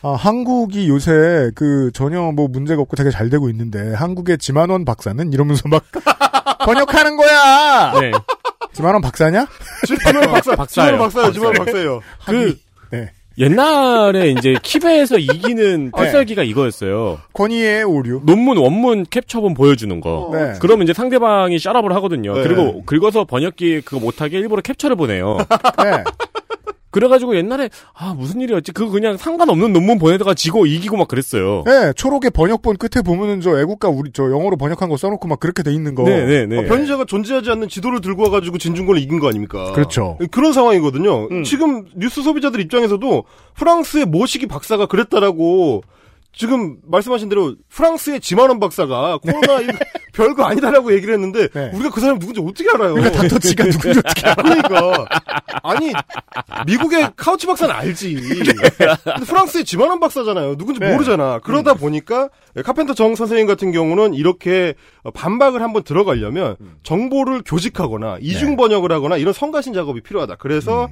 아, 0.01 0.09
한국이 0.13 0.87
요새 0.89 1.51
그 1.55 1.89
전혀 1.93 2.21
뭐 2.31 2.47
문제가 2.47 2.81
없고 2.81 2.95
되게 2.95 3.09
잘 3.11 3.29
되고 3.29 3.49
있는데 3.49 3.93
한국의 3.93 4.37
지만원 4.37 4.85
박사는 4.85 5.31
이러면서 5.33 5.67
막 5.67 5.83
번역하는 6.65 7.17
거야. 7.17 7.99
네. 7.99 8.11
지만원 8.73 9.01
박사냐? 9.01 9.47
지만원 9.87 10.31
박사, 10.31 10.55
박사예요. 10.55 10.91
지만원 10.91 10.99
박사요, 11.11 11.31
지만원 11.33 11.53
박사예요. 11.65 12.01
그 12.25 12.59
네. 12.91 13.11
옛날에 13.39 14.31
이제 14.37 14.55
키베에서 14.61 15.17
이기는 15.17 15.91
필살기가 15.97 16.43
이거였어요. 16.43 17.19
권위의 17.33 17.83
오류. 17.83 18.21
논문 18.25 18.57
원문 18.57 19.05
캡처본 19.09 19.53
보여주는 19.53 19.99
거. 20.01 20.29
네. 20.33 20.53
그러면 20.59 20.83
이제 20.83 20.93
상대방이 20.93 21.57
샷업을 21.57 21.93
하거든요. 21.95 22.35
네. 22.35 22.43
그리고 22.43 22.83
긁어서 22.83 23.23
번역기 23.23 23.81
그거 23.81 23.99
못하게 23.99 24.39
일부러 24.39 24.61
캡처를 24.61 24.95
보내요. 24.95 25.37
네. 25.83 26.03
그래가지고 26.91 27.35
옛날에 27.35 27.69
아 27.93 28.13
무슨 28.13 28.41
일이었지? 28.41 28.71
그거 28.71 28.89
그냥 28.91 29.17
상관없는 29.17 29.73
논문 29.73 29.99
보내다가 29.99 30.33
지고 30.33 30.65
이기고 30.65 30.97
막 30.97 31.07
그랬어요. 31.07 31.63
네, 31.65 31.93
초록의 31.93 32.31
번역본 32.31 32.77
끝에 32.77 33.01
보면은 33.03 33.41
저 33.41 33.59
애국가 33.59 33.89
우리 33.89 34.11
저 34.13 34.23
영어로 34.31 34.57
번역한 34.57 34.89
거 34.89 34.97
써놓고 34.97 35.27
막 35.27 35.39
그렇게 35.39 35.63
돼 35.63 35.71
있는 35.71 35.95
거. 35.95 36.03
네 36.03 36.25
네네. 36.25 36.57
어, 36.57 36.61
변희재가 36.63 37.05
존재하지 37.05 37.49
않는 37.51 37.69
지도를 37.69 38.01
들고 38.01 38.23
와가지고 38.23 38.57
진중권을 38.57 39.01
이긴 39.01 39.19
거 39.19 39.27
아닙니까? 39.29 39.71
그렇죠. 39.73 40.17
그런 40.31 40.53
상황이거든요. 40.53 41.27
음. 41.31 41.43
지금 41.43 41.85
뉴스 41.95 42.21
소비자들 42.21 42.59
입장에서도 42.61 43.23
프랑스의 43.55 44.05
모시기 44.05 44.47
박사가 44.47 44.87
그랬다라고 44.87 45.83
지금 46.31 46.77
말씀하신 46.83 47.27
대로 47.29 47.55
프랑스의 47.69 48.21
지만원 48.21 48.59
박사가 48.59 49.17
코로나 49.17 49.59
별거 50.13 50.43
아니다라고 50.43 50.93
얘기를 50.93 51.13
했는데 51.13 51.47
네. 51.47 51.71
우리가 51.73 51.89
그 51.91 52.01
사람 52.01 52.19
누군지 52.19 52.41
어떻게 52.41 52.69
알아요? 52.69 52.93
그러니까 52.93 53.21
닥터치가 53.21 53.63
누군지 53.71 53.99
어떻게 53.99 54.27
알아? 54.27 54.35
그러니까 54.35 55.07
아니 55.63 55.93
미국의 56.65 57.11
카우치 57.15 57.47
박사는 57.47 57.73
알지. 57.73 58.15
근데 58.15 59.25
프랑스의 59.25 59.65
지만원 59.65 59.99
박사잖아요. 59.99 60.57
누군지 60.57 60.79
네. 60.79 60.91
모르잖아. 60.91 61.39
그러다 61.39 61.73
보니까 61.73 62.29
카펜터 62.63 62.93
정 62.93 63.15
선생님 63.15 63.47
같은 63.47 63.71
경우는 63.71 64.13
이렇게 64.13 64.73
반박을 65.13 65.61
한번 65.61 65.83
들어가려면 65.83 66.57
정보를 66.83 67.43
교직하거나 67.45 68.17
이중 68.21 68.55
번역을 68.57 68.91
하거나 68.91 69.17
이런 69.17 69.33
성가신 69.33 69.73
작업이 69.73 70.01
필요하다. 70.01 70.35
그래서 70.35 70.89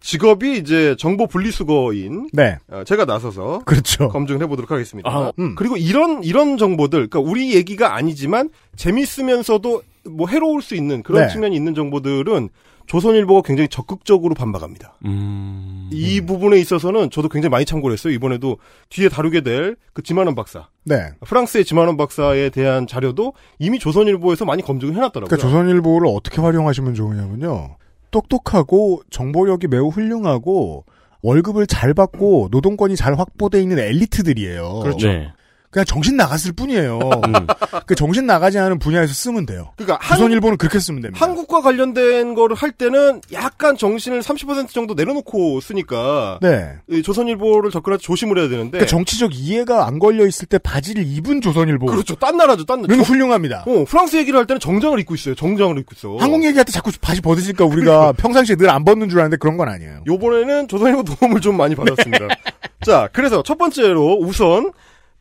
직업이 0.00 0.56
이제 0.58 0.94
정보 0.98 1.26
분리수거인 1.26 2.30
네. 2.32 2.58
어, 2.70 2.82
제가 2.84 3.04
나서서 3.04 3.62
그렇죠. 3.64 4.08
검증을 4.08 4.42
해보도록 4.42 4.70
하겠습니다. 4.70 5.08
아, 5.10 5.32
음. 5.38 5.54
그리고 5.56 5.76
이런 5.76 6.22
이런 6.22 6.56
정보들, 6.56 7.08
그러니까 7.08 7.20
우리 7.20 7.54
얘기가 7.54 7.94
아니지만 7.94 8.50
재밌으면서도 8.76 9.82
뭐 10.10 10.28
해로울 10.28 10.62
수 10.62 10.74
있는 10.74 11.02
그런 11.02 11.22
네. 11.26 11.32
측면이 11.32 11.54
있는 11.54 11.74
정보들은 11.74 12.48
조선일보가 12.86 13.42
굉장히 13.42 13.68
적극적으로 13.68 14.34
반박합니다. 14.34 14.96
음. 15.04 15.90
이 15.92 16.22
부분에 16.22 16.58
있어서는 16.58 17.10
저도 17.10 17.28
굉장히 17.28 17.50
많이 17.50 17.66
참고를 17.66 17.92
했어요. 17.92 18.14
이번에도 18.14 18.56
뒤에 18.88 19.10
다루게 19.10 19.42
될 19.42 19.76
그 19.98 20.02
지만원 20.02 20.36
박사, 20.36 20.68
네. 20.84 21.10
프랑스의 21.26 21.64
지만원 21.64 21.96
박사에 21.96 22.50
대한 22.50 22.86
자료도 22.86 23.32
이미 23.58 23.78
조선일보에서 23.80 24.44
많이 24.44 24.62
검증을 24.62 24.94
해놨더라고요. 24.94 25.26
그러니까 25.28 25.48
조선일보를 25.48 26.06
어떻게 26.08 26.40
활용하시면 26.40 26.94
좋으냐면요. 26.94 27.76
똑똑하고 28.10 29.02
정보력이 29.10 29.68
매우 29.68 29.88
훌륭하고 29.88 30.84
월급을 31.22 31.66
잘 31.66 31.94
받고 31.94 32.48
노동권이 32.50 32.96
잘 32.96 33.18
확보돼 33.18 33.60
있는 33.60 33.78
엘리트들이에요. 33.78 34.80
그렇죠. 34.80 35.08
네. 35.08 35.32
그냥 35.70 35.84
정신 35.84 36.16
나갔을 36.16 36.52
뿐이에요. 36.52 36.98
음. 36.98 37.46
그 37.86 37.94
정신 37.94 38.24
나가지 38.26 38.58
않은 38.58 38.78
분야에서 38.78 39.12
쓰면 39.12 39.44
돼요. 39.44 39.72
그러니까 39.76 39.98
한, 40.00 40.16
조선일보는 40.16 40.56
그렇게 40.56 40.78
쓰면 40.78 41.02
됩니다. 41.02 41.22
한국과 41.24 41.60
관련된 41.60 42.34
거를 42.34 42.56
할 42.56 42.70
때는 42.72 43.20
약간 43.32 43.76
정신을 43.76 44.20
30% 44.20 44.70
정도 44.70 44.94
내려놓고 44.94 45.60
쓰니까 45.60 46.38
네. 46.40 46.70
이 46.88 47.02
조선일보를 47.02 47.70
접근할 47.70 47.98
때 47.98 48.02
조심을 48.02 48.38
해야 48.38 48.48
되는데 48.48 48.78
그 48.78 48.86
정치적 48.86 49.34
이해가 49.34 49.86
안 49.86 49.98
걸려 49.98 50.26
있을 50.26 50.46
때 50.46 50.56
바지를 50.58 51.04
입은 51.06 51.42
조선일보. 51.42 51.84
그렇죠. 51.86 52.14
딴 52.14 52.36
나라죠. 52.38 52.64
딴 52.64 52.80
나라. 52.80 52.94
는 52.96 53.04
훌륭합니다. 53.04 53.64
어, 53.66 53.84
프랑스 53.86 54.16
얘기를 54.16 54.38
할 54.38 54.46
때는 54.46 54.60
정장을 54.60 54.98
입고 55.00 55.14
있어요. 55.16 55.34
정장을 55.34 55.76
입고 55.80 55.92
있어. 55.96 56.16
한국 56.18 56.44
얘기할 56.44 56.64
때 56.64 56.72
자꾸 56.72 56.90
바지 57.00 57.20
벗으니까 57.20 57.64
우리가 57.66 58.12
평상시에 58.12 58.56
늘 58.56 58.68
안 58.68 58.84
벗는 58.84 59.08
줄 59.08 59.18
아는데 59.20 59.38
그런 59.38 59.56
건 59.56 59.68
아니에요. 59.68 60.02
요번에는 60.06 60.68
조선일보 60.68 61.02
도움을 61.04 61.40
좀 61.40 61.56
많이 61.56 61.74
받았습니다. 61.74 62.26
자, 62.84 63.08
그래서 63.12 63.42
첫 63.42 63.56
번째로 63.58 64.18
우선 64.20 64.72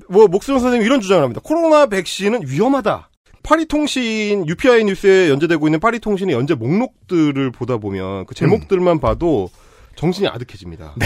뭐 0.09 0.27
목수정 0.27 0.59
선생님 0.59 0.85
이런 0.85 1.01
주장을 1.01 1.23
합니다. 1.23 1.41
코로나 1.43 1.85
백신은 1.85 2.41
위험하다. 2.47 3.09
파리통신 3.43 4.47
UPI 4.47 4.83
뉴스에 4.83 5.29
연재되고 5.29 5.67
있는 5.67 5.79
파리통신의 5.79 6.35
연재 6.35 6.55
목록들을 6.55 7.51
보다 7.51 7.77
보면 7.77 8.25
그 8.25 8.35
제목들만 8.35 8.99
봐도 8.99 9.49
정신이 9.95 10.27
아득해집니다. 10.27 10.95
네. 10.97 11.05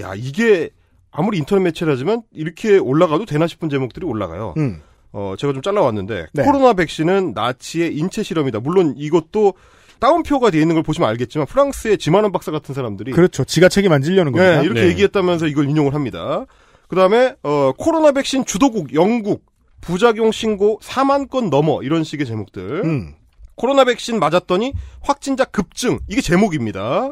야 0.00 0.12
이게 0.16 0.70
아무리 1.10 1.38
인터넷 1.38 1.62
매체라지만 1.62 2.22
이렇게 2.32 2.78
올라가도 2.78 3.26
되나 3.26 3.46
싶은 3.46 3.68
제목들이 3.68 4.06
올라가요. 4.06 4.54
음. 4.56 4.80
어 5.12 5.34
제가 5.38 5.52
좀 5.52 5.62
잘라왔는데 5.62 6.26
네. 6.32 6.42
코로나 6.42 6.72
백신은 6.72 7.32
나치의 7.34 7.94
인체 7.96 8.22
실험이다. 8.22 8.60
물론 8.60 8.94
이것도 8.96 9.54
다운표가 10.00 10.50
되어 10.50 10.60
있는 10.60 10.74
걸 10.74 10.82
보시면 10.82 11.08
알겠지만 11.08 11.46
프랑스의 11.46 11.98
지만원 11.98 12.32
박사 12.32 12.50
같은 12.50 12.74
사람들이 12.74 13.12
그렇죠. 13.12 13.44
지가 13.44 13.68
책임 13.68 13.92
안 13.92 14.02
지려는 14.02 14.32
겁니다. 14.32 14.58
네, 14.60 14.64
이렇게 14.64 14.80
네. 14.82 14.88
얘기했다면서 14.88 15.46
이걸 15.46 15.68
인용을 15.68 15.94
합니다. 15.94 16.46
그 16.94 17.00
다음에, 17.00 17.34
어, 17.42 17.72
코로나 17.76 18.12
백신 18.12 18.44
주도국 18.44 18.94
영국, 18.94 19.44
부작용 19.80 20.30
신고 20.30 20.78
4만 20.80 21.28
건 21.28 21.50
넘어, 21.50 21.82
이런 21.82 22.04
식의 22.04 22.24
제목들. 22.24 22.82
음. 22.84 23.14
코로나 23.56 23.84
백신 23.84 24.20
맞았더니 24.20 24.74
확진자 25.00 25.44
급증, 25.44 25.98
이게 26.06 26.20
제목입니다. 26.20 27.10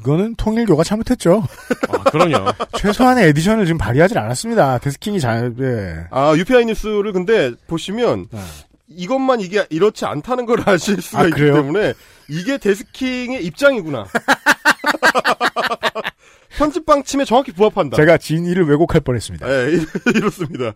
이거는 0.00 0.34
통일교가 0.34 0.84
잘못했죠. 0.84 1.42
아, 1.88 2.02
그럼요. 2.10 2.52
최소한의 2.76 3.28
editorship을 3.28 3.64
지금 3.64 3.78
발휘하지 3.78 4.18
않았습니다. 4.18 4.76
desking이 4.76 5.20
잘, 5.20 5.54
예. 5.58 6.04
아, 6.10 6.34
UPI 6.36 6.66
뉴스를 6.66 7.14
근데 7.14 7.52
보시면, 7.66 8.26
네. 8.30 8.40
이것만 8.88 9.40
이게 9.40 9.64
이렇지 9.70 10.04
않다는 10.04 10.44
걸 10.44 10.68
아실 10.68 11.00
수가 11.00 11.22
아, 11.22 11.24
있기 11.28 11.40
그래요? 11.40 11.54
때문에, 11.54 11.94
이게 12.28 12.58
desking의 12.58 13.42
입장이구나. 13.46 14.04
편집 16.56 16.86
방침에 16.86 17.24
정확히 17.24 17.52
부합한다. 17.52 17.96
제가 17.96 18.18
진의를 18.18 18.66
왜곡할 18.68 19.00
뻔했습니다. 19.00 19.48
예, 19.48 19.72
이렇습니다. 20.14 20.72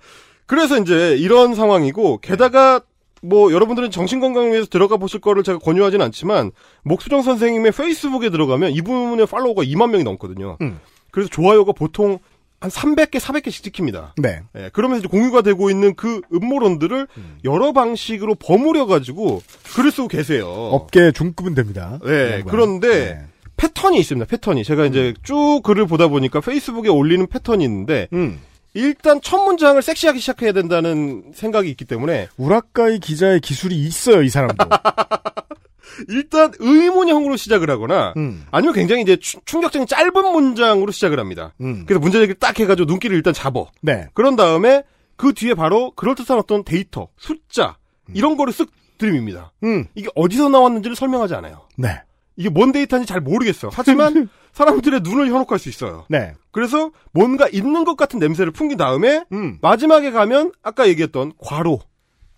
그래서 0.47 0.79
이제 0.79 1.17
이런 1.17 1.55
상황이고 1.55 2.21
게다가 2.21 2.81
뭐 3.21 3.53
여러분들은 3.53 3.91
정신 3.91 4.21
건강을 4.21 4.51
위해서 4.51 4.67
들어가 4.67 4.97
보실 4.97 5.21
거를 5.21 5.43
제가 5.43 5.59
권유하진 5.59 6.01
않지만 6.01 6.53
목수정 6.85 7.23
선생님의 7.23 7.73
페이스북에 7.73 8.31
들어가면 8.31 8.71
이분의 8.73 9.27
팔로워가 9.27 9.63
2만 9.63 9.91
명이 9.91 10.05
넘거든요. 10.05 10.57
음. 10.61 10.79
그래서 11.11 11.29
좋아요가 11.29 11.73
보통 11.73 12.19
한 12.61 12.71
300개, 12.71 13.21
400개씩 13.21 13.63
찍힙니다. 13.63 14.15
네. 14.17 14.41
예, 14.57 14.71
그러면서 14.73 15.01
이제 15.01 15.09
공유가 15.09 15.43
되고 15.43 15.71
있는 15.71 15.95
그 15.95 16.21
음모론들을 16.33 17.07
여러 17.45 17.73
방식으로 17.73 18.35
버무려 18.35 18.87
가지고 18.87 19.43
글을 19.77 19.93
쓰고 19.93 20.09
계세요. 20.09 20.49
업계 20.49 21.13
중급은 21.13 21.55
됩니다. 21.55 22.01
네. 22.05 22.43
그런데 22.49 22.89
네. 22.89 23.27
패턴이 23.59 23.99
있습니다. 23.99 24.27
패턴이 24.27 24.65
제가 24.65 24.87
이제 24.87 25.13
쭉 25.23 25.61
글을 25.63 25.87
보다 25.87 26.09
보니까 26.09 26.41
페이스북에 26.41 26.89
올리는 26.89 27.27
패턴이 27.27 27.63
있는데 27.65 28.09
음. 28.15 28.41
일단 28.73 29.21
첫 29.21 29.39
문장을 29.45 29.81
섹시하게 29.83 30.19
시작해야 30.21 30.53
된다는 30.53 31.33
생각이 31.35 31.69
있기 31.71 31.85
때문에 31.85 32.29
우라카이 32.39 33.01
기자의 33.01 33.41
기술이 33.41 33.75
있어요, 33.77 34.23
이 34.23 34.29
사람도. 34.31 34.57
일단 36.09 36.53
의문형으로 36.59 37.37
시작을 37.37 37.71
하거나 37.71 38.15
음. 38.17 38.45
아니면 38.53 38.75
굉장히 38.75 39.03
이제 39.03 39.17
추- 39.17 39.41
충격적인 39.45 39.89
짧은 39.89 40.13
문장으로 40.33 40.93
시작을 40.93 41.19
합니다. 41.19 41.55
음. 41.61 41.85
그래서 41.87 41.99
문제 42.01 42.19
제기를 42.19 42.37
딱 42.39 42.59
해가지고 42.59 42.87
눈길을 42.87 43.17
일단 43.17 43.33
잡어. 43.35 43.69
네. 43.81 44.07
그런 44.15 44.37
다음에 44.37 44.85
그 45.17 45.33
뒤에 45.33 45.55
바로 45.55 45.91
그럴듯한 45.93 46.39
어떤 46.39 46.63
데이터, 46.63 47.09
숫자 47.19 47.77
이런 48.15 48.37
거를 48.37 48.53
쓱 48.53 48.69
들이밉니다. 48.99 49.53
음. 49.65 49.87
이게 49.97 50.09
어디서 50.15 50.49
나왔는지를 50.51 50.95
설명하지 50.95 51.35
않아요. 51.35 51.63
네. 51.77 52.01
이게 52.39 52.49
뭔 52.49 52.71
데이터인지 52.71 53.07
잘 53.07 53.21
모르겠어. 53.21 53.69
하지만 53.73 54.29
사람들의 54.55 55.01
눈을 55.01 55.27
현혹할 55.27 55.59
수 55.59 55.69
있어요. 55.69 56.07
네. 56.09 56.33
그래서 56.53 56.93
뭔가 57.13 57.49
있는 57.53 57.85
것 57.85 57.97
같은 57.97 58.21
냄새를 58.21 58.53
풍긴 58.53 58.79
다음에 58.79 59.25
음. 59.33 59.59
마지막에 59.61 60.13
가면 60.13 60.53
아까 60.63 60.89
얘기했던 60.89 61.33
괄호, 61.39 61.81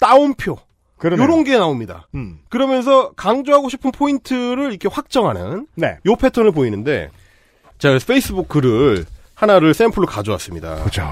따옴표 0.00 0.56
그러네요. 0.96 1.22
요런 1.22 1.44
게 1.44 1.56
나옵니다. 1.56 2.08
음. 2.14 2.38
그러면서 2.48 3.12
강조하고 3.12 3.68
싶은 3.68 3.92
포인트를 3.92 4.70
이렇게 4.70 4.88
확정하는 4.88 5.66
네. 5.74 5.98
요 6.06 6.16
패턴을 6.16 6.52
보이는데 6.52 7.10
자 7.78 7.88
그래서 7.88 8.06
페이스북 8.06 8.48
글을 8.48 9.04
하나를 9.34 9.74
샘플로 9.74 10.06
가져왔습니다. 10.06 10.76
보죠. 10.82 11.02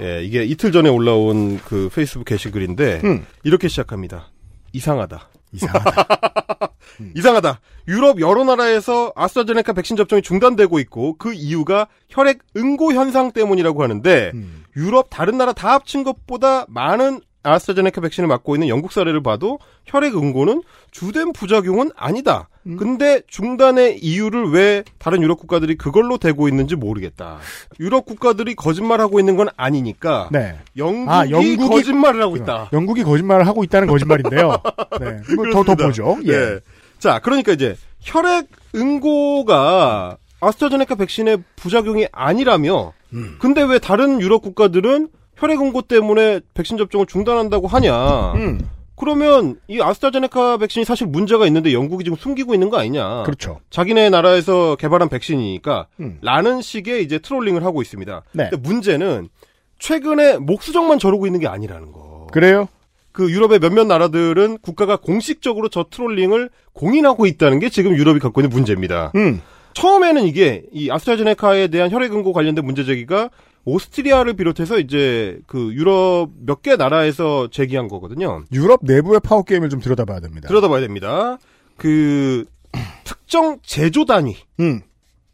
예, 0.00 0.22
이게 0.22 0.44
이틀 0.44 0.72
전에 0.72 0.88
올라온 0.88 1.58
그 1.58 1.90
페이스북 1.94 2.24
게시글인데 2.24 3.02
음. 3.04 3.26
이렇게 3.42 3.68
시작합니다. 3.68 4.30
이상하다. 4.72 5.28
이상하다. 5.52 6.69
이상하다. 7.14 7.60
유럽 7.88 8.20
여러 8.20 8.44
나라에서 8.44 9.12
아스트라제네카 9.16 9.72
백신 9.72 9.96
접종이 9.96 10.22
중단되고 10.22 10.78
있고 10.80 11.16
그 11.18 11.32
이유가 11.32 11.88
혈액 12.08 12.40
응고 12.56 12.92
현상 12.92 13.32
때문이라고 13.32 13.82
하는데 13.82 14.30
음. 14.34 14.64
유럽 14.76 15.08
다른 15.10 15.38
나라 15.38 15.52
다 15.52 15.72
합친 15.72 16.04
것보다 16.04 16.66
많은 16.68 17.20
아스트라제네카 17.42 18.00
백신을 18.02 18.28
맞고 18.28 18.54
있는 18.56 18.68
영국 18.68 18.92
사례를 18.92 19.22
봐도 19.22 19.58
혈액 19.86 20.14
응고는 20.16 20.62
주된 20.90 21.32
부작용은 21.32 21.90
아니다. 21.96 22.48
근데 22.78 23.22
중단의 23.26 23.98
이유를 24.00 24.50
왜 24.50 24.84
다른 24.98 25.22
유럽 25.22 25.38
국가들이 25.38 25.76
그걸로 25.76 26.18
대고 26.18 26.46
있는지 26.48 26.76
모르겠다. 26.76 27.38
유럽 27.80 28.04
국가들이 28.04 28.54
거짓말하고 28.54 29.18
있는 29.18 29.36
건 29.36 29.48
아니니까 29.56 30.28
네. 30.30 30.58
영국이, 30.76 31.10
아, 31.10 31.24
영국이- 31.24 31.68
거짓말을 31.68 32.22
하고 32.22 32.36
있다. 32.36 32.68
영국이 32.74 33.02
거짓말을 33.02 33.46
하고 33.46 33.64
있다는 33.64 33.88
거짓말인데요. 33.88 34.58
네. 35.00 35.16
더. 35.52 35.62
보죠. 35.74 36.18
예. 36.24 36.32
네. 36.36 36.58
자, 36.98 37.18
그러니까 37.20 37.52
이제 37.52 37.76
혈액 38.00 38.46
응고가 38.74 40.16
아스트라제네카 40.40 40.94
백신의 40.96 41.42
부작용이 41.56 42.06
아니라며, 42.12 42.92
음. 43.14 43.36
근데 43.40 43.62
왜 43.62 43.78
다른 43.78 44.20
유럽 44.20 44.42
국가들은 44.42 45.08
혈액 45.40 45.60
응고 45.60 45.82
때문에 45.82 46.40
백신 46.52 46.76
접종을 46.76 47.06
중단한다고 47.06 47.66
하냐? 47.66 48.34
음. 48.34 48.60
그러면 48.94 49.56
이 49.66 49.80
아스트라제네카 49.80 50.58
백신이 50.58 50.84
사실 50.84 51.06
문제가 51.06 51.46
있는데 51.46 51.72
영국이 51.72 52.04
지금 52.04 52.18
숨기고 52.18 52.52
있는 52.52 52.68
거 52.68 52.78
아니냐? 52.78 53.22
그렇죠. 53.22 53.60
자기네 53.70 54.10
나라에서 54.10 54.76
개발한 54.76 55.08
백신이니까 55.08 55.86
음. 56.00 56.18
라는 56.20 56.60
식의 56.60 57.02
이제 57.02 57.18
trolling을 57.18 57.64
하고 57.64 57.80
있습니다. 57.80 58.22
네. 58.32 58.48
근데 58.50 58.68
문제는 58.68 59.30
최근에 59.78 60.36
목수정만 60.36 60.98
저러고 60.98 61.24
있는 61.26 61.40
게 61.40 61.48
아니라는 61.48 61.92
거. 61.92 62.26
그래요? 62.30 62.68
그 63.12 63.30
유럽의 63.30 63.60
몇몇 63.60 63.84
나라들은 63.86 64.58
국가가 64.58 64.96
공식적으로 64.96 65.70
저 65.70 65.86
trolling을 65.90 66.50
공인하고 66.74 67.24
있다는 67.24 67.58
게 67.58 67.70
지금 67.70 67.96
유럽이 67.96 68.20
갖고 68.20 68.42
있는 68.42 68.50
문제입니다. 68.50 69.12
음. 69.14 69.40
처음에는 69.72 70.24
이게 70.24 70.64
이 70.72 70.90
아스트라제네카에 70.90 71.68
대한 71.68 71.90
혈액 71.90 72.12
응고 72.12 72.34
관련된 72.34 72.64
문제 72.66 72.84
제기가 72.84 73.30
오스트리아를 73.64 74.34
비롯해서 74.34 74.78
이제 74.78 75.38
그 75.46 75.72
유럽 75.74 76.30
몇 76.44 76.62
개 76.62 76.76
나라에서 76.76 77.48
제기한 77.50 77.88
거거든요. 77.88 78.42
유럽 78.52 78.80
내부의 78.82 79.20
파워 79.22 79.42
게임을 79.42 79.68
좀 79.68 79.80
들여다봐야 79.80 80.20
됩니다. 80.20 80.48
들여다봐야 80.48 80.80
됩니다. 80.80 81.38
그 81.76 82.44
특정 83.04 83.58
제조 83.62 84.04
단위의 84.04 84.36
음. 84.60 84.80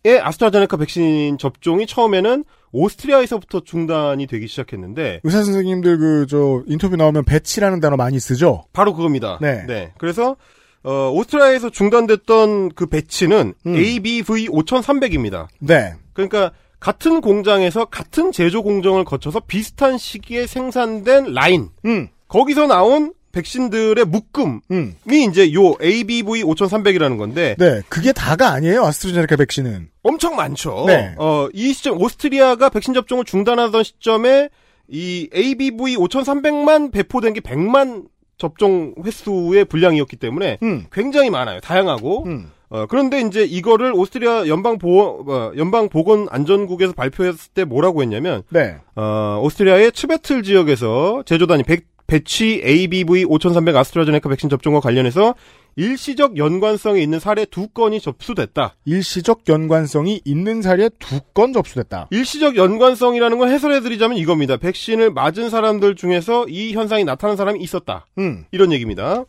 아스트라제네카 0.06 0.76
백신 0.76 1.38
접종이 1.38 1.86
처음에는 1.86 2.44
오스트리아에서부터 2.72 3.60
중단이 3.60 4.26
되기 4.26 4.46
시작했는데 4.48 5.20
의사 5.24 5.42
선생님들 5.42 5.98
그 5.98 6.26
저 6.28 6.62
인터뷰 6.66 6.96
나오면 6.96 7.24
batch라는 7.24 7.80
단어 7.80 7.96
많이 7.96 8.18
쓰죠. 8.20 8.64
바로 8.72 8.92
그겁니다. 8.94 9.38
네. 9.40 9.92
그래서 9.98 10.36
어, 10.82 11.10
오스트리아에서 11.12 11.70
중단됐던 11.70 12.70
그 12.74 12.86
batch는 12.86 13.54
음. 13.66 13.74
ABV 13.74 14.48
5300입니다. 14.48 15.48
네. 15.60 15.94
그러니까 16.12 16.52
같은 16.80 17.20
공장에서 17.20 17.86
같은 17.86 18.32
제조 18.32 18.62
공정을 18.62 19.04
거쳐서 19.04 19.40
비슷한 19.40 19.98
시기에 19.98 20.46
생산된 20.46 21.32
라인. 21.32 21.70
음. 21.84 22.08
거기서 22.28 22.66
나온 22.66 23.12
백신들의 23.32 24.04
묶음이 24.06 24.60
음. 24.70 24.96
이제 25.06 25.52
요 25.52 25.74
ABV 25.82 26.42
5300이라는 26.42 27.18
건데 27.18 27.54
네. 27.58 27.82
그게 27.88 28.12
다가 28.12 28.50
아니에요. 28.52 28.82
아스트라제네카 28.84 29.36
백신은. 29.36 29.90
엄청 30.02 30.36
많죠. 30.36 30.84
네. 30.86 31.14
어, 31.18 31.48
이 31.52 31.72
시점 31.72 32.00
오스트리아가 32.00 32.70
백신 32.70 32.94
접종을 32.94 33.24
중단하던 33.24 33.84
시점에 33.84 34.48
이 34.88 35.28
ABV 35.34 35.96
5300만 35.96 36.92
배포된 36.92 37.34
게 37.34 37.40
100만 37.40 38.06
접종 38.38 38.94
횟수의 39.04 39.64
분량이었기 39.66 40.16
때문에 40.16 40.58
음. 40.62 40.86
굉장히 40.92 41.30
많아요. 41.30 41.60
다양하고. 41.60 42.24
음. 42.26 42.50
어, 42.68 42.86
그런데 42.86 43.20
이제 43.20 43.44
이거를 43.44 43.92
오스트리아 43.92 44.46
연방 44.48 44.78
보어 44.78 45.52
연방 45.56 45.88
보건 45.88 46.26
안전국에서 46.30 46.92
발표했을 46.92 47.52
때 47.54 47.64
뭐라고 47.64 48.02
했냐면 48.02 48.42
네. 48.50 48.76
어, 48.96 49.40
오스트리아의 49.44 49.92
츠베틀 49.92 50.42
지역에서 50.42 51.22
제조단이 51.26 51.62
백- 51.62 51.86
batch 52.08 52.62
ABV 52.64 53.24
5300 53.24 53.74
아스트라제네카 53.76 54.28
백신 54.28 54.48
접종과 54.48 54.78
관련해서 54.80 55.34
일시적 55.74 56.38
연관성이 56.38 57.02
있는 57.02 57.18
사례 57.18 57.44
두 57.44 57.66
건이 57.68 58.00
접수됐다. 58.00 58.76
일시적 58.86 59.42
연관성이 59.48 60.20
있는 60.24 60.62
사례 60.62 60.88
두 61.00 61.20
건 61.34 61.52
접수됐다. 61.52 62.06
일시적 62.10 62.56
연관성이라는 62.56 63.38
걸 63.38 63.48
해설해드리자면 63.50 64.16
이겁니다. 64.18 64.56
백신을 64.56 65.10
맞은 65.10 65.50
사람들 65.50 65.96
중에서 65.96 66.46
이 66.48 66.72
현상이 66.72 67.04
나타난 67.04 67.36
사람이 67.36 67.60
있었다. 67.60 68.06
음. 68.18 68.44
이런 68.52 68.72
얘기입니다. 68.72 69.24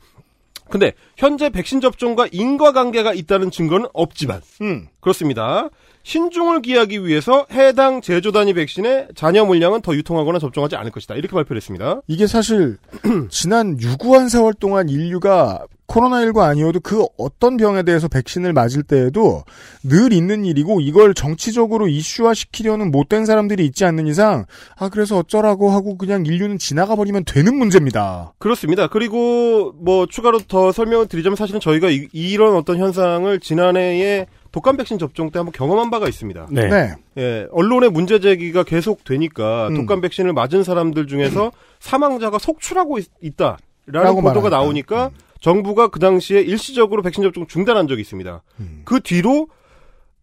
근데 0.69 0.93
현재 1.17 1.49
백신 1.49 1.81
접종과 1.81 2.27
인과관계가 2.31 3.13
있다는 3.13 3.51
증거는 3.51 3.87
없지만 3.93 4.41
음. 4.61 4.87
그렇습니다. 4.99 5.69
신중을 6.07 6.61
기하기 6.61 7.05
위해서 7.05 7.45
해당 7.51 7.99
제조 7.99 8.31
단위 8.31 8.53
백신의 8.53 9.09
잔여 9.13 9.43
물량은 9.43 9.81
더 9.81 9.93
유통하거나 9.93 10.39
접종하지 10.39 10.77
않을 10.77 10.89
것이다. 10.89 11.15
이렇게 11.15 11.33
발표를 11.33 11.57
했습니다. 11.57 11.99
이게 12.07 12.27
사실 12.27 12.77
지난 13.29 13.77
유구한 13.81 14.29
세월 14.29 14.53
동안 14.53 14.87
인류가 14.87 15.65
코로나19 15.87 16.39
아니어도 16.39 16.79
그 16.79 17.05
어떤 17.17 17.57
병에 17.57 17.83
대해서 17.83 18.07
백신을 18.07 18.53
맞을 18.53 18.83
때에도 18.83 19.43
늘 19.83 20.13
있는 20.13 20.45
일이고 20.45 20.79
이걸 20.79 21.13
정치적으로 21.13 21.89
이슈화 21.89 22.33
시키려는 22.33 22.91
못된 22.91 23.25
사람들이 23.25 23.65
있지 23.65 23.83
않는 23.83 24.07
이상 24.07 24.45
아 24.77 24.87
그래서 24.87 25.17
어쩌라고 25.17 25.71
하고 25.71 25.97
그냥 25.97 26.25
인류는 26.25 26.57
지나가 26.57 26.95
버리면 26.95 27.25
되는 27.25 27.53
문제입니다. 27.57 28.33
그렇습니다. 28.37 28.87
그리고 28.87 29.73
뭐 29.77 30.05
추가로 30.05 30.39
더 30.47 30.71
설명을 30.71 31.07
드리자면 31.07 31.35
사실은 31.35 31.59
저희가 31.59 31.89
이, 31.89 32.37
런 32.37 32.55
어떤 32.55 32.77
현상을 32.77 33.39
지난해에 33.39 34.27
독감 34.51 34.77
백신 34.77 34.99
접종 34.99 35.31
때 35.31 35.39
한번 35.39 35.51
경험한 35.51 35.89
바가 35.89 36.07
있습니다. 36.07 36.47
네. 36.51 36.67
네. 36.67 36.95
예, 37.17 37.47
언론의 37.51 37.89
문제 37.91 38.19
제기가 38.19 38.63
계속 38.63 39.03
되니까 39.03 39.67
음. 39.69 39.75
독감 39.75 40.01
백신을 40.01 40.33
맞은 40.33 40.63
사람들 40.63 41.07
중에서 41.07 41.51
사망자가 41.79 42.37
속출하고 42.37 42.99
있, 42.99 43.37
다라는 43.37 44.15
보도가 44.15 44.49
말하니까. 44.49 44.49
나오니까 44.49 45.11
정부가 45.39 45.87
그 45.89 45.99
당시에 45.99 46.41
일시적으로 46.41 47.01
백신 47.01 47.23
접종 47.23 47.47
중단한 47.47 47.87
적이 47.87 48.01
있습니다. 48.01 48.41
음. 48.59 48.81
그 48.85 48.99
뒤로 49.01 49.47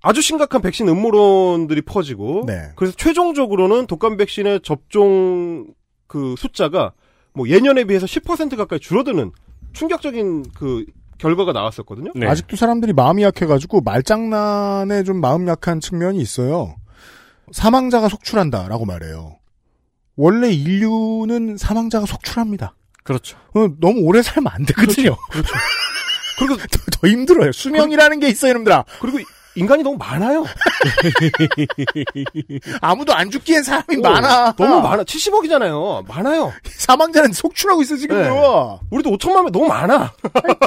아주 0.02 0.20
심각한 0.20 0.60
백신 0.60 0.88
음모론들이 0.88 1.82
퍼지고 1.82 2.44
네. 2.46 2.70
그래서 2.76 2.94
최종적으로는 2.96 3.86
독감 3.86 4.16
백신의 4.18 4.60
접종 4.62 5.66
그 6.06 6.34
숫자가 6.36 6.92
뭐 7.32 7.48
예년에 7.48 7.84
비해서 7.84 8.06
10% 8.06 8.56
가까이 8.56 8.78
줄어드는 8.78 9.32
충격적인 9.72 10.44
그 10.54 10.84
결과가 11.18 11.52
나왔었거든요. 11.52 12.12
네. 12.14 12.26
아직도 12.26 12.56
사람들이 12.56 12.92
마음이 12.92 13.22
약해가지고 13.22 13.80
말장난에 13.82 15.02
좀 15.04 15.20
마음 15.20 15.46
약한 15.48 15.80
측면이 15.80 16.20
있어요. 16.20 16.76
사망자가 17.52 18.08
속출한다라고 18.08 18.84
말해요. 18.84 19.38
원래 20.16 20.50
인류는 20.50 21.56
사망자가 21.56 22.06
속출합니다. 22.06 22.74
그렇죠. 23.02 23.36
어, 23.54 23.68
너무 23.80 24.00
오래 24.00 24.22
살면 24.22 24.52
안 24.52 24.64
되거든요. 24.64 25.16
그렇죠. 25.30 25.52
그리고 26.38 26.56
더, 26.56 26.66
더 27.00 27.08
힘들어요. 27.08 27.52
수명이라는 27.52 28.18
게 28.18 28.28
있어요, 28.28 28.52
이놈들아. 28.52 28.84
그리고 29.00 29.18
인간이 29.56 29.82
너무 29.82 29.96
많아요. 29.96 30.44
아무도 32.80 33.12
안 33.14 33.30
죽기엔 33.30 33.62
사람이 33.62 33.98
어, 33.98 34.00
많아. 34.00 34.52
너무 34.56 34.80
많아. 34.80 35.04
70억이잖아요. 35.04 36.06
많아요. 36.08 36.52
사망자는 36.64 37.32
속출하고 37.32 37.82
있어, 37.82 37.96
지금. 37.96 38.20
네. 38.20 38.28
우리도 38.90 39.10
5천만 39.10 39.44
명 39.44 39.52
너무 39.52 39.66
많아. 39.68 40.12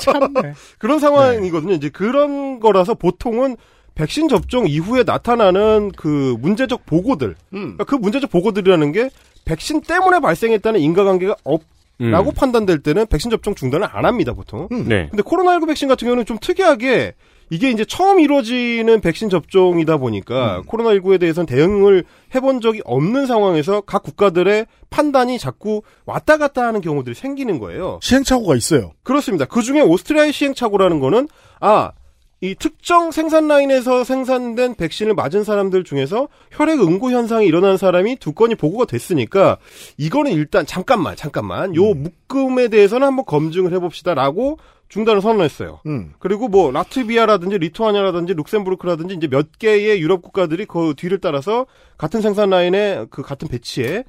참네. 0.01 0.53
그런 0.79 0.99
상황이거든요. 0.99 1.73
이제 1.73 1.89
그런 1.89 2.59
거라서 2.59 2.93
보통은 2.93 3.57
백신 3.95 4.29
접종 4.29 4.67
이후에 4.67 5.03
나타나는 5.03 5.91
그 5.95 6.37
문제적 6.39 6.85
보고들, 6.85 7.35
음. 7.53 7.59
그러니까 7.59 7.83
그 7.83 7.95
문제적 7.95 8.29
보고들이라는 8.29 8.91
게 8.91 9.09
백신 9.45 9.81
때문에 9.81 10.19
발생했다는 10.19 10.79
인과관계가 10.79 11.35
없 11.43 11.63
라고 11.99 12.29
음. 12.29 12.33
판단될 12.35 12.83
때는 12.83 13.07
백신 13.07 13.31
접종 13.31 13.55
중단을 13.55 13.87
안 13.91 14.05
합니다, 14.05 14.33
보통. 14.33 14.67
네. 14.69 15.07
근데 15.09 15.23
코로나19 15.23 15.67
백신 15.67 15.87
같은 15.87 16.05
경우는 16.05 16.25
좀 16.25 16.37
특이하게 16.39 17.15
이게 17.49 17.71
이제 17.71 17.85
처음 17.85 18.19
이루어지는 18.19 19.01
백신 19.01 19.29
접종이다 19.29 19.97
보니까 19.97 20.61
코로나19에 20.67 21.19
대해서는 21.19 21.45
대응을 21.45 22.03
해본 22.35 22.61
적이 22.61 22.81
없는 22.85 23.25
상황에서 23.25 23.81
각 23.81 24.03
국가들의 24.03 24.65
판단이 24.89 25.39
자꾸 25.39 25.81
왔다 26.05 26.37
갔다 26.37 26.65
하는 26.65 26.81
경우들이 26.81 27.15
생기는 27.15 27.59
거예요. 27.59 27.99
시행착오가 28.01 28.55
있어요. 28.55 28.91
그렇습니다. 29.03 29.45
그 29.45 29.61
중에 29.61 29.81
오스트리아의 29.81 30.33
시행착오라는 30.33 30.99
거는 30.99 31.27
아, 31.59 31.91
이 32.39 32.53
특정 32.53 33.09
생산 33.11 33.47
라인에서 33.47 34.03
생산된 34.03 34.75
백신을 34.75 35.15
맞은 35.15 35.43
사람들 35.43 35.83
중에서 35.83 36.27
혈액 36.51 36.79
응고 36.79 37.09
현상이 37.09 37.47
일어난 37.47 37.77
사람이 37.77 38.17
두 38.17 38.33
건이 38.33 38.53
보고가 38.53 38.85
됐으니까 38.85 39.57
이거는 39.97 40.33
일단 40.33 40.67
잠깐만 40.67 41.15
잠깐만 41.15 41.75
요 41.75 41.95
묶음에 41.95 42.67
대해서는 42.67 43.07
한번 43.07 43.25
검증을 43.25 43.73
해봅시다라고 43.73 44.59
중단을 44.89 45.21
선언했어요. 45.21 45.81
음. 45.85 46.13
그리고 46.19 46.47
뭐 46.47 46.71
라트비아라든지 46.71 47.57
리투아니아라든지 47.57 48.33
룩셈부르크라든지 48.35 49.15
이제 49.15 49.27
몇 49.27 49.57
개의 49.59 49.99
유럽 50.01 50.21
국가들이 50.21 50.65
그 50.65 50.93
뒤를 50.95 51.19
따라서 51.19 51.65
같은 51.97 52.21
생산 52.21 52.49
라인에 52.51 53.05
그 53.09 53.21
같은 53.21 53.47
배치에 53.47 54.05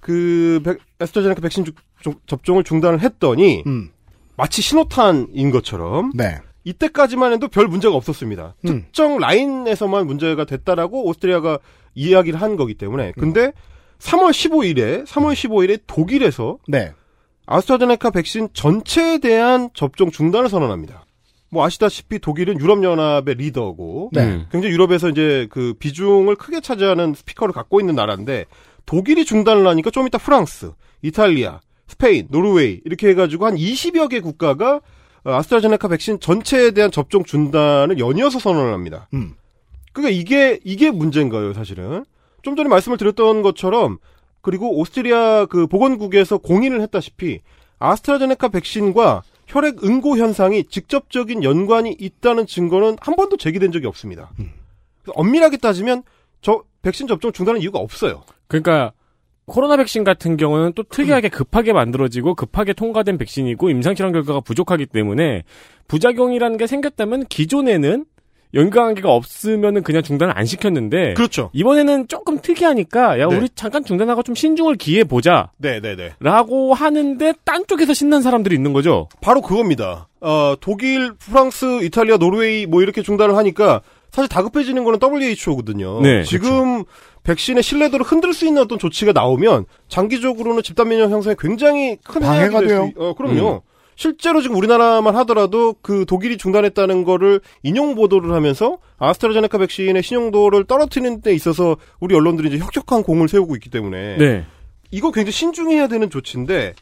그 0.00 0.60
백- 0.64 0.78
에스트라제네카 1.00 1.40
백신 1.40 1.64
주- 1.64 1.72
종- 2.02 2.20
접종을 2.26 2.64
중단을 2.64 3.00
했더니 3.00 3.62
음. 3.66 3.90
마치 4.36 4.62
신호탄인 4.62 5.50
것처럼 5.50 6.12
네. 6.14 6.38
이때까지만 6.64 7.32
해도 7.32 7.48
별 7.48 7.66
문제가 7.66 7.94
없었습니다. 7.94 8.54
음. 8.66 8.82
특정 8.84 9.18
라인에서만 9.18 10.06
문제가 10.06 10.44
됐다라고 10.44 11.06
오스트리아가 11.08 11.58
이야기를 11.94 12.40
한 12.40 12.56
거기 12.56 12.74
때문에. 12.74 13.12
근데 13.18 13.52
3월 13.98 14.30
15일에 14.30 15.04
3월 15.06 15.32
15일에 15.32 15.80
독일에서 15.86 16.58
네. 16.68 16.92
아스트라제네카 17.48 18.10
백신 18.10 18.50
전체에 18.52 19.18
대한 19.18 19.70
접종 19.74 20.10
중단을 20.10 20.48
선언합니다. 20.48 21.06
뭐 21.50 21.64
아시다시피 21.64 22.18
독일은 22.18 22.60
유럽연합의 22.60 23.36
리더고 23.36 24.10
네. 24.12 24.46
굉장히 24.52 24.74
유럽에서 24.74 25.08
이제 25.08 25.48
그 25.50 25.74
비중을 25.78 26.36
크게 26.36 26.60
차지하는 26.60 27.14
스피커를 27.14 27.54
갖고 27.54 27.80
있는 27.80 27.94
나라인데 27.94 28.44
독일이 28.84 29.24
중단을 29.24 29.66
하니까 29.66 29.90
좀 29.90 30.06
이따 30.06 30.18
프랑스, 30.18 30.72
이탈리아, 31.00 31.60
스페인, 31.86 32.26
노르웨이 32.30 32.82
이렇게 32.84 33.08
해가지고 33.08 33.46
한 33.46 33.56
20여 33.56 34.10
개 34.10 34.20
국가가 34.20 34.80
어, 35.24 35.32
아스트라제네카 35.32 35.88
백신 35.88 36.20
전체에 36.20 36.72
대한 36.72 36.90
접종 36.90 37.24
중단을 37.24 37.98
연이어서 37.98 38.38
선언을 38.38 38.74
합니다. 38.74 39.08
음. 39.14 39.34
그러니까 39.92 40.14
이게 40.14 40.60
이게 40.64 40.90
문제인 40.90 41.30
거예요, 41.30 41.54
사실은. 41.54 42.04
좀 42.42 42.56
전에 42.56 42.68
말씀을 42.68 42.98
드렸던 42.98 43.42
것처럼 43.42 43.98
그리고 44.40 44.78
오스트리아 44.78 45.46
그 45.46 45.66
보건국에서 45.66 46.38
공인을 46.38 46.80
했다시피 46.82 47.40
아스트라제네카 47.78 48.48
백신과 48.48 49.22
혈액 49.46 49.84
응고 49.84 50.18
현상이 50.18 50.64
직접적인 50.64 51.42
연관이 51.42 51.96
있다는 51.98 52.46
증거는 52.46 52.96
한 53.00 53.16
번도 53.16 53.36
제기된 53.36 53.72
적이 53.72 53.86
없습니다. 53.86 54.30
그래서 54.36 55.12
엄밀하게 55.14 55.56
따지면 55.56 56.02
저 56.40 56.62
백신 56.82 57.06
접종 57.06 57.32
중단할 57.32 57.62
이유가 57.62 57.78
없어요. 57.78 58.22
그러니까 58.46 58.92
코로나 59.46 59.78
백신 59.78 60.04
같은 60.04 60.36
경우는 60.36 60.74
또 60.74 60.82
특이하게 60.82 61.30
급하게 61.30 61.72
만들어지고 61.72 62.34
급하게 62.34 62.74
통과된 62.74 63.16
백신이고 63.16 63.70
임상실험 63.70 64.12
결과가 64.12 64.40
부족하기 64.40 64.86
때문에 64.86 65.44
부작용이라는 65.88 66.58
게 66.58 66.66
생겼다면 66.66 67.24
기존에는 67.26 68.04
연관관계가 68.54 69.10
없으면은 69.12 69.82
그냥 69.82 70.02
중단을 70.02 70.36
안 70.36 70.46
시켰는데 70.46 71.14
그렇죠. 71.14 71.50
이번에는 71.52 72.08
조금 72.08 72.38
특이하니까 72.40 73.20
야 73.20 73.26
네. 73.28 73.36
우리 73.36 73.48
잠깐 73.54 73.84
중단하고 73.84 74.22
좀 74.22 74.34
신중을 74.34 74.76
기해 74.76 75.04
보자. 75.04 75.50
네, 75.58 75.80
네, 75.80 75.96
네. 75.96 76.12
라고 76.20 76.72
하는데 76.74 77.34
딴 77.44 77.66
쪽에서 77.66 77.92
신난 77.94 78.22
사람들이 78.22 78.54
있는 78.54 78.72
거죠. 78.72 79.08
바로 79.20 79.40
그겁니다. 79.42 80.08
어, 80.20 80.54
독일, 80.60 81.12
프랑스, 81.14 81.82
이탈리아, 81.84 82.16
노르웨이 82.16 82.66
뭐 82.66 82.82
이렇게 82.82 83.02
중단을 83.02 83.36
하니까 83.36 83.82
사실 84.10 84.28
다급해지는 84.28 84.82
거는 84.84 84.98
WHO거든요. 85.02 86.00
네, 86.00 86.22
지금 86.24 86.84
백신의 87.24 87.62
신뢰도를 87.62 88.06
흔들 88.06 88.32
수 88.32 88.46
있는 88.46 88.62
어떤 88.62 88.78
조치가 88.78 89.12
나오면 89.12 89.66
장기적으로는 89.88 90.62
집단 90.62 90.88
면역 90.88 91.10
형성에 91.10 91.36
굉장히 91.38 91.96
큰 92.02 92.22
방해가 92.22 92.60
수 92.60 92.66
돼요. 92.66 92.88
있- 92.90 92.98
어, 92.98 93.14
그럼요. 93.14 93.62
실제로 93.98 94.40
지금 94.40 94.54
우리나라만 94.56 95.16
하더라도 95.16 95.74
그 95.82 96.04
독일이 96.06 96.38
중단했다는 96.38 97.02
거를 97.02 97.40
인용 97.64 97.96
보도를 97.96 98.32
하면서 98.32 98.78
아스트라제네카 98.96 99.58
백신의 99.58 100.04
신용도를 100.04 100.66
떨어뜨리는 100.66 101.20
데 101.20 101.34
있어서 101.34 101.76
우리 101.98 102.14
언론들이 102.14 102.46
이제 102.46 102.58
혁혁한 102.58 103.02
공을 103.02 103.26
세우고 103.26 103.56
있기 103.56 103.70
때문에 103.70 104.16
네. 104.18 104.46
이거 104.92 105.10
굉장히 105.10 105.32
신중해야 105.32 105.88
되는 105.88 106.10
조치인데 106.10 106.74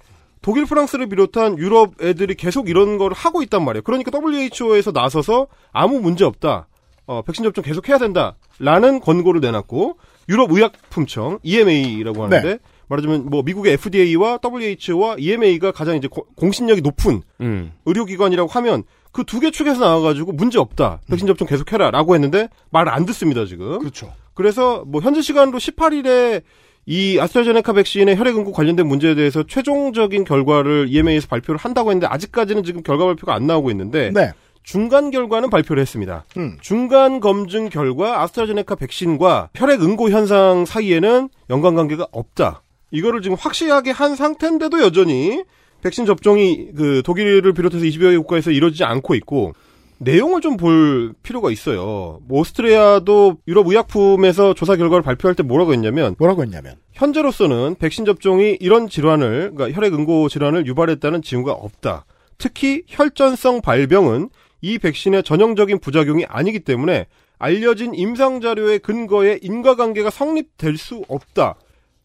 독일, 0.43 0.67
프랑스를 0.67 1.09
비롯한 1.09 1.57
유럽 1.57 1.95
애들이 2.03 2.35
계속 2.35 2.69
이런 2.69 2.99
걸 2.99 3.15
하고 3.15 3.43
있단 3.43 3.65
말이에요. 3.65 3.83
그러니까 3.83 4.11
WHO에서 4.15 4.93
나서서 4.93 5.47
아무 5.73 6.01
문제 6.01 6.27
없다. 6.27 6.69
어, 7.07 7.23
백신 7.23 7.45
접종 7.45 7.65
계속 7.65 7.89
해야 7.89 7.97
된다. 7.97 8.37
라는 8.59 9.01
권고를 9.01 9.41
내놨고 9.41 9.97
유럽 10.29 10.53
의약품청 10.53 11.39
EMA라고 11.43 12.25
하는데 12.25 12.49
네. 12.49 12.59
말하자면 12.89 13.27
뭐 13.31 13.43
미국의 13.43 13.73
FDA와 13.75 14.39
WHO와 14.45 15.17
EMA가 15.19 15.73
가장 15.73 15.97
이제 15.97 16.09
고- 16.09 16.27
공신력이 16.37 16.81
높은 16.83 17.23
음. 17.41 17.73
의료기관이라고 17.85 18.49
하면 18.51 18.85
그 19.13 19.25
두개 19.25 19.51
축에서 19.51 19.81
나와가지고 19.81 20.33
문제 20.33 20.59
없다. 20.59 21.01
백신 21.09 21.27
접종 21.27 21.47
계속해라라고 21.49 22.15
했는데 22.15 22.49
말 22.71 22.89
안 22.89 23.07
듣습니다 23.07 23.45
지금. 23.47 23.79
그렇죠. 23.79 24.13
그래서 24.35 24.85
뭐 24.87 25.01
현재 25.01 25.23
시간으로 25.23 25.59
18일에 25.59 26.43
이 26.89 27.19
아스트라제네카 27.19 27.73
백신의 27.73 28.17
혈액 28.17 28.37
응고 28.37 28.53
관련된 28.53 28.87
문제에 28.87 29.15
대해서 29.17 29.43
최종적인 29.43 30.25
결과를 30.25 30.87
EMA에서 30.89 31.27
발표를 31.27 31.59
한다고 31.59 31.91
했는데 31.91 32.07
아직까지는 32.07 32.63
지금 32.63 32.83
결과 32.83 33.07
발표가 33.07 33.35
안 33.35 33.47
나오고 33.47 33.71
있는데 33.73 34.13
네. 34.15 34.31
중간 34.63 35.11
결과는 35.11 35.49
발표를 35.51 35.81
했습니다. 35.81 36.25
음. 36.37 36.59
중간 36.61 37.19
검증 37.21 37.69
결과 37.71 38.23
아스트라제네카 38.23 38.75
백신과 38.77 39.51
혈액 39.55 39.83
응고 39.83 40.11
현상 40.11 40.65
사이에는 40.65 41.29
연관 41.51 41.75
관계가 41.75 42.07
없다. 42.13 42.63
이거를 42.97 43.23
지금 43.23 43.37
확실하게 43.39 43.91
한 43.91 44.17
상태인데도 44.17 44.81
여전히 44.83 45.45
백신 45.83 46.07
접종이 46.07 46.71
그 46.77 47.03
독일을 47.05 47.53
비롯해서 47.53 47.85
20여 47.85 48.11
개 48.11 48.17
국가에서 48.17 48.51
이루어지지 48.51 48.85
않고 48.85 49.15
있고 49.15 49.53
내용을 49.99 50.41
좀 50.41 50.57
볼 50.57 51.15
필요가 51.23 51.51
있어요. 51.51 52.21
뭐 52.27 52.41
오스트리아도 52.41 53.39
유럽 53.49 53.67
의약품에서 53.67 54.55
조사 54.55 54.77
결과를 54.77 55.03
발표할 55.03 55.35
때 55.35 55.43
뭐라고 55.43 55.73
했냐면 55.73 56.15
뭐라고 56.19 56.43
했냐면 56.43 56.77
현재로서는 56.93 57.77
백신 57.79 58.05
접종이 58.05 58.57
이런 58.61 58.89
질환을 58.89 59.53
그러니까 59.55 59.77
혈액 59.77 59.95
응고 59.95 60.29
질환을 60.29 60.67
유발했다는 60.67 61.23
징후가 61.23 61.53
없다. 61.53 62.05
특히 62.39 62.83
혈전성 62.87 63.63
발병은 63.63 64.31
이 64.61 64.79
백신의 64.79 65.23
전형적인 65.23 65.79
부작용이 65.81 66.25
아니기 66.27 66.61
때문에 66.61 67.07
알려진 67.39 67.95
임상 67.95 68.41
자료의 68.41 68.79
근거에 68.79 69.39
인과관계가 69.43 70.11
성립될 70.11 70.79
수 70.79 71.03
없다 71.09 71.57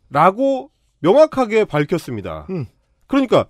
라고 0.10 0.71
명확하게 1.02 1.66
밝혔습니다. 1.66 2.48
음. 2.50 2.66
그러니까 3.08 3.46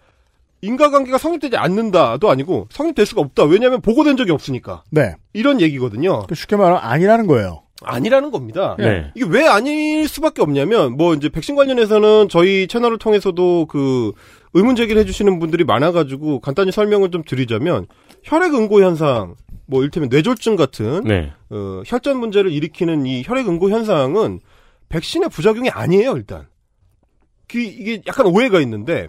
인과관계가 0.61 1.17
성립되지 1.17 1.57
않는다도 1.57 2.29
아니고 2.29 2.67
성립될 2.71 3.05
수가 3.05 3.21
없다. 3.21 3.43
왜냐하면 3.45 3.81
보고된 3.81 4.17
적이 4.17 4.31
없으니까 4.31 4.83
네. 4.89 5.15
이런 5.33 5.61
얘기거든요. 5.61 6.25
쉽게 6.33 6.55
말하면 6.55 6.81
아니라는 6.83 7.27
거예요. 7.27 7.63
아니라는 7.83 8.29
겁니다. 8.31 8.75
네. 8.77 9.11
이게 9.15 9.25
왜 9.27 9.47
아닐 9.47 10.07
수밖에 10.07 10.41
없냐면 10.41 10.97
뭐 10.97 11.15
이제 11.15 11.29
백신 11.29 11.55
관련해서는 11.55 12.29
저희 12.29 12.67
채널을 12.67 12.99
통해서도 12.99 13.65
그 13.65 14.11
의문 14.53 14.75
제기를 14.75 15.01
해주시는 15.01 15.39
분들이 15.39 15.63
많아가지고 15.63 16.41
간단히 16.41 16.71
설명을 16.71 17.09
좀 17.09 17.23
드리자면 17.23 17.87
혈액 18.23 18.53
응고 18.53 18.83
현상 18.83 19.35
뭐 19.65 19.83
일테면 19.83 20.09
뇌졸중 20.09 20.57
같은 20.57 21.03
네. 21.05 21.31
어, 21.49 21.81
혈전 21.85 22.19
문제를 22.19 22.51
일으키는 22.51 23.05
이 23.07 23.23
혈액 23.25 23.47
응고 23.47 23.71
현상은 23.71 24.39
백신의 24.89 25.29
부작용이 25.29 25.69
아니에요 25.69 26.15
일단. 26.17 26.47
그 27.51 27.59
이게 27.59 28.01
약간 28.07 28.25
오해가 28.27 28.59
있는데 28.61 29.07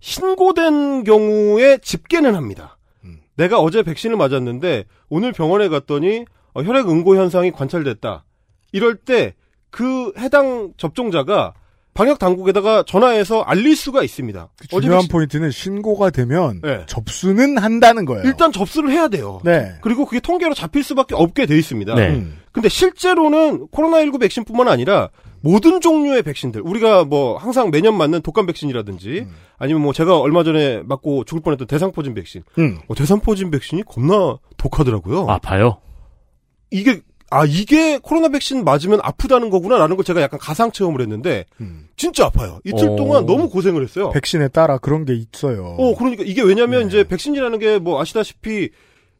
신고된 0.00 1.04
경우에 1.04 1.78
집계는 1.78 2.34
합니다. 2.34 2.76
내가 3.36 3.58
어제 3.60 3.82
백신을 3.82 4.16
맞았는데 4.16 4.84
오늘 5.08 5.32
병원에 5.32 5.68
갔더니 5.68 6.24
어, 6.52 6.62
혈액 6.62 6.88
응고 6.88 7.16
현상이 7.16 7.52
관찰됐다. 7.52 8.24
이럴 8.72 8.96
때 8.96 9.34
그 9.72 10.12
해당 10.18 10.72
접종자가 10.78 11.54
방역 11.94 12.18
당국에다가 12.18 12.82
전화해서 12.84 13.42
알릴 13.42 13.76
수가 13.76 14.02
있습니다. 14.02 14.48
어제 14.72 14.80
중요한 14.82 15.04
백신- 15.04 15.10
포인트는 15.12 15.50
신고가 15.52 16.10
되면 16.10 16.60
네. 16.60 16.84
접수는 16.88 17.56
한다는 17.56 18.04
거예요. 18.04 18.24
일단 18.24 18.50
접수를 18.50 18.90
해야 18.90 19.06
돼요. 19.06 19.40
네. 19.44 19.74
그리고 19.80 20.06
그게 20.06 20.18
통계로 20.18 20.54
잡힐 20.54 20.82
수밖에 20.82 21.14
없게 21.14 21.46
돼 21.46 21.56
있습니다. 21.56 21.94
네. 21.94 22.08
음. 22.08 22.38
근데 22.50 22.68
실제로는 22.68 23.68
코로나19 23.68 24.18
백신뿐만 24.20 24.66
아니라 24.66 25.10
모든 25.42 25.80
종류의 25.80 26.22
백신들 26.22 26.60
우리가 26.62 27.04
뭐 27.04 27.36
항상 27.36 27.70
매년 27.70 27.96
맞는 27.96 28.22
독감 28.22 28.46
백신이라든지 28.46 29.26
아니면 29.58 29.82
뭐 29.82 29.92
제가 29.92 30.18
얼마 30.18 30.44
전에 30.44 30.82
맞고 30.84 31.24
죽을 31.24 31.42
뻔했던 31.42 31.66
대상포진 31.66 32.14
백신 32.14 32.42
음. 32.58 32.78
어, 32.88 32.94
대상포진 32.94 33.50
백신이 33.50 33.82
겁나 33.84 34.38
독하더라고요. 34.56 35.26
아파요. 35.28 35.78
이게 36.70 37.00
아 37.30 37.44
이게 37.46 37.98
코로나 37.98 38.28
백신 38.28 38.64
맞으면 38.64 39.00
아프다는 39.02 39.50
거구나라는 39.50 39.96
걸 39.96 40.04
제가 40.04 40.20
약간 40.20 40.40
가상 40.40 40.72
체험을 40.72 41.00
했는데 41.00 41.44
음. 41.60 41.86
진짜 41.96 42.26
아파요. 42.26 42.58
이틀 42.64 42.88
어. 42.90 42.96
동안 42.96 43.24
너무 43.24 43.48
고생을 43.48 43.82
했어요. 43.82 44.10
백신에 44.10 44.48
따라 44.48 44.78
그런 44.78 45.04
게 45.04 45.14
있어요. 45.14 45.76
어, 45.78 45.94
그러니까 45.96 46.24
이게 46.26 46.42
왜냐면 46.42 46.80
네. 46.82 46.86
이제 46.88 47.04
백신이라는 47.04 47.58
게 47.58 47.78
뭐 47.78 48.00
아시다시피 48.00 48.70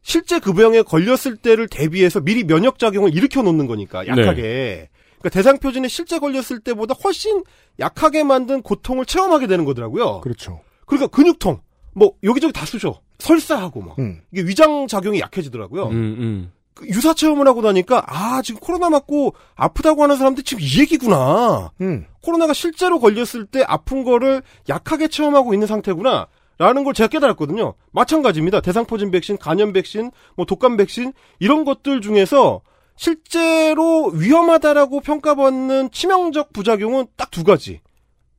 실제 0.03 0.39
그 0.39 0.53
병에 0.53 0.81
걸렸을 0.81 1.37
때를 1.37 1.67
대비해서 1.67 2.19
미리 2.19 2.43
면역 2.43 2.79
작용을 2.79 3.15
일으켜 3.15 3.41
놓는 3.43 3.67
거니까 3.67 4.05
약하게. 4.07 4.89
그러니까 5.21 5.29
대상표진에 5.29 5.87
실제 5.87 6.19
걸렸을 6.19 6.59
때보다 6.59 6.95
훨씬 7.03 7.43
약하게 7.79 8.23
만든 8.23 8.61
고통을 8.61 9.05
체험하게 9.05 9.47
되는 9.47 9.65
거더라고요. 9.65 10.21
그렇죠. 10.21 10.61
그러니까 10.85 11.07
근육통, 11.07 11.61
뭐 11.93 12.13
여기저기 12.23 12.53
다 12.53 12.65
쑤셔. 12.65 12.99
설사하고 13.19 13.81
막. 13.81 13.99
음. 13.99 14.21
이게 14.31 14.41
위장 14.41 14.87
작용이 14.87 15.19
약해지더라고요. 15.19 15.85
음, 15.89 15.91
음. 15.91 16.51
그 16.73 16.87
유사 16.87 17.13
체험을 17.13 17.47
하고 17.47 17.61
나니까 17.61 18.03
아 18.07 18.41
지금 18.41 18.59
코로나 18.59 18.89
맞고 18.89 19.35
아프다고 19.55 20.01
하는 20.03 20.17
사람들 20.17 20.43
지금 20.43 20.63
이 20.63 20.79
얘기구나. 20.79 21.71
음. 21.81 22.05
코로나가 22.21 22.53
실제로 22.53 22.99
걸렸을 22.99 23.45
때 23.45 23.63
아픈 23.67 24.03
거를 24.03 24.41
약하게 24.69 25.07
체험하고 25.07 25.53
있는 25.53 25.67
상태구나. 25.67 26.27
라는 26.57 26.83
걸 26.83 26.93
제가 26.93 27.07
깨달았거든요. 27.07 27.73
마찬가지입니다. 27.91 28.61
대상포진 28.61 29.09
백신, 29.09 29.39
간염 29.39 29.73
백신, 29.73 30.11
뭐 30.35 30.45
독감 30.45 30.77
백신 30.77 31.11
이런 31.39 31.65
것들 31.65 32.01
중에서 32.01 32.61
실제로 33.01 34.11
위험하다라고 34.13 34.99
평가받는 35.01 35.89
치명적 35.89 36.53
부작용은 36.53 37.07
딱 37.17 37.31
두 37.31 37.43
가지. 37.43 37.79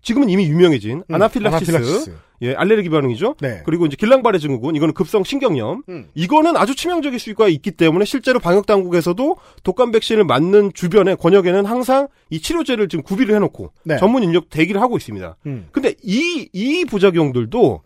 지금은 0.02 0.28
이미 0.28 0.44
유명해진 0.46 1.02
음, 1.08 1.14
아나필락시스. 1.14 1.70
아나필락시스. 1.72 2.16
예, 2.42 2.54
알레르기 2.54 2.88
반응이죠. 2.90 3.36
네. 3.40 3.62
그리고 3.64 3.86
이제 3.86 3.96
길랑발해 3.96 4.38
증후군, 4.38 4.76
이거는 4.76 4.94
급성 4.94 5.24
신경염. 5.24 5.82
음. 5.88 6.08
이거는 6.14 6.56
아주 6.56 6.76
치명적일 6.76 7.18
수가 7.18 7.48
있기 7.48 7.72
때문에 7.72 8.04
실제로 8.04 8.38
방역 8.38 8.66
당국에서도 8.66 9.36
독감 9.64 9.90
백신을 9.92 10.24
맞는 10.24 10.72
주변에 10.74 11.14
권역에는 11.16 11.66
항상 11.66 12.06
이 12.30 12.40
치료제를 12.40 12.88
지금 12.88 13.02
구비를 13.02 13.34
해놓고 13.34 13.72
네. 13.84 13.96
전문 13.98 14.22
인력 14.22 14.48
대기를 14.50 14.80
하고 14.80 14.96
있습니다. 14.96 15.36
음. 15.46 15.68
근데 15.72 15.94
이, 16.04 16.48
이 16.52 16.84
부작용들도 16.84 17.80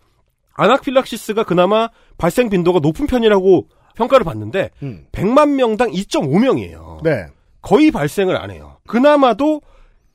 아나필락시스가 0.54 1.44
그나마 1.44 1.88
발생 2.18 2.50
빈도가 2.50 2.80
높은 2.80 3.06
편이라고 3.06 3.68
평가를 3.97 4.24
받는데 4.24 4.70
음. 4.82 5.07
100만 5.12 5.55
명당 5.55 5.90
2.5명이에요. 5.90 7.03
네. 7.03 7.26
거의 7.62 7.90
발생을 7.90 8.36
안 8.36 8.51
해요. 8.53 8.76
그나마도 8.86 9.61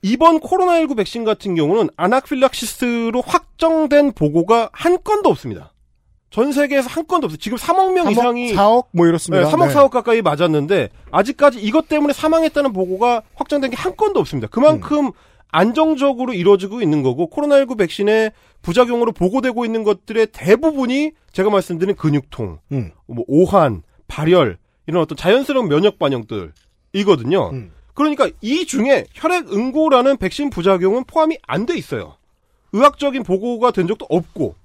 이번 0.04 0.40
코로나19 0.40 0.96
백신 0.98 1.26
같은 1.26 1.54
경우는 1.56 1.90
아나필락시스로 1.98 3.22
확정된 3.22 4.14
보고가 4.14 4.70
한 4.72 4.98
건도 5.04 5.30
없습니다. 5.30 5.74
전 6.30 6.54
세계에서 6.54 6.88
한 6.90 7.06
건도 7.08 7.26
없어요. 7.26 7.38
지금 7.38 7.58
3억 7.58 7.92
명 7.94 8.06
3억, 8.08 8.12
이상이 8.14 8.54
4억 8.54 8.86
뭐 8.94 9.06
이렇습니다. 9.06 9.46
네, 9.46 9.52
3억 9.52 9.68
네. 9.68 9.74
4억 9.74 9.90
가까이 9.90 10.22
맞았는데 10.22 10.90
아직까지 11.12 11.60
이것 11.60 11.90
때문에 11.90 12.14
사망했다는 12.14 12.72
보고가 12.72 13.24
확정된 13.36 13.70
게 13.72 13.76
한 13.76 13.96
건도 13.98 14.20
없습니다. 14.22 14.48
그만큼 14.50 15.08
음. 15.08 15.12
안정적으로 15.52 16.34
이루어지고 16.34 16.82
있는 16.82 17.04
거고 17.04 17.30
코로나19 17.30 17.78
백신의 17.78 18.32
부작용으로 18.62 19.12
보고되고 19.12 19.66
있는 19.66 19.84
것들의 19.84 20.28
대부분이 20.32 21.12
제가 21.32 21.50
말씀드린 21.50 21.96
근육통, 21.96 22.60
음. 22.72 22.92
뭐 23.08 23.26
오한, 23.28 23.84
발열 24.08 24.58
이런 24.88 25.02
어떤 25.02 25.18
자연스러운 25.18 25.68
면역 25.68 26.00
반응들이거든요. 26.00 27.50
음. 27.52 27.72
그러니까 27.94 28.30
이 28.42 28.66
중에 28.66 29.06
혈액 29.14 29.52
응고라는 29.52 30.18
백신 30.18 30.50
부작용은 30.50 31.04
포함이 31.06 31.38
안 31.48 31.66
돼 31.66 31.78
있어요. 31.78 32.16
의학적인 32.74 33.24
보고가 33.24 33.72
된 33.72 33.88
적도 33.88 34.06
없고. 34.10 34.56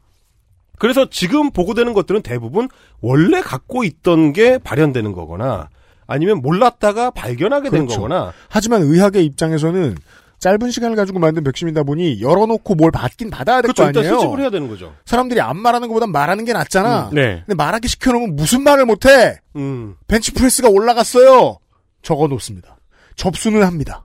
그래서 0.79 1.09
지금 1.11 1.51
보고되는 1.51 1.93
것들은 1.93 2.23
대부분 2.23 2.69
원래 3.01 3.41
갖고 3.41 3.83
있던 3.83 4.33
게 4.33 4.59
발현되는 4.59 5.13
거거나 5.13 5.71
아니면 6.07 6.41
몰랐다가 6.43 7.11
발견하게 7.11 7.71
된 7.71 7.87
그렇죠. 7.87 8.03
거거나 8.03 8.33
하지만 8.49 8.83
의학의 8.83 9.25
입장에서는 9.25 9.97
짧은 10.39 10.71
시간을 10.71 10.97
가지고 10.97 11.19
만든 11.19 11.43
백신이다 11.45 11.83
보니 11.83 12.21
열어놓고 12.21 12.75
뭘 12.75 12.91
받긴 12.91 13.31
받아야 13.31 13.63
될거 13.63 13.73
그렇죠. 13.73 13.89
일단 13.89 14.03
아니에요. 14.05 14.21
수집을 14.21 14.41
해야 14.41 14.51
되는 14.51 14.69
거죠. 14.69 14.95
사람들이 15.05 15.41
안 15.41 15.57
말하는 15.57 15.89
것보단 15.89 16.13
말하는 16.13 16.45
게 16.45 16.53
낫잖아. 16.53 17.09
음, 17.09 17.15
네. 17.15 17.43
근데 17.47 17.55
말하기 17.55 17.89
시켜놓으면 17.89 18.37
무슨 18.37 18.63
말을 18.63 18.85
못해? 18.85 19.39
음. 19.57 19.97
벤치프레스가 20.09 20.69
올라갔어요. 20.69 21.59
적어놓습니다. 22.03 22.77
접수는 23.17 23.63
합니다. 23.63 24.05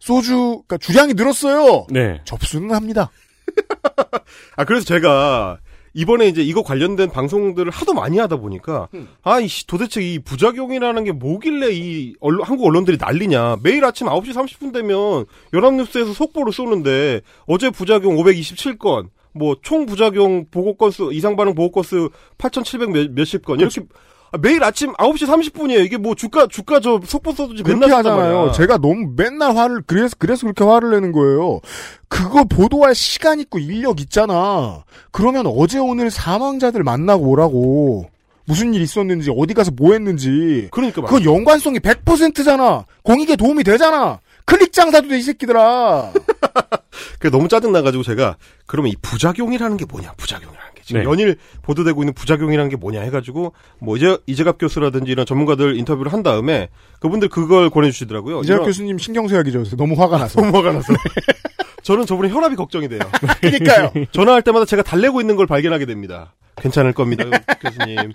소주, 0.00 0.62
그러니까 0.66 0.78
주량이 0.78 1.14
늘었어요. 1.14 1.86
네. 1.90 2.20
접수는 2.24 2.74
합니다. 2.74 3.10
아 4.56 4.64
그래서 4.64 4.84
제가 4.84 5.58
이번에 5.94 6.26
이제 6.28 6.42
이거 6.42 6.62
관련된 6.62 7.10
방송들을 7.10 7.70
하도 7.70 7.92
많이 7.92 8.18
하다 8.18 8.36
보니까 8.36 8.88
아이씨 9.22 9.66
도대체 9.66 10.00
이 10.00 10.18
부작용이라는 10.18 11.04
게 11.04 11.12
뭐길래 11.12 11.70
이 11.72 12.14
언론- 12.20 12.46
한국 12.46 12.66
언론들이 12.66 12.96
난리냐. 12.98 13.58
매일 13.62 13.84
아침 13.84 14.06
9시 14.08 14.32
30분 14.32 14.72
되면 14.72 15.26
연합뉴스에서 15.52 16.12
속보를 16.14 16.52
쏘는데 16.52 17.20
어제 17.46 17.70
부작용 17.70 18.16
527건 18.16 19.08
뭐 19.34 19.54
총 19.62 19.86
부작용 19.86 20.46
보고 20.50 20.76
건수 20.76 21.10
이상 21.12 21.36
반응 21.36 21.54
보고 21.54 21.70
건수 21.72 22.10
8,700 22.38 22.90
몇, 22.90 23.10
몇십 23.12 23.44
건. 23.44 23.58
이렇게 23.60 23.80
아, 23.80 23.84
매일 24.40 24.64
아침 24.64 24.92
9시 24.94 25.26
30분이에요. 25.26 25.84
이게 25.84 25.96
뭐 25.98 26.14
주가 26.14 26.46
주가 26.46 26.80
저 26.80 27.00
속보 27.04 27.32
써도지 27.32 27.62
맨날 27.64 27.92
하잖아요. 27.92 28.52
제가 28.52 28.78
너무 28.78 29.12
맨날 29.16 29.54
화를 29.56 29.82
그래서 29.86 30.16
그래서 30.18 30.42
그렇게 30.46 30.64
화를 30.64 30.90
내는 30.90 31.12
거예요. 31.12 31.60
그거 32.08 32.44
보도할 32.44 32.94
시간 32.94 33.40
있고 33.40 33.58
인력 33.58 34.00
있잖아. 34.00 34.84
그러면 35.10 35.46
어제 35.46 35.78
오늘 35.78 36.10
사망자들 36.10 36.82
만나고 36.82 37.28
오라고. 37.28 38.06
무슨 38.44 38.74
일 38.74 38.82
있었는지 38.82 39.30
어디 39.36 39.54
가서 39.54 39.70
뭐 39.70 39.92
했는지. 39.92 40.68
그러니까 40.72 41.02
그건 41.02 41.24
연관성이 41.24 41.78
100%잖아. 41.78 42.86
공익에 43.02 43.36
도움이 43.36 43.62
되잖아. 43.64 44.18
클릭 44.44 44.72
장사도 44.72 45.08
돼 45.08 45.18
이 45.18 45.22
새끼들아. 45.22 46.10
그게 47.20 47.30
너무 47.30 47.48
짜증 47.48 47.70
나가지고 47.72 48.02
제가 48.02 48.36
그러면 48.66 48.90
이 48.90 48.96
부작용이라는 49.00 49.76
게 49.76 49.84
뭐냐 49.84 50.12
부작용이라는 50.16 50.58
게 50.58 50.61
지금 50.84 51.02
네. 51.02 51.08
연일 51.08 51.36
보도되고 51.62 52.02
있는 52.02 52.12
부작용이라는 52.14 52.68
게 52.70 52.76
뭐냐 52.76 53.00
해가지고 53.02 53.52
뭐 53.78 53.96
이제 53.96 54.18
이재갑 54.26 54.58
교수라든지 54.58 55.10
이런 55.12 55.24
전문가들 55.26 55.76
인터뷰를 55.78 56.12
한 56.12 56.22
다음에 56.22 56.68
그분들 57.00 57.28
그걸 57.28 57.70
권해주시더라고요. 57.70 58.40
이재학 58.40 58.58
이런- 58.58 58.66
교수님 58.66 58.98
신경쇠약이죠. 58.98 59.76
너무 59.76 59.94
화가 60.00 60.18
나서. 60.18 60.40
너무 60.42 60.56
화가 60.56 60.72
나서. 60.72 60.92
저는 61.82 62.06
저분의 62.06 62.30
혈압이 62.32 62.54
걱정이 62.56 62.88
돼요. 62.88 63.00
그러니까요. 63.40 63.90
전화할 64.12 64.42
때마다 64.42 64.64
제가 64.64 64.82
달래고 64.82 65.20
있는 65.20 65.36
걸 65.36 65.46
발견하게 65.46 65.86
됩니다. 65.86 66.34
괜찮을 66.56 66.92
겁니다, 66.92 67.24
교수님. 67.60 68.12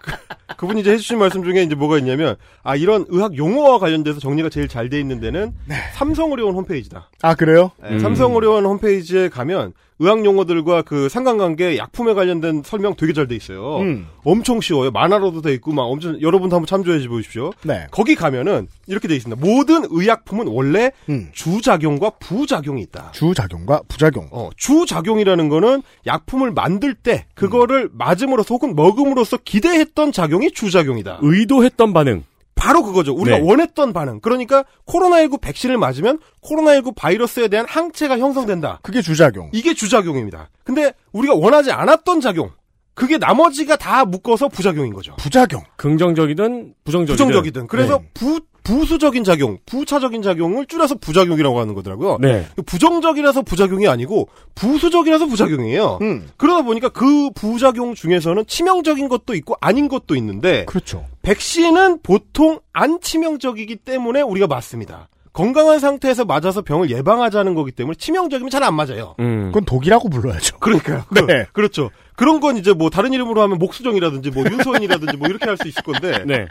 그, 0.00 0.56
그분이 0.56 0.80
이제 0.80 0.92
해주신 0.92 1.18
말씀 1.18 1.44
중에 1.44 1.62
이제 1.62 1.74
뭐가 1.74 1.98
있냐면, 1.98 2.36
아, 2.62 2.76
이런 2.76 3.04
의학 3.08 3.36
용어와 3.36 3.78
관련돼서 3.78 4.20
정리가 4.20 4.48
제일 4.48 4.68
잘 4.68 4.88
돼 4.88 4.98
있는 5.00 5.20
데는 5.20 5.52
삼성의료원 5.94 6.54
홈페이지다. 6.54 7.10
아 7.20 7.34
그래요? 7.34 7.72
네, 7.82 7.90
음. 7.90 7.98
삼성의료원 7.98 8.64
홈페이지에 8.64 9.28
가면 9.28 9.72
의학 10.00 10.24
용어들과 10.24 10.82
그 10.82 11.08
상관관계 11.08 11.76
약품에 11.76 12.14
관련된 12.14 12.62
설명 12.64 12.94
되게 12.94 13.12
잘 13.12 13.26
돼 13.28 13.34
있어요. 13.36 13.78
음. 13.80 14.06
엄청 14.24 14.60
쉬워요. 14.60 14.90
만화로도 14.90 15.42
돼 15.42 15.52
있고 15.54 15.72
막 15.72 15.82
엄청 15.82 16.20
여러분도 16.20 16.56
한번 16.56 16.66
참조해 16.66 17.06
보십시오. 17.08 17.52
네. 17.62 17.86
거기 17.90 18.14
가면은 18.14 18.68
이렇게 18.86 19.06
돼 19.08 19.16
있습니다. 19.16 19.44
모든 19.44 19.84
의약품은 19.90 20.46
원래 20.46 20.92
음. 21.08 21.28
주작용과 21.32 22.10
부작용이 22.20 22.80
있다. 22.82 23.10
주작용과 23.12 23.82
부작용. 23.88 24.28
어, 24.30 24.50
주작용이라는 24.56 25.48
거는 25.48 25.82
약품을 26.06 26.52
만들 26.52 26.94
때 26.94 27.26
그거를 27.34 27.90
맞음으로써 27.92 28.54
혹은 28.54 28.74
먹음으로써 28.76 29.36
기대했던 29.38 30.12
작용이 30.12 30.50
주작용이다. 30.52 31.18
의도했던 31.20 31.92
반응. 31.92 32.24
바로 32.58 32.82
그거죠. 32.82 33.14
우리가 33.14 33.38
네. 33.38 33.44
원했던 33.48 33.92
반응. 33.92 34.20
그러니까 34.20 34.64
코로나19 34.86 35.40
백신을 35.40 35.78
맞으면 35.78 36.18
코로나19 36.42 36.94
바이러스에 36.96 37.48
대한 37.48 37.66
항체가 37.68 38.18
형성된다. 38.18 38.80
그게 38.82 39.00
주작용. 39.00 39.50
이게 39.52 39.74
주작용입니다. 39.74 40.50
근데 40.64 40.92
우리가 41.12 41.34
원하지 41.34 41.70
않았던 41.70 42.20
작용. 42.20 42.50
그게 42.94 43.16
나머지가 43.16 43.76
다 43.76 44.04
묶어서 44.04 44.48
부작용인 44.48 44.92
거죠. 44.92 45.14
부작용. 45.16 45.62
긍정적이든 45.76 46.74
부정적이든. 46.84 47.26
부정적이든. 47.26 47.66
그래서 47.68 47.98
네. 47.98 48.10
부, 48.12 48.40
부수적인 48.68 49.24
작용, 49.24 49.56
부차적인 49.64 50.20
작용을 50.20 50.66
줄여서 50.66 50.96
부작용이라고 50.96 51.58
하는 51.58 51.72
거더라고요. 51.72 52.18
네. 52.20 52.46
부정적이라서 52.66 53.40
부작용이 53.42 53.88
아니고 53.88 54.28
부수적이라서 54.54 55.26
부작용이에요. 55.26 55.98
음. 56.02 56.28
그러다 56.36 56.62
보니까 56.62 56.90
그 56.90 57.30
부작용 57.34 57.94
중에서는 57.94 58.44
치명적인 58.46 59.08
것도 59.08 59.34
있고 59.36 59.56
아닌 59.62 59.88
것도 59.88 60.14
있는데 60.16 60.66
그렇죠. 60.66 61.06
백신은 61.22 62.02
보통 62.02 62.60
안 62.74 63.00
치명적이기 63.00 63.76
때문에 63.76 64.20
우리가 64.20 64.46
맞습니다. 64.46 65.08
건강한 65.32 65.78
상태에서 65.78 66.24
맞아서 66.26 66.62
병을 66.62 66.90
예방하자는 66.90 67.54
거기 67.54 67.70
때문에 67.72 67.94
치명적이면 67.96 68.50
잘 68.50 68.64
안 68.64 68.74
맞아요. 68.74 69.14
음. 69.20 69.46
그건 69.46 69.64
독이라고 69.64 70.10
불러야죠. 70.10 70.58
그러니까요. 70.58 71.04
네. 71.26 71.46
그, 71.52 71.60
렇죠 71.60 71.90
그런 72.16 72.40
건 72.40 72.56
이제 72.58 72.72
뭐 72.74 72.90
다른 72.90 73.12
이름으로 73.14 73.40
하면 73.42 73.56
목수정이라든지 73.58 74.30
뭐 74.30 74.44
윤소인이라든지 74.44 75.16
뭐 75.16 75.28
이렇게 75.28 75.46
할 75.46 75.56
수 75.56 75.68
있을 75.68 75.82
건데 75.82 76.24
네. 76.26 76.46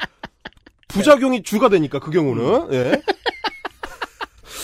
부작용이 0.98 1.43
주가 1.43 1.70
되니까 1.70 2.00
그 2.00 2.12
경우는 2.12 2.74
예. 2.74 3.02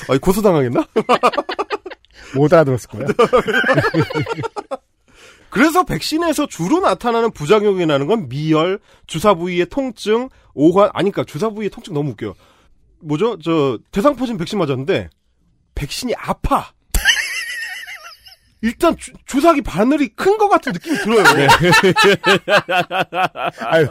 아, 0.10 0.18
고소당하겠나? 0.18 0.86
못 2.36 2.52
알아들었을 2.52 2.90
거야. 2.90 3.08
그래서 5.50 5.84
백신에서 5.84 6.48
주로 6.48 6.80
나타나는 6.80 7.32
부작용이 7.32 7.86
나는 7.86 8.08
건 8.08 8.28
미열, 8.28 8.80
주사 9.06 9.36
부위의 9.36 9.68
통증, 9.68 10.30
오한 10.56 10.90
아니까 10.94 11.24
주사 11.24 11.50
부위의 11.50 11.70
통증 11.70 11.94
너무 11.94 12.12
웃겨요. 12.12 12.34
뭐죠? 13.02 13.38
저 13.40 13.78
대상포진 13.92 14.38
백신 14.38 14.58
맞았는데 14.58 15.10
백신이 15.76 16.16
아파. 16.18 16.72
일단 18.62 18.98
주, 18.98 19.12
주사기 19.26 19.62
바늘이 19.62 20.08
큰 20.10 20.38
것 20.38 20.50
같은 20.50 20.72
느낌이 20.72 20.98
들어요. 21.00 21.24
아유, 23.68 23.88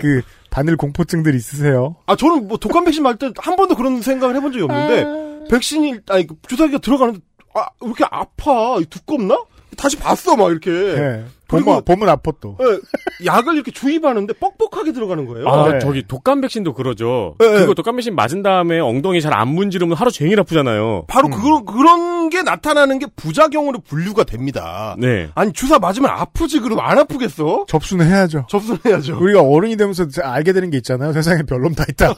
그 0.00 0.22
바늘 0.50 0.76
공포증들 0.76 1.34
있으세요? 1.34 1.96
아 2.06 2.16
저는 2.16 2.48
뭐 2.48 2.56
독감 2.58 2.84
백신 2.84 3.02
맞을 3.02 3.18
때 3.18 3.30
한 3.38 3.56
번도 3.56 3.76
그런 3.76 4.02
생각을 4.02 4.36
해본 4.36 4.52
적이 4.52 4.64
없는데 4.64 5.48
백신이 5.48 6.00
아니 6.08 6.26
그 6.26 6.34
주사기가 6.48 6.78
들어가는데 6.78 7.20
아왜 7.54 7.64
이렇게 7.82 8.04
아파 8.10 8.78
두껍나? 8.90 9.44
다시 9.76 9.96
봤어 9.96 10.36
막 10.36 10.50
이렇게 10.50 10.70
네. 10.70 11.24
봄은, 11.50 11.84
봄은 11.84 12.08
아파 12.08 12.30
또. 12.40 12.56
예, 12.60 13.26
약을 13.26 13.54
이렇게 13.54 13.70
주입하는데 13.70 14.32
뻑뻑하게 14.34 14.92
들어가는 14.92 15.26
거예요. 15.26 15.48
아, 15.48 15.72
네. 15.72 15.78
저기 15.80 16.04
독감 16.06 16.40
백신도 16.42 16.74
그러죠. 16.74 17.34
네, 17.38 17.46
그거 17.48 17.66
네. 17.66 17.74
독감 17.74 17.96
백신 17.96 18.14
맞은 18.14 18.42
다음에 18.42 18.78
엉덩이 18.78 19.20
잘 19.20 19.30
안 19.34 19.48
문지르면 19.48 19.96
하루 19.96 20.10
종일 20.10 20.38
아프잖아요. 20.40 21.04
바로 21.08 21.28
그런 21.28 21.64
그런 21.64 22.28
게 22.30 22.42
나타나는 22.42 22.98
게 22.98 23.06
부작용으로 23.16 23.80
분류가 23.80 24.24
됩니다. 24.24 24.94
네. 24.98 25.28
아니 25.34 25.52
주사 25.52 25.78
맞으면 25.78 26.10
아프지 26.10 26.60
그럼 26.60 26.80
안 26.80 26.98
아프겠어? 26.98 27.64
접수는 27.68 28.06
해야죠. 28.06 28.46
접수해야죠. 28.48 29.18
우리가 29.20 29.40
어른이 29.42 29.76
되면서 29.76 30.06
알게 30.22 30.52
되는 30.52 30.70
게 30.70 30.76
있잖아요. 30.78 31.12
세상에 31.12 31.42
별놈 31.44 31.74
다 31.74 31.84
있다. 31.88 32.14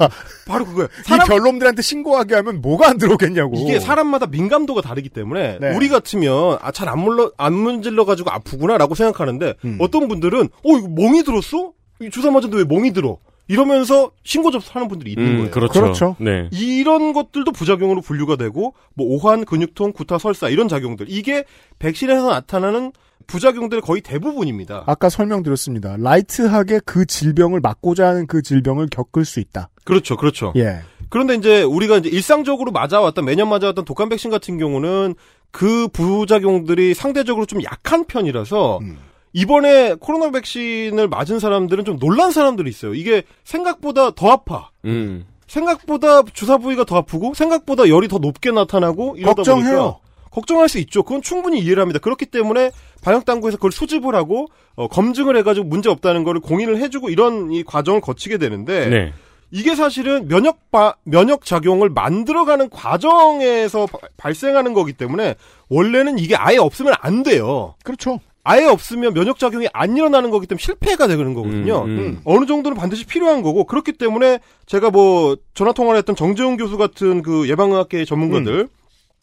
바로 0.47 0.65
그거예요. 0.65 0.89
이 1.07 1.29
별놈들한테 1.29 1.83
신고하게 1.83 2.35
하면 2.37 2.61
뭐가 2.61 2.89
안 2.89 2.99
들어오겠냐고. 2.99 3.57
이게 3.57 3.79
사람마다 3.79 4.27
민감도가 4.27 4.81
다르기 4.83 5.09
때문에 5.11 5.59
네. 5.61 5.77
우리 5.77 5.89
같으면 5.89 6.59
아 6.61 6.71
잘 6.73 6.89
안 6.89 6.99
물러 6.99 7.31
안 7.39 7.53
문질러 7.55 8.05
가지고 8.05 8.31
아프구나라고 8.33 8.95
생각 8.97 9.17
하는데 9.23 9.55
음. 9.65 9.79
어떤 9.81 10.09
분들은 10.09 10.41
어 10.43 10.77
이거 10.79 10.89
멍이 10.89 11.23
들었어? 11.23 11.73
이 12.01 12.11
주사 12.11 12.31
맞았는데 12.31 12.59
왜 12.59 12.65
멍이 12.65 12.93
들어? 12.93 13.19
이러면서 13.49 14.13
신고 14.25 14.51
접수하는 14.51 14.89
분들이 14.89 15.13
있는 15.13 15.27
음, 15.27 15.37
거예요. 15.37 15.51
그렇죠. 15.51 15.81
그렇죠. 15.81 16.17
네. 16.21 16.49
이런 16.53 17.13
것들도 17.13 17.53
부작용으로 17.53 18.01
분류가 18.01 18.37
되고 18.37 18.75
뭐 18.95 19.07
오한, 19.09 19.45
근육통, 19.45 19.93
구타, 19.93 20.19
설사 20.19 20.49
이런 20.49 20.69
작용들 20.69 21.07
이게 21.09 21.45
백신에서 21.79 22.31
나타나는 22.31 22.93
부작용들의 23.27 23.83
거의 23.83 24.01
대부분입니다. 24.01 24.85
아까 24.87 25.09
설명드렸습니다. 25.09 25.97
라이트하게 25.99 26.81
그 26.85 27.07
질병을 27.07 27.61
막고자 27.61 28.09
하는 28.09 28.27
그 28.27 28.43
질병을 28.43 28.89
겪을 28.91 29.25
수 29.25 29.41
있다. 29.41 29.69
그렇죠, 29.85 30.17
그렇죠. 30.17 30.53
예. 30.57 30.81
그런데 31.09 31.35
이제 31.35 31.63
우리가 31.63 31.99
이제 31.99 32.09
일상적으로 32.09 32.73
맞아왔던 32.73 33.25
매년 33.25 33.49
맞아왔던 33.49 33.85
독감 33.85 34.09
백신 34.09 34.31
같은 34.31 34.57
경우는 34.57 35.15
그 35.51 35.89
부작용들이 35.89 36.95
상대적으로 36.95 37.45
좀 37.45 37.63
약한 37.65 38.07
편이라서 38.07 38.79
음. 38.79 38.99
이번에 39.33 39.95
코로나 39.99 40.31
백신을 40.31 41.09
맞은 41.09 41.39
사람들은 41.39 41.85
좀 41.85 41.99
놀란 41.99 42.31
사람들이 42.33 42.69
있어요. 42.71 42.95
이게 42.95 43.23
생각보다 43.45 44.11
더 44.15 44.31
아파. 44.31 44.71
음. 44.85 45.25
생각보다 45.47 46.23
주사 46.33 46.57
부위가 46.59 46.85
더 46.85 46.97
아프고 46.97 47.35
생각보다 47.35 47.89
열이 47.89 48.09
더 48.09 48.19
높게 48.19 48.51
나타나고 48.51 49.17
이러다 49.17 49.35
걱정해요. 49.37 49.77
보니까 49.77 49.99
걱정할 50.31 50.69
수 50.69 50.79
있죠. 50.79 51.03
그건 51.03 51.21
충분히 51.21 51.59
이해를 51.61 51.83
합니다. 51.83 51.99
그렇기 51.99 52.27
때문에 52.27 52.71
방역 53.03 53.25
당국에서 53.27 53.59
그걸 53.59 53.71
수집을 53.73 54.15
하고 54.15 54.47
어, 54.77 54.89
검증을 54.89 55.37
해가지고 55.37 55.67
문제 55.67 55.91
없다는 55.91 56.25
거를 56.25 56.41
공인을 56.41 56.79
해주고 56.79 57.11
이런 57.11 57.51
이 57.53 57.63
과정을 57.65 58.01
거치게 58.01 58.39
되는데 58.39 58.89
네. 58.89 59.13
이게 59.51 59.75
사실은 59.75 60.29
면역 60.29 60.71
바, 60.71 60.95
면역 61.05 61.45
작용을 61.45 61.91
만들어가는 61.91 62.71
과정에서 62.71 63.85
바- 63.87 63.99
발생하는 64.17 64.73
거기 64.73 64.95
때문에 64.95 65.35
원래는 65.69 66.19
이게 66.19 66.35
아예 66.37 66.57
없으면 66.57 66.95
안 67.01 67.23
돼요. 67.23 67.75
그렇죠. 67.85 68.19
아예 68.45 68.67
없으면 68.67 69.15
면역 69.15 69.39
작용이 69.39 69.69
안 69.73 69.97
일어나는 69.97 70.31
거기 70.31 70.47
때문에 70.47 70.61
실패가 70.61 71.07
되는 71.07 71.33
거거든요. 71.35 71.85
음, 71.85 71.99
음. 71.99 72.21
어느 72.25 72.45
정도는 72.45 72.77
반드시 72.77 73.07
필요한 73.07 73.43
거고 73.43 73.65
그렇기 73.65 73.93
때문에 73.93 74.41
제가 74.67 74.91
뭐 74.91 75.37
전화 75.55 75.73
통화를 75.73 75.99
했던 75.99 76.17
정재훈 76.17 76.57
교수 76.57 76.77
같은 76.77 77.23
그 77.23 77.49
예방의학계 77.49 78.05
전문가들 78.05 78.69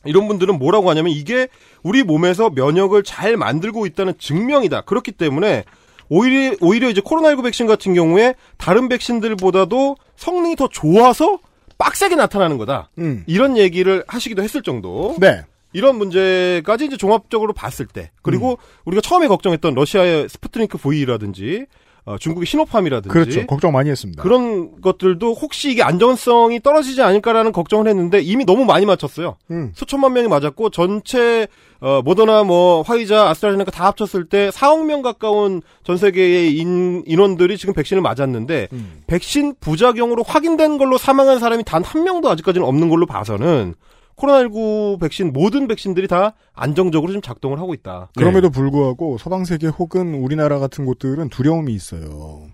이런 0.05 0.27
분들은 0.29 0.57
뭐라고 0.57 0.89
하냐면 0.89 1.11
이게 1.11 1.49
우리 1.83 2.03
몸에서 2.03 2.49
면역을 2.49 3.03
잘 3.03 3.35
만들고 3.35 3.85
있다는 3.85 4.13
증명이다. 4.17 4.81
그렇기 4.81 5.11
때문에 5.11 5.65
오히려 6.07 6.55
오히려 6.61 6.89
이제 6.89 7.01
코로나19 7.01 7.43
백신 7.43 7.67
같은 7.67 7.93
경우에 7.93 8.35
다른 8.57 8.87
백신들보다도 8.87 9.97
성능이 10.15 10.55
더 10.55 10.69
좋아서 10.69 11.39
빡세게 11.77 12.15
나타나는 12.15 12.57
거다. 12.57 12.89
음. 12.97 13.23
이런 13.27 13.57
얘기를 13.57 14.03
하시기도 14.07 14.43
했을 14.43 14.61
정도. 14.63 15.15
네. 15.19 15.43
이런 15.73 15.97
문제까지 15.97 16.85
이제 16.85 16.97
종합적으로 16.97 17.53
봤을 17.53 17.85
때 17.85 18.11
그리고 18.21 18.57
우리가 18.85 19.01
처음에 19.01 19.27
걱정했던 19.27 19.73
러시아의 19.75 20.29
스푸트니크 20.29 20.77
V라든지 20.77 21.65
어, 22.05 22.17
중국의 22.17 22.47
시노팜이라든지 22.47 23.09
그렇죠. 23.13 23.45
걱정 23.45 23.71
많이 23.71 23.89
했습니다. 23.91 24.23
그런 24.23 24.81
것들도 24.81 25.33
혹시 25.33 25.69
이게 25.69 25.83
안전성이 25.83 26.59
떨어지지 26.59 27.03
않을까라는 27.03 27.51
걱정을 27.51 27.87
했는데 27.87 28.19
이미 28.19 28.45
너무 28.45 28.65
많이 28.65 28.85
맞췄어요. 28.87 29.35
음. 29.51 29.71
수천만 29.75 30.13
명이 30.13 30.27
맞았고 30.27 30.71
전체 30.71 31.47
어, 31.81 32.01
모더나 32.03 32.45
뭐 32.45 32.81
화이자 32.81 33.29
아스트라제네카 33.29 33.69
다 33.69 33.85
합쳤을 33.87 34.25
때 34.25 34.49
4억 34.49 34.85
명 34.85 35.03
가까운 35.03 35.61
전 35.83 35.97
세계의 35.97 36.57
인, 36.57 37.03
인원들이 37.05 37.57
지금 37.57 37.75
백신을 37.75 38.01
맞았는데 38.01 38.69
음. 38.73 39.01
백신 39.05 39.55
부작용으로 39.59 40.23
확인된 40.23 40.77
걸로 40.79 40.97
사망한 40.97 41.37
사람이 41.39 41.63
단 41.63 41.83
한 41.83 42.03
명도 42.05 42.29
아직까지는 42.31 42.65
없는 42.65 42.89
걸로 42.89 43.05
봐서는 43.05 43.75
코로나19 44.19 44.99
백신 44.99 45.33
모든 45.33 45.67
백신들이 45.67 46.07
다 46.07 46.33
안정적으로 46.53 47.11
좀 47.13 47.21
작동을 47.21 47.59
하고 47.59 47.73
있다. 47.73 48.09
그럼에도 48.15 48.49
불구하고 48.49 49.17
서방 49.17 49.45
세계 49.45 49.67
혹은 49.67 50.13
우리나라 50.15 50.59
같은 50.59 50.85
곳들은 50.85 51.29
두려움이 51.29 51.73
있어요. 51.73 52.47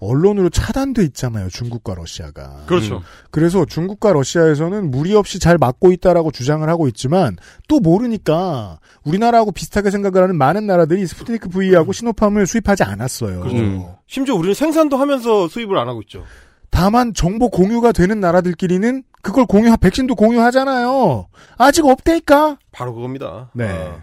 언론으로 0.00 0.50
차단돼 0.50 1.02
있잖아요. 1.04 1.48
중국과 1.48 1.94
러시아가. 1.94 2.64
그렇죠. 2.66 2.96
음. 2.96 3.00
그래서 3.30 3.64
중국과 3.64 4.12
러시아에서는 4.12 4.90
무리 4.90 5.14
없이 5.14 5.38
잘 5.38 5.56
막고 5.56 5.92
있다라고 5.92 6.30
주장을 6.30 6.68
하고 6.68 6.88
있지만 6.88 7.36
또 7.68 7.80
모르니까 7.80 8.80
우리나라하고 9.04 9.52
비슷하게 9.52 9.90
생각을 9.90 10.22
하는 10.22 10.36
많은 10.36 10.66
나라들이 10.66 11.06
스푸트니크 11.06 11.48
V하고 11.48 11.92
시노팜을 11.92 12.46
수입하지 12.46 12.82
않았어요. 12.82 13.40
그렇죠. 13.40 13.98
심지어 14.06 14.34
우리는 14.34 14.54
생산도 14.54 14.96
하면서 14.96 15.48
수입을 15.48 15.78
안 15.78 15.88
하고 15.88 16.02
있죠. 16.02 16.24
다만 16.74 17.14
정보 17.14 17.50
공유가 17.50 17.92
되는 17.92 18.18
나라들끼리는 18.18 19.04
그걸 19.22 19.46
공유 19.46 19.74
백신도 19.76 20.16
공유하잖아요. 20.16 21.28
아직 21.56 21.86
없다니까. 21.86 22.58
바로 22.72 22.92
그겁니다. 22.92 23.48
네. 23.54 23.70
어. 23.70 24.02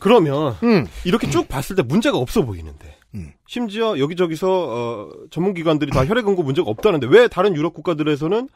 그러면 0.00 0.56
음. 0.64 0.86
이렇게 1.04 1.30
쭉 1.30 1.48
봤을 1.48 1.76
때 1.76 1.82
문제가 1.82 2.18
없어 2.18 2.42
보이는데 2.42 2.96
음. 3.14 3.32
심지어 3.46 3.96
여기저기서 3.96 4.48
어, 4.50 5.10
전문기관들이 5.30 5.92
다 5.92 6.04
혈액 6.04 6.26
응고 6.26 6.42
문제가 6.42 6.68
없다는데 6.68 7.06
왜 7.08 7.28
다른 7.28 7.54
유럽 7.54 7.74
국가들에서는 7.74 8.48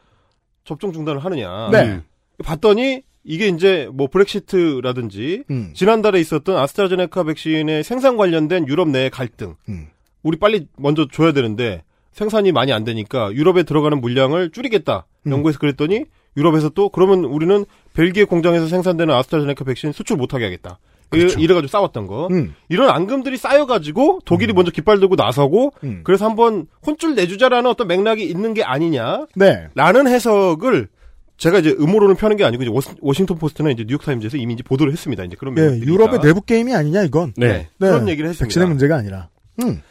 접종 0.64 0.92
중단을 0.92 1.24
하느냐? 1.24 1.70
네. 1.70 2.00
봤더니 2.44 3.02
이게 3.22 3.46
이제 3.46 3.88
뭐 3.92 4.08
브렉시트라든지 4.08 5.44
음. 5.50 5.70
지난달에 5.74 6.18
있었던 6.18 6.56
아스트라제네카 6.56 7.22
백신의 7.22 7.84
생산 7.84 8.16
관련된 8.16 8.66
유럽 8.66 8.88
내의 8.88 9.10
갈등. 9.10 9.54
음. 9.68 9.86
우리 10.24 10.40
빨리 10.40 10.66
먼저 10.76 11.06
줘야 11.06 11.30
되는데 11.30 11.84
생산이 12.16 12.50
많이 12.50 12.72
안 12.72 12.82
되니까 12.82 13.30
유럽에 13.34 13.62
들어가는 13.62 14.00
물량을 14.00 14.50
줄이겠다. 14.50 15.06
음. 15.26 15.32
영국에서 15.32 15.58
그랬더니 15.58 16.04
유럽에서 16.36 16.70
또 16.70 16.88
그러면 16.88 17.24
우리는 17.24 17.64
벨기에 17.92 18.24
공장에서 18.24 18.68
생산되는 18.68 19.14
아스트라제네카 19.14 19.64
백신 19.64 19.92
수출 19.92 20.16
못하게 20.16 20.44
하겠다. 20.44 20.78
그렇죠. 21.10 21.38
이래, 21.38 21.54
가지고 21.54 21.68
싸웠던 21.68 22.06
거. 22.08 22.26
음. 22.32 22.54
이런 22.68 22.88
앙금들이 22.90 23.36
쌓여가지고 23.36 24.20
독일이 24.24 24.52
먼저 24.54 24.70
깃발 24.72 24.98
들고 24.98 25.14
나서고 25.14 25.72
음. 25.84 26.00
그래서 26.04 26.24
한번 26.26 26.66
혼쭐 26.84 27.14
내주자라는 27.14 27.70
어떤 27.70 27.86
맥락이 27.86 28.24
있는 28.24 28.54
게 28.54 28.64
아니냐. 28.64 29.26
네. 29.36 29.68
라는 29.74 30.08
해석을 30.08 30.88
제가 31.36 31.58
이제 31.58 31.76
음모론을 31.78 32.16
펴는 32.16 32.36
게 32.38 32.44
아니고 32.44 32.62
이제 32.62 32.72
워싱- 32.72 32.96
워싱턴 33.02 33.38
포스트나 33.38 33.70
이제 33.70 33.84
뉴욕 33.86 34.02
타임즈에서 34.02 34.38
이미 34.38 34.54
이제 34.54 34.62
보도를 34.62 34.92
했습니다. 34.92 35.22
이제 35.24 35.36
그런 35.38 35.54
네, 35.54 35.78
유럽의. 35.80 36.20
내부 36.22 36.40
게임이 36.40 36.74
아니냐 36.74 37.02
이건. 37.04 37.34
네. 37.36 37.68
그런 37.78 38.08
얘기를 38.08 38.28
했습니다. 38.28 38.46
백신의 38.46 38.68
문제가 38.68 38.96
아니라. 38.96 39.28
음. 39.62 39.82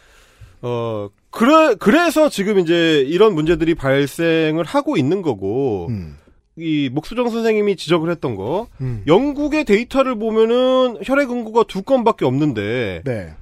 어 0.64 1.08
그래 1.36 1.76
그래서 1.76 2.30
지금 2.30 2.60
이제 2.60 3.02
이런 3.02 3.36
문제들이 3.36 3.76
발생을 3.76 4.64
하고 4.64 4.98
있는 4.98 5.22
거고 5.22 5.88
음. 5.90 6.18
이 6.56 6.90
목수정 6.92 7.30
선생님이 7.30 7.76
지적을 7.76 8.10
했던 8.10 8.36
거 8.36 8.68
음. 8.80 9.04
영국의 9.06 9.66
데이터를 9.66 10.16
보면은 10.18 10.98
혈액 11.04 11.30
응고가 11.30 11.64
두 11.68 11.84
건밖에 11.84 12.24
없는데 12.24 13.02
네. 13.04 13.34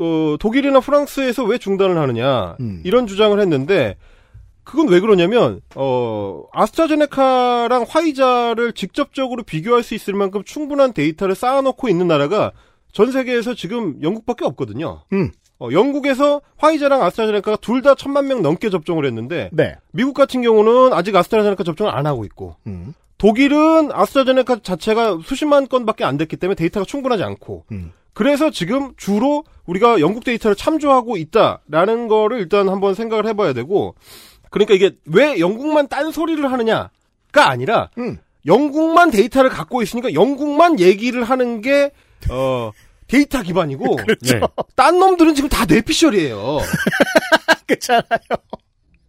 어, 0.00 0.36
독일이나 0.40 0.80
프랑스에서 0.80 1.44
왜 1.44 1.58
중단을 1.58 1.98
하느냐 1.98 2.56
음. 2.60 2.80
이런 2.84 3.06
주장을 3.06 3.38
했는데 3.38 3.96
그건 4.64 4.88
왜 4.88 5.00
그러냐면 5.00 5.60
어 5.74 6.44
아스트라제네카랑 6.52 7.86
화이자를 7.88 8.72
직접적으로 8.74 9.42
비교할 9.42 9.82
수 9.82 9.94
있을 9.94 10.14
만큼 10.14 10.44
충분한 10.44 10.92
데이터를 10.92 11.34
쌓아놓고 11.34 11.88
있는 11.88 12.06
나라가 12.06 12.52
전 12.92 13.10
세계에서 13.10 13.54
지금 13.54 14.02
영국밖에 14.02 14.44
없거든요. 14.44 15.04
음. 15.12 15.30
어, 15.60 15.68
영국에서 15.72 16.40
화이자랑 16.56 17.02
아스트라제네카가 17.02 17.56
둘 17.58 17.82
다 17.82 17.94
천만 17.94 18.26
명 18.28 18.42
넘게 18.42 18.70
접종을 18.70 19.04
했는데 19.06 19.50
네. 19.52 19.74
미국 19.92 20.14
같은 20.14 20.42
경우는 20.42 20.92
아직 20.92 21.14
아스트라제네카 21.14 21.64
접종을 21.64 21.92
안 21.92 22.06
하고 22.06 22.24
있고 22.24 22.56
음. 22.66 22.94
독일은 23.18 23.90
아스트라제네카 23.92 24.60
자체가 24.62 25.18
수십만 25.24 25.68
건밖에 25.68 26.04
안 26.04 26.16
됐기 26.16 26.36
때문에 26.36 26.54
데이터가 26.54 26.84
충분하지 26.86 27.22
않고 27.24 27.64
음. 27.72 27.92
그래서 28.14 28.50
지금 28.50 28.92
주로 28.96 29.44
우리가 29.66 30.00
영국 30.00 30.24
데이터를 30.24 30.56
참조하고 30.56 31.16
있다라는 31.16 32.08
거를 32.08 32.38
일단 32.38 32.68
한번 32.68 32.94
생각을 32.94 33.26
해봐야 33.26 33.52
되고 33.52 33.94
그러니까 34.50 34.74
이게 34.74 34.92
왜 35.06 35.38
영국만 35.38 35.88
딴소리를 35.88 36.50
하느냐가 36.50 36.90
아니라 37.34 37.90
음. 37.98 38.18
영국만 38.46 39.10
데이터를 39.10 39.50
갖고 39.50 39.82
있으니까 39.82 40.14
영국만 40.14 40.80
얘기를 40.80 41.22
하는 41.24 41.60
게 41.60 41.90
어, 42.30 42.72
데이터 43.08 43.42
기반이고 43.42 43.96
네. 44.22 44.40
딴 44.76 44.98
놈들은 44.98 45.34
지금 45.34 45.48
다 45.48 45.64
뇌피셜이에요. 45.64 46.58
그렇잖아요. 47.66 48.18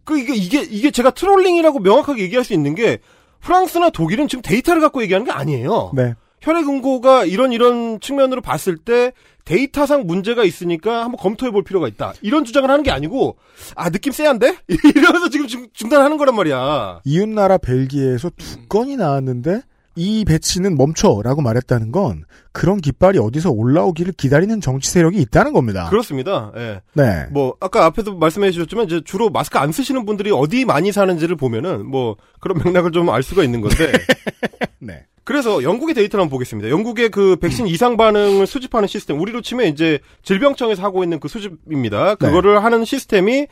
그 0.04 0.18
이게 0.18 0.34
이게 0.34 0.62
이게 0.62 0.90
제가 0.90 1.10
trolling이라고 1.10 1.78
명확하게 1.80 2.22
얘기할 2.22 2.44
수 2.44 2.52
있는 2.52 2.74
게 2.74 2.98
프랑스나 3.40 3.90
독일은 3.90 4.28
지금 4.28 4.42
데이터를 4.42 4.80
갖고 4.80 5.02
얘기하는 5.02 5.24
게 5.26 5.32
아니에요. 5.32 5.92
네. 5.94 6.14
혈액 6.42 6.66
응고가 6.68 7.26
이런 7.26 7.52
이런 7.52 8.00
측면으로 8.00 8.40
봤을 8.40 8.78
때 8.78 9.12
데이터상 9.44 10.06
문제가 10.06 10.42
있으니까 10.44 11.04
한번 11.04 11.16
검토해 11.18 11.52
볼 11.52 11.62
필요가 11.64 11.86
있다. 11.86 12.14
이런 12.22 12.44
주장을 12.44 12.68
하는 12.68 12.82
게 12.82 12.90
아니고 12.90 13.36
아 13.74 13.90
느낌 13.90 14.12
쎄한데? 14.12 14.56
이러면서 14.96 15.28
지금 15.28 15.46
중- 15.46 15.68
중단하는 15.74 16.16
거란 16.16 16.34
말이야. 16.34 17.00
이웃 17.04 17.28
나라 17.28 17.58
벨기에에서 17.58 18.30
두 18.36 18.66
건이 18.68 18.96
나왔는데 18.96 19.62
이 19.96 20.24
배치는 20.24 20.76
멈춰라고 20.76 21.42
말했다는 21.42 21.92
건 21.92 22.24
그런 22.52 22.78
깃발이 22.80 23.18
어디서 23.18 23.50
올라오기를 23.50 24.14
기다리는 24.14 24.60
정치 24.60 24.90
세력이 24.90 25.20
있다는 25.20 25.52
겁니다. 25.52 25.88
그렇습니다. 25.90 26.52
예. 26.56 26.80
네. 26.94 27.26
뭐 27.30 27.54
아까 27.60 27.84
앞에도 27.84 28.16
말씀해 28.16 28.50
주셨지만 28.50 28.86
이제 28.86 29.00
주로 29.04 29.30
마스크 29.30 29.58
안 29.58 29.72
쓰시는 29.72 30.06
분들이 30.06 30.30
어디 30.30 30.64
많이 30.64 30.92
사는지를 30.92 31.36
보면은 31.36 31.86
뭐 31.86 32.16
그런 32.40 32.60
맥락을 32.64 32.92
좀 32.92 33.08
알 33.10 33.22
수가 33.22 33.42
있는 33.44 33.60
건데. 33.60 33.92
네. 34.78 35.04
그래서 35.24 35.62
영국의 35.62 35.94
데이터를 35.94 36.22
한번 36.22 36.30
보겠습니다. 36.36 36.70
영국의 36.70 37.10
그 37.10 37.36
백신 37.36 37.66
이상 37.66 37.96
반응을 37.96 38.46
수집하는 38.46 38.88
시스템, 38.88 39.20
우리로 39.20 39.42
치면 39.42 39.66
이제 39.66 39.98
질병청에서 40.22 40.82
하고 40.82 41.02
있는 41.04 41.20
그 41.20 41.28
수집입니다. 41.28 42.14
그거를 42.16 42.64
하는 42.64 42.84
시스템이 42.84 43.46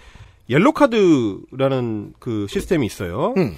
옐로카드라는 0.48 2.14
그 2.18 2.46
시스템이 2.48 2.86
있어요. 2.86 3.34
음. 3.36 3.54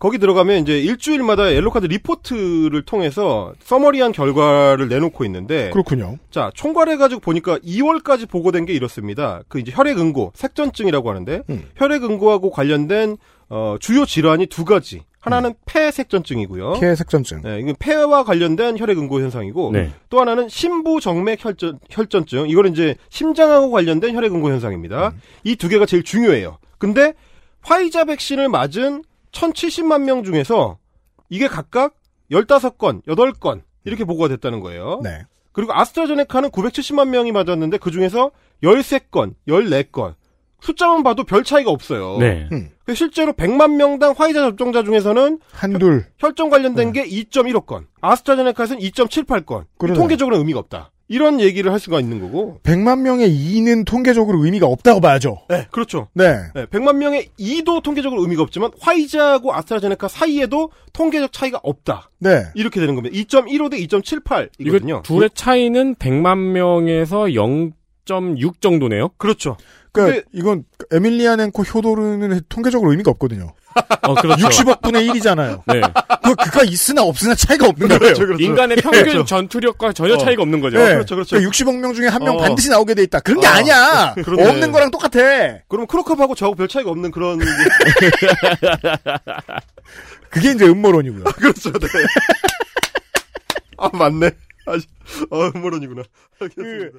거기 0.00 0.16
들어가면 0.18 0.62
이제 0.62 0.80
일주일마다 0.80 1.52
옐로카드 1.52 1.84
리포트를 1.84 2.82
통해서 2.86 3.52
summary한 3.62 4.12
결과를 4.12 4.88
내놓고 4.88 5.26
있는데 5.26 5.68
그렇군요. 5.70 6.16
자, 6.30 6.50
총괄해 6.54 6.96
가지고 6.96 7.20
보니까 7.20 7.58
2월까지 7.58 8.26
보고된 8.26 8.64
게 8.64 8.72
이렇습니다. 8.72 9.42
그 9.48 9.60
이제 9.60 9.70
혈액 9.74 9.98
응고, 9.98 10.32
색전증이라고 10.34 11.10
하는데, 11.10 11.42
음. 11.50 11.64
혈액 11.76 12.02
응고하고 12.04 12.50
관련된, 12.50 13.18
어, 13.50 13.76
주요 13.78 14.06
질환이 14.06 14.46
두 14.46 14.64
가지. 14.64 15.02
하나는 15.20 15.52
폐색전증이고요. 15.66 16.78
폐 16.80 16.94
색전증. 16.94 17.42
네, 17.42 17.58
이건 17.60 17.74
폐와 17.78 18.24
관련된 18.24 18.78
혈액 18.78 18.96
응고 18.96 19.20
현상이고, 19.20 19.72
네. 19.72 19.90
또 20.08 20.18
하나는 20.18 20.48
심부 20.48 20.98
정맥 21.00 21.44
혈전, 21.44 21.78
혈전증. 21.90 22.48
이거는 22.48 22.72
이제 22.72 22.94
심장하고 23.10 23.70
관련된 23.70 24.16
혈액 24.16 24.34
응고 24.34 24.48
현상입니다. 24.48 25.12
이두 25.44 25.68
개가 25.68 25.84
제일 25.84 26.04
중요해요. 26.04 26.56
근데, 26.78 27.12
화이자 27.60 28.04
백신을 28.06 28.48
맞은 28.48 29.04
1070만 29.32 30.02
명 30.02 30.24
중에서, 30.24 30.78
이게 31.28 31.46
각각 31.46 31.94
15건, 32.30 33.02
8건, 33.04 33.62
이렇게 33.84 34.04
보고가 34.04 34.28
됐다는 34.28 34.60
거예요. 34.60 35.00
네. 35.02 35.22
그리고 35.52 35.72
아스트라제네카는 35.74 36.50
970만 36.50 37.08
명이 37.08 37.32
맞았는데 37.32 37.78
그 37.78 37.90
중에서 37.90 38.30
13건, 38.62 39.34
14건. 39.48 40.14
숫자만 40.60 41.02
봐도 41.02 41.24
별 41.24 41.42
차이가 41.42 41.70
없어요. 41.70 42.18
네. 42.18 42.48
그 42.84 42.94
실제로 42.94 43.32
100만 43.32 43.76
명당 43.76 44.14
화이자 44.16 44.40
접종자 44.40 44.82
중에서는 44.82 45.40
한둘 45.52 46.04
혈전 46.18 46.50
관련된 46.50 46.92
게 46.92 47.04
2.15건, 47.04 47.86
아스트라제네카에서는 48.00 48.82
2.78건. 48.82 49.64
그러네. 49.78 49.98
통계적으로는 49.98 50.40
의미가 50.40 50.58
없다. 50.58 50.90
이런 51.10 51.40
얘기를 51.40 51.72
할 51.72 51.80
수가 51.80 51.98
있는 51.98 52.20
거고. 52.20 52.60
100만 52.62 53.00
명의 53.00 53.28
2는 53.28 53.84
통계적으로 53.84 54.44
의미가 54.44 54.66
없다고 54.66 55.00
봐야죠. 55.00 55.40
네, 55.48 55.66
그렇죠. 55.72 56.06
네. 56.14 56.36
네, 56.54 56.66
100만 56.66 56.96
명의 56.96 57.28
2도 57.38 57.82
통계적으로 57.82 58.22
의미가 58.22 58.42
없지만 58.42 58.70
화이자하고 58.80 59.52
아스트라제네카 59.52 60.06
사이에도 60.06 60.70
통계적 60.92 61.32
차이가 61.32 61.58
없다. 61.64 62.10
네. 62.20 62.44
이렇게 62.54 62.78
되는 62.78 62.94
겁니다. 62.94 63.14
2.15 63.16 63.70
대 63.72 63.78
2.78이거든요. 63.78 64.88
이거 64.88 65.02
둘의 65.02 65.30
차이는 65.34 65.96
100만 65.96 66.38
명에서 66.52 67.34
0.6 68.10 68.60
정도네요. 68.60 69.10
그렇죠. 69.16 69.56
그러니까 69.92 70.22
이건 70.32 70.64
에밀리아넨코 70.92 71.62
효도르는 71.62 72.40
통계적으로 72.48 72.90
의미가 72.92 73.10
없거든요. 73.12 73.54
어, 74.02 74.14
그렇죠. 74.14 74.46
60억 74.46 74.82
분의 74.82 75.08
1이잖아요. 75.08 75.62
네. 75.66 75.80
그 76.22 76.34
그가 76.36 76.62
있으나 76.64 77.02
없으나 77.02 77.34
차이가 77.34 77.66
없는 77.68 77.88
거예요. 77.88 78.14
인간의 78.38 78.78
평균 78.78 79.02
그렇죠. 79.02 79.24
전투력과 79.24 79.92
전혀 79.92 80.14
어. 80.14 80.18
차이가 80.18 80.42
없는 80.42 80.60
거죠. 80.60 80.78
네. 80.78 81.02
그러니까 81.04 81.38
60억 81.38 81.76
명 81.78 81.94
중에 81.94 82.08
한명 82.08 82.36
어. 82.36 82.38
반드시 82.38 82.68
나오게 82.68 82.94
돼 82.94 83.02
있다. 83.04 83.20
그런 83.20 83.40
게 83.40 83.46
어. 83.46 83.50
아니야. 83.50 84.14
없는 84.26 84.72
거랑 84.72 84.90
똑같아. 84.90 85.58
그럼 85.68 85.86
크로컵하고 85.86 86.34
저하고 86.34 86.56
별 86.56 86.68
차이가 86.68 86.90
없는 86.90 87.10
그런. 87.10 87.38
그게 90.30 90.52
이제 90.52 90.66
음모론이고요. 90.66 91.24
그렇죠, 91.24 91.72
네. 91.72 91.88
아, 93.76 93.90
맞네. 93.92 94.30
아, 94.66 94.72
어, 95.30 95.50
음모론이구나. 95.54 96.02
알겠습니다. 96.40 96.98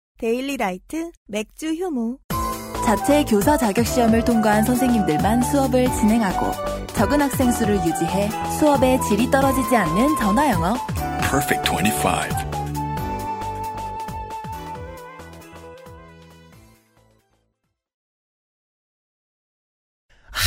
데일리 0.21 0.55
라이트 0.55 1.11
맥주 1.27 1.73
효모. 1.73 2.19
자체 2.85 3.25
교사 3.25 3.57
자격 3.57 3.87
시험을 3.87 4.23
통과한 4.23 4.63
선생님들만 4.63 5.41
수업을 5.41 5.85
진행하고 5.85 6.51
적은 6.93 7.21
학생 7.21 7.51
수를 7.51 7.77
유지해 7.77 8.29
수업의 8.59 9.01
질이 9.01 9.31
떨어지지 9.31 9.75
않는 9.75 10.15
전화 10.17 10.47
영어. 10.51 10.75
Perfect 11.27 11.71
25. 11.71 12.51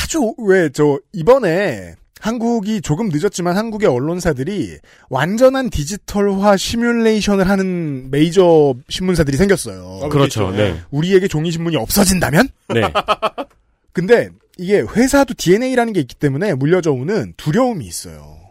아주 0.04 0.34
왜 0.38 0.70
저 0.70 0.98
이번에 1.12 1.96
한국이 2.24 2.80
조금 2.80 3.10
늦었지만 3.12 3.54
한국의 3.54 3.86
언론사들이 3.86 4.78
완전한 5.10 5.68
디지털화 5.68 6.56
시뮬레이션을 6.56 7.50
하는 7.50 8.10
메이저 8.10 8.74
신문사들이 8.88 9.36
생겼어요. 9.36 10.08
그렇죠. 10.08 10.50
네. 10.50 10.80
우리에게 10.90 11.28
종이 11.28 11.50
신문이 11.50 11.76
없어진다면? 11.76 12.48
네. 12.72 12.80
근데 13.92 14.30
이게 14.56 14.80
회사도 14.80 15.34
DNA라는 15.36 15.92
게 15.92 16.00
있기 16.00 16.14
때문에 16.14 16.54
물려져 16.54 16.92
오는 16.92 17.34
두려움이 17.36 17.84
있어요. 17.84 18.43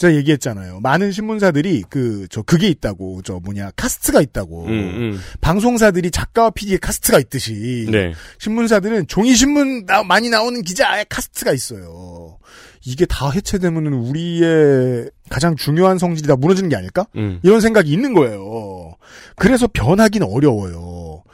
제가 0.00 0.14
얘기했잖아요. 0.16 0.80
많은 0.80 1.12
신문사들이 1.12 1.84
그 1.90 2.26
저 2.30 2.42
그게 2.42 2.68
있다고 2.68 3.20
저 3.22 3.34
뭐냐 3.44 3.70
카스트가 3.76 4.22
있다고. 4.22 4.64
음, 4.64 4.70
음. 4.70 5.20
방송사들이 5.42 6.10
작가와 6.10 6.50
PD의 6.50 6.78
카스트가 6.78 7.18
있듯이 7.18 7.86
네. 7.90 8.12
신문사들은 8.38 9.08
종이 9.08 9.34
신문 9.34 9.84
나- 9.84 10.02
많이 10.02 10.30
나오는 10.30 10.62
기자의 10.62 11.04
카스트가 11.08 11.52
있어요. 11.52 12.38
이게 12.86 13.04
다 13.04 13.30
해체되면은 13.30 13.92
우리의 13.92 15.10
가장 15.28 15.54
중요한 15.56 15.98
성질이 15.98 16.26
다 16.28 16.36
무너지는 16.36 16.70
게 16.70 16.76
아닐까? 16.76 17.06
음. 17.16 17.38
이런 17.42 17.60
생각이 17.60 17.90
있는 17.92 18.14
거예요. 18.14 18.94
그래서 19.36 19.68
변하기는 19.70 20.26
어려워요. 20.26 21.24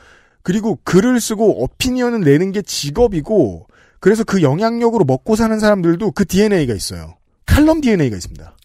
그리고 0.42 0.78
글을 0.82 1.20
쓰고 1.20 1.62
어피니언을 1.64 2.20
내는 2.22 2.50
게 2.52 2.62
직업이고 2.62 3.68
그래서 4.00 4.24
그 4.24 4.42
영향력으로 4.42 5.04
먹고 5.04 5.36
사는 5.36 5.56
사람들도 5.60 6.10
그 6.12 6.24
DNA가 6.26 6.74
있어요. 6.74 7.14
칼럼 7.46 7.80
DNA가 7.80 8.16
있습니다. 8.16 8.56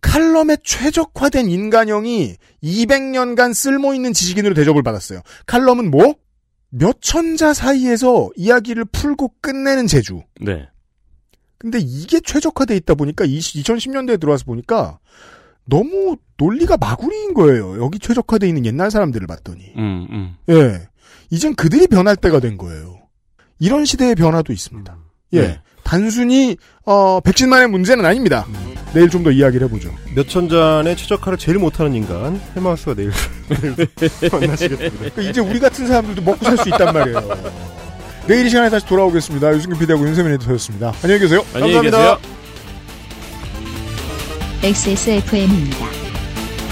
칼럼에 0.00 0.56
최적화된 0.62 1.48
인간형이 1.48 2.36
200년간 2.62 3.54
쓸모 3.54 3.94
있는 3.94 4.12
지식인으로 4.12 4.54
대접을 4.54 4.82
받았어요. 4.82 5.20
칼럼은 5.46 5.90
뭐? 5.90 6.14
몇 6.70 7.00
천자 7.00 7.52
사이에서 7.52 8.30
이야기를 8.36 8.84
풀고 8.86 9.34
끝내는 9.40 9.86
재주. 9.86 10.22
네. 10.40 10.68
근데 11.58 11.78
이게 11.78 12.20
최적화돼 12.20 12.76
있다 12.76 12.94
보니까 12.94 13.26
2010년대에 13.26 14.18
들어와서 14.18 14.44
보니까 14.44 14.98
너무 15.64 16.16
논리가 16.38 16.76
마구리인 16.78 17.34
거예요. 17.34 17.82
여기 17.82 17.98
최적화돼 17.98 18.48
있는 18.48 18.64
옛날 18.64 18.90
사람들을 18.90 19.26
봤더니. 19.26 19.72
음, 19.76 20.06
음. 20.10 20.36
예. 20.48 20.88
이젠 21.30 21.54
그들이 21.54 21.86
변할 21.86 22.16
때가 22.16 22.40
된 22.40 22.56
거예요. 22.56 22.98
이런 23.58 23.84
시대의 23.84 24.14
변화도 24.14 24.52
있습니다. 24.52 24.98
예. 25.34 25.40
네. 25.40 25.60
단순히 25.90 26.56
어 26.84 27.18
백신만의 27.20 27.66
문제는 27.68 28.04
아닙니다. 28.06 28.46
내일 28.94 29.10
좀 29.10 29.24
더 29.24 29.32
이야기를 29.32 29.66
해보죠. 29.66 29.92
몇천 30.14 30.48
잔의 30.48 30.96
최적화를 30.96 31.36
제일 31.36 31.58
못하는 31.58 31.94
인간 31.96 32.40
헬마우스가 32.54 32.94
내일 32.94 33.10
만나시겠습니다. 34.32 34.96
그러니까 34.98 35.22
이제 35.22 35.40
우리 35.40 35.58
같은 35.58 35.88
사람들도 35.88 36.22
먹고 36.22 36.44
살 36.44 36.56
수 36.58 36.68
있단 36.68 36.94
말이에요. 36.94 37.20
내일 38.28 38.46
이 38.46 38.50
시간에 38.50 38.70
다시 38.70 38.86
돌아오겠습니다. 38.86 39.52
유승균 39.56 39.78
PD하고 39.80 40.06
윤세민 40.06 40.32
에디터였습니다. 40.34 40.92
안녕히 41.02 41.20
계세요. 41.22 41.44
안녕히 41.54 41.74
감사합니다. 41.74 42.18
계세요. 42.18 42.40
XSFM입니다. 44.62 45.86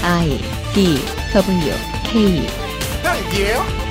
I 0.03 0.39
D 0.73 0.97
W 1.33 1.73
K 2.05 2.47
헬기예요? 3.03 3.88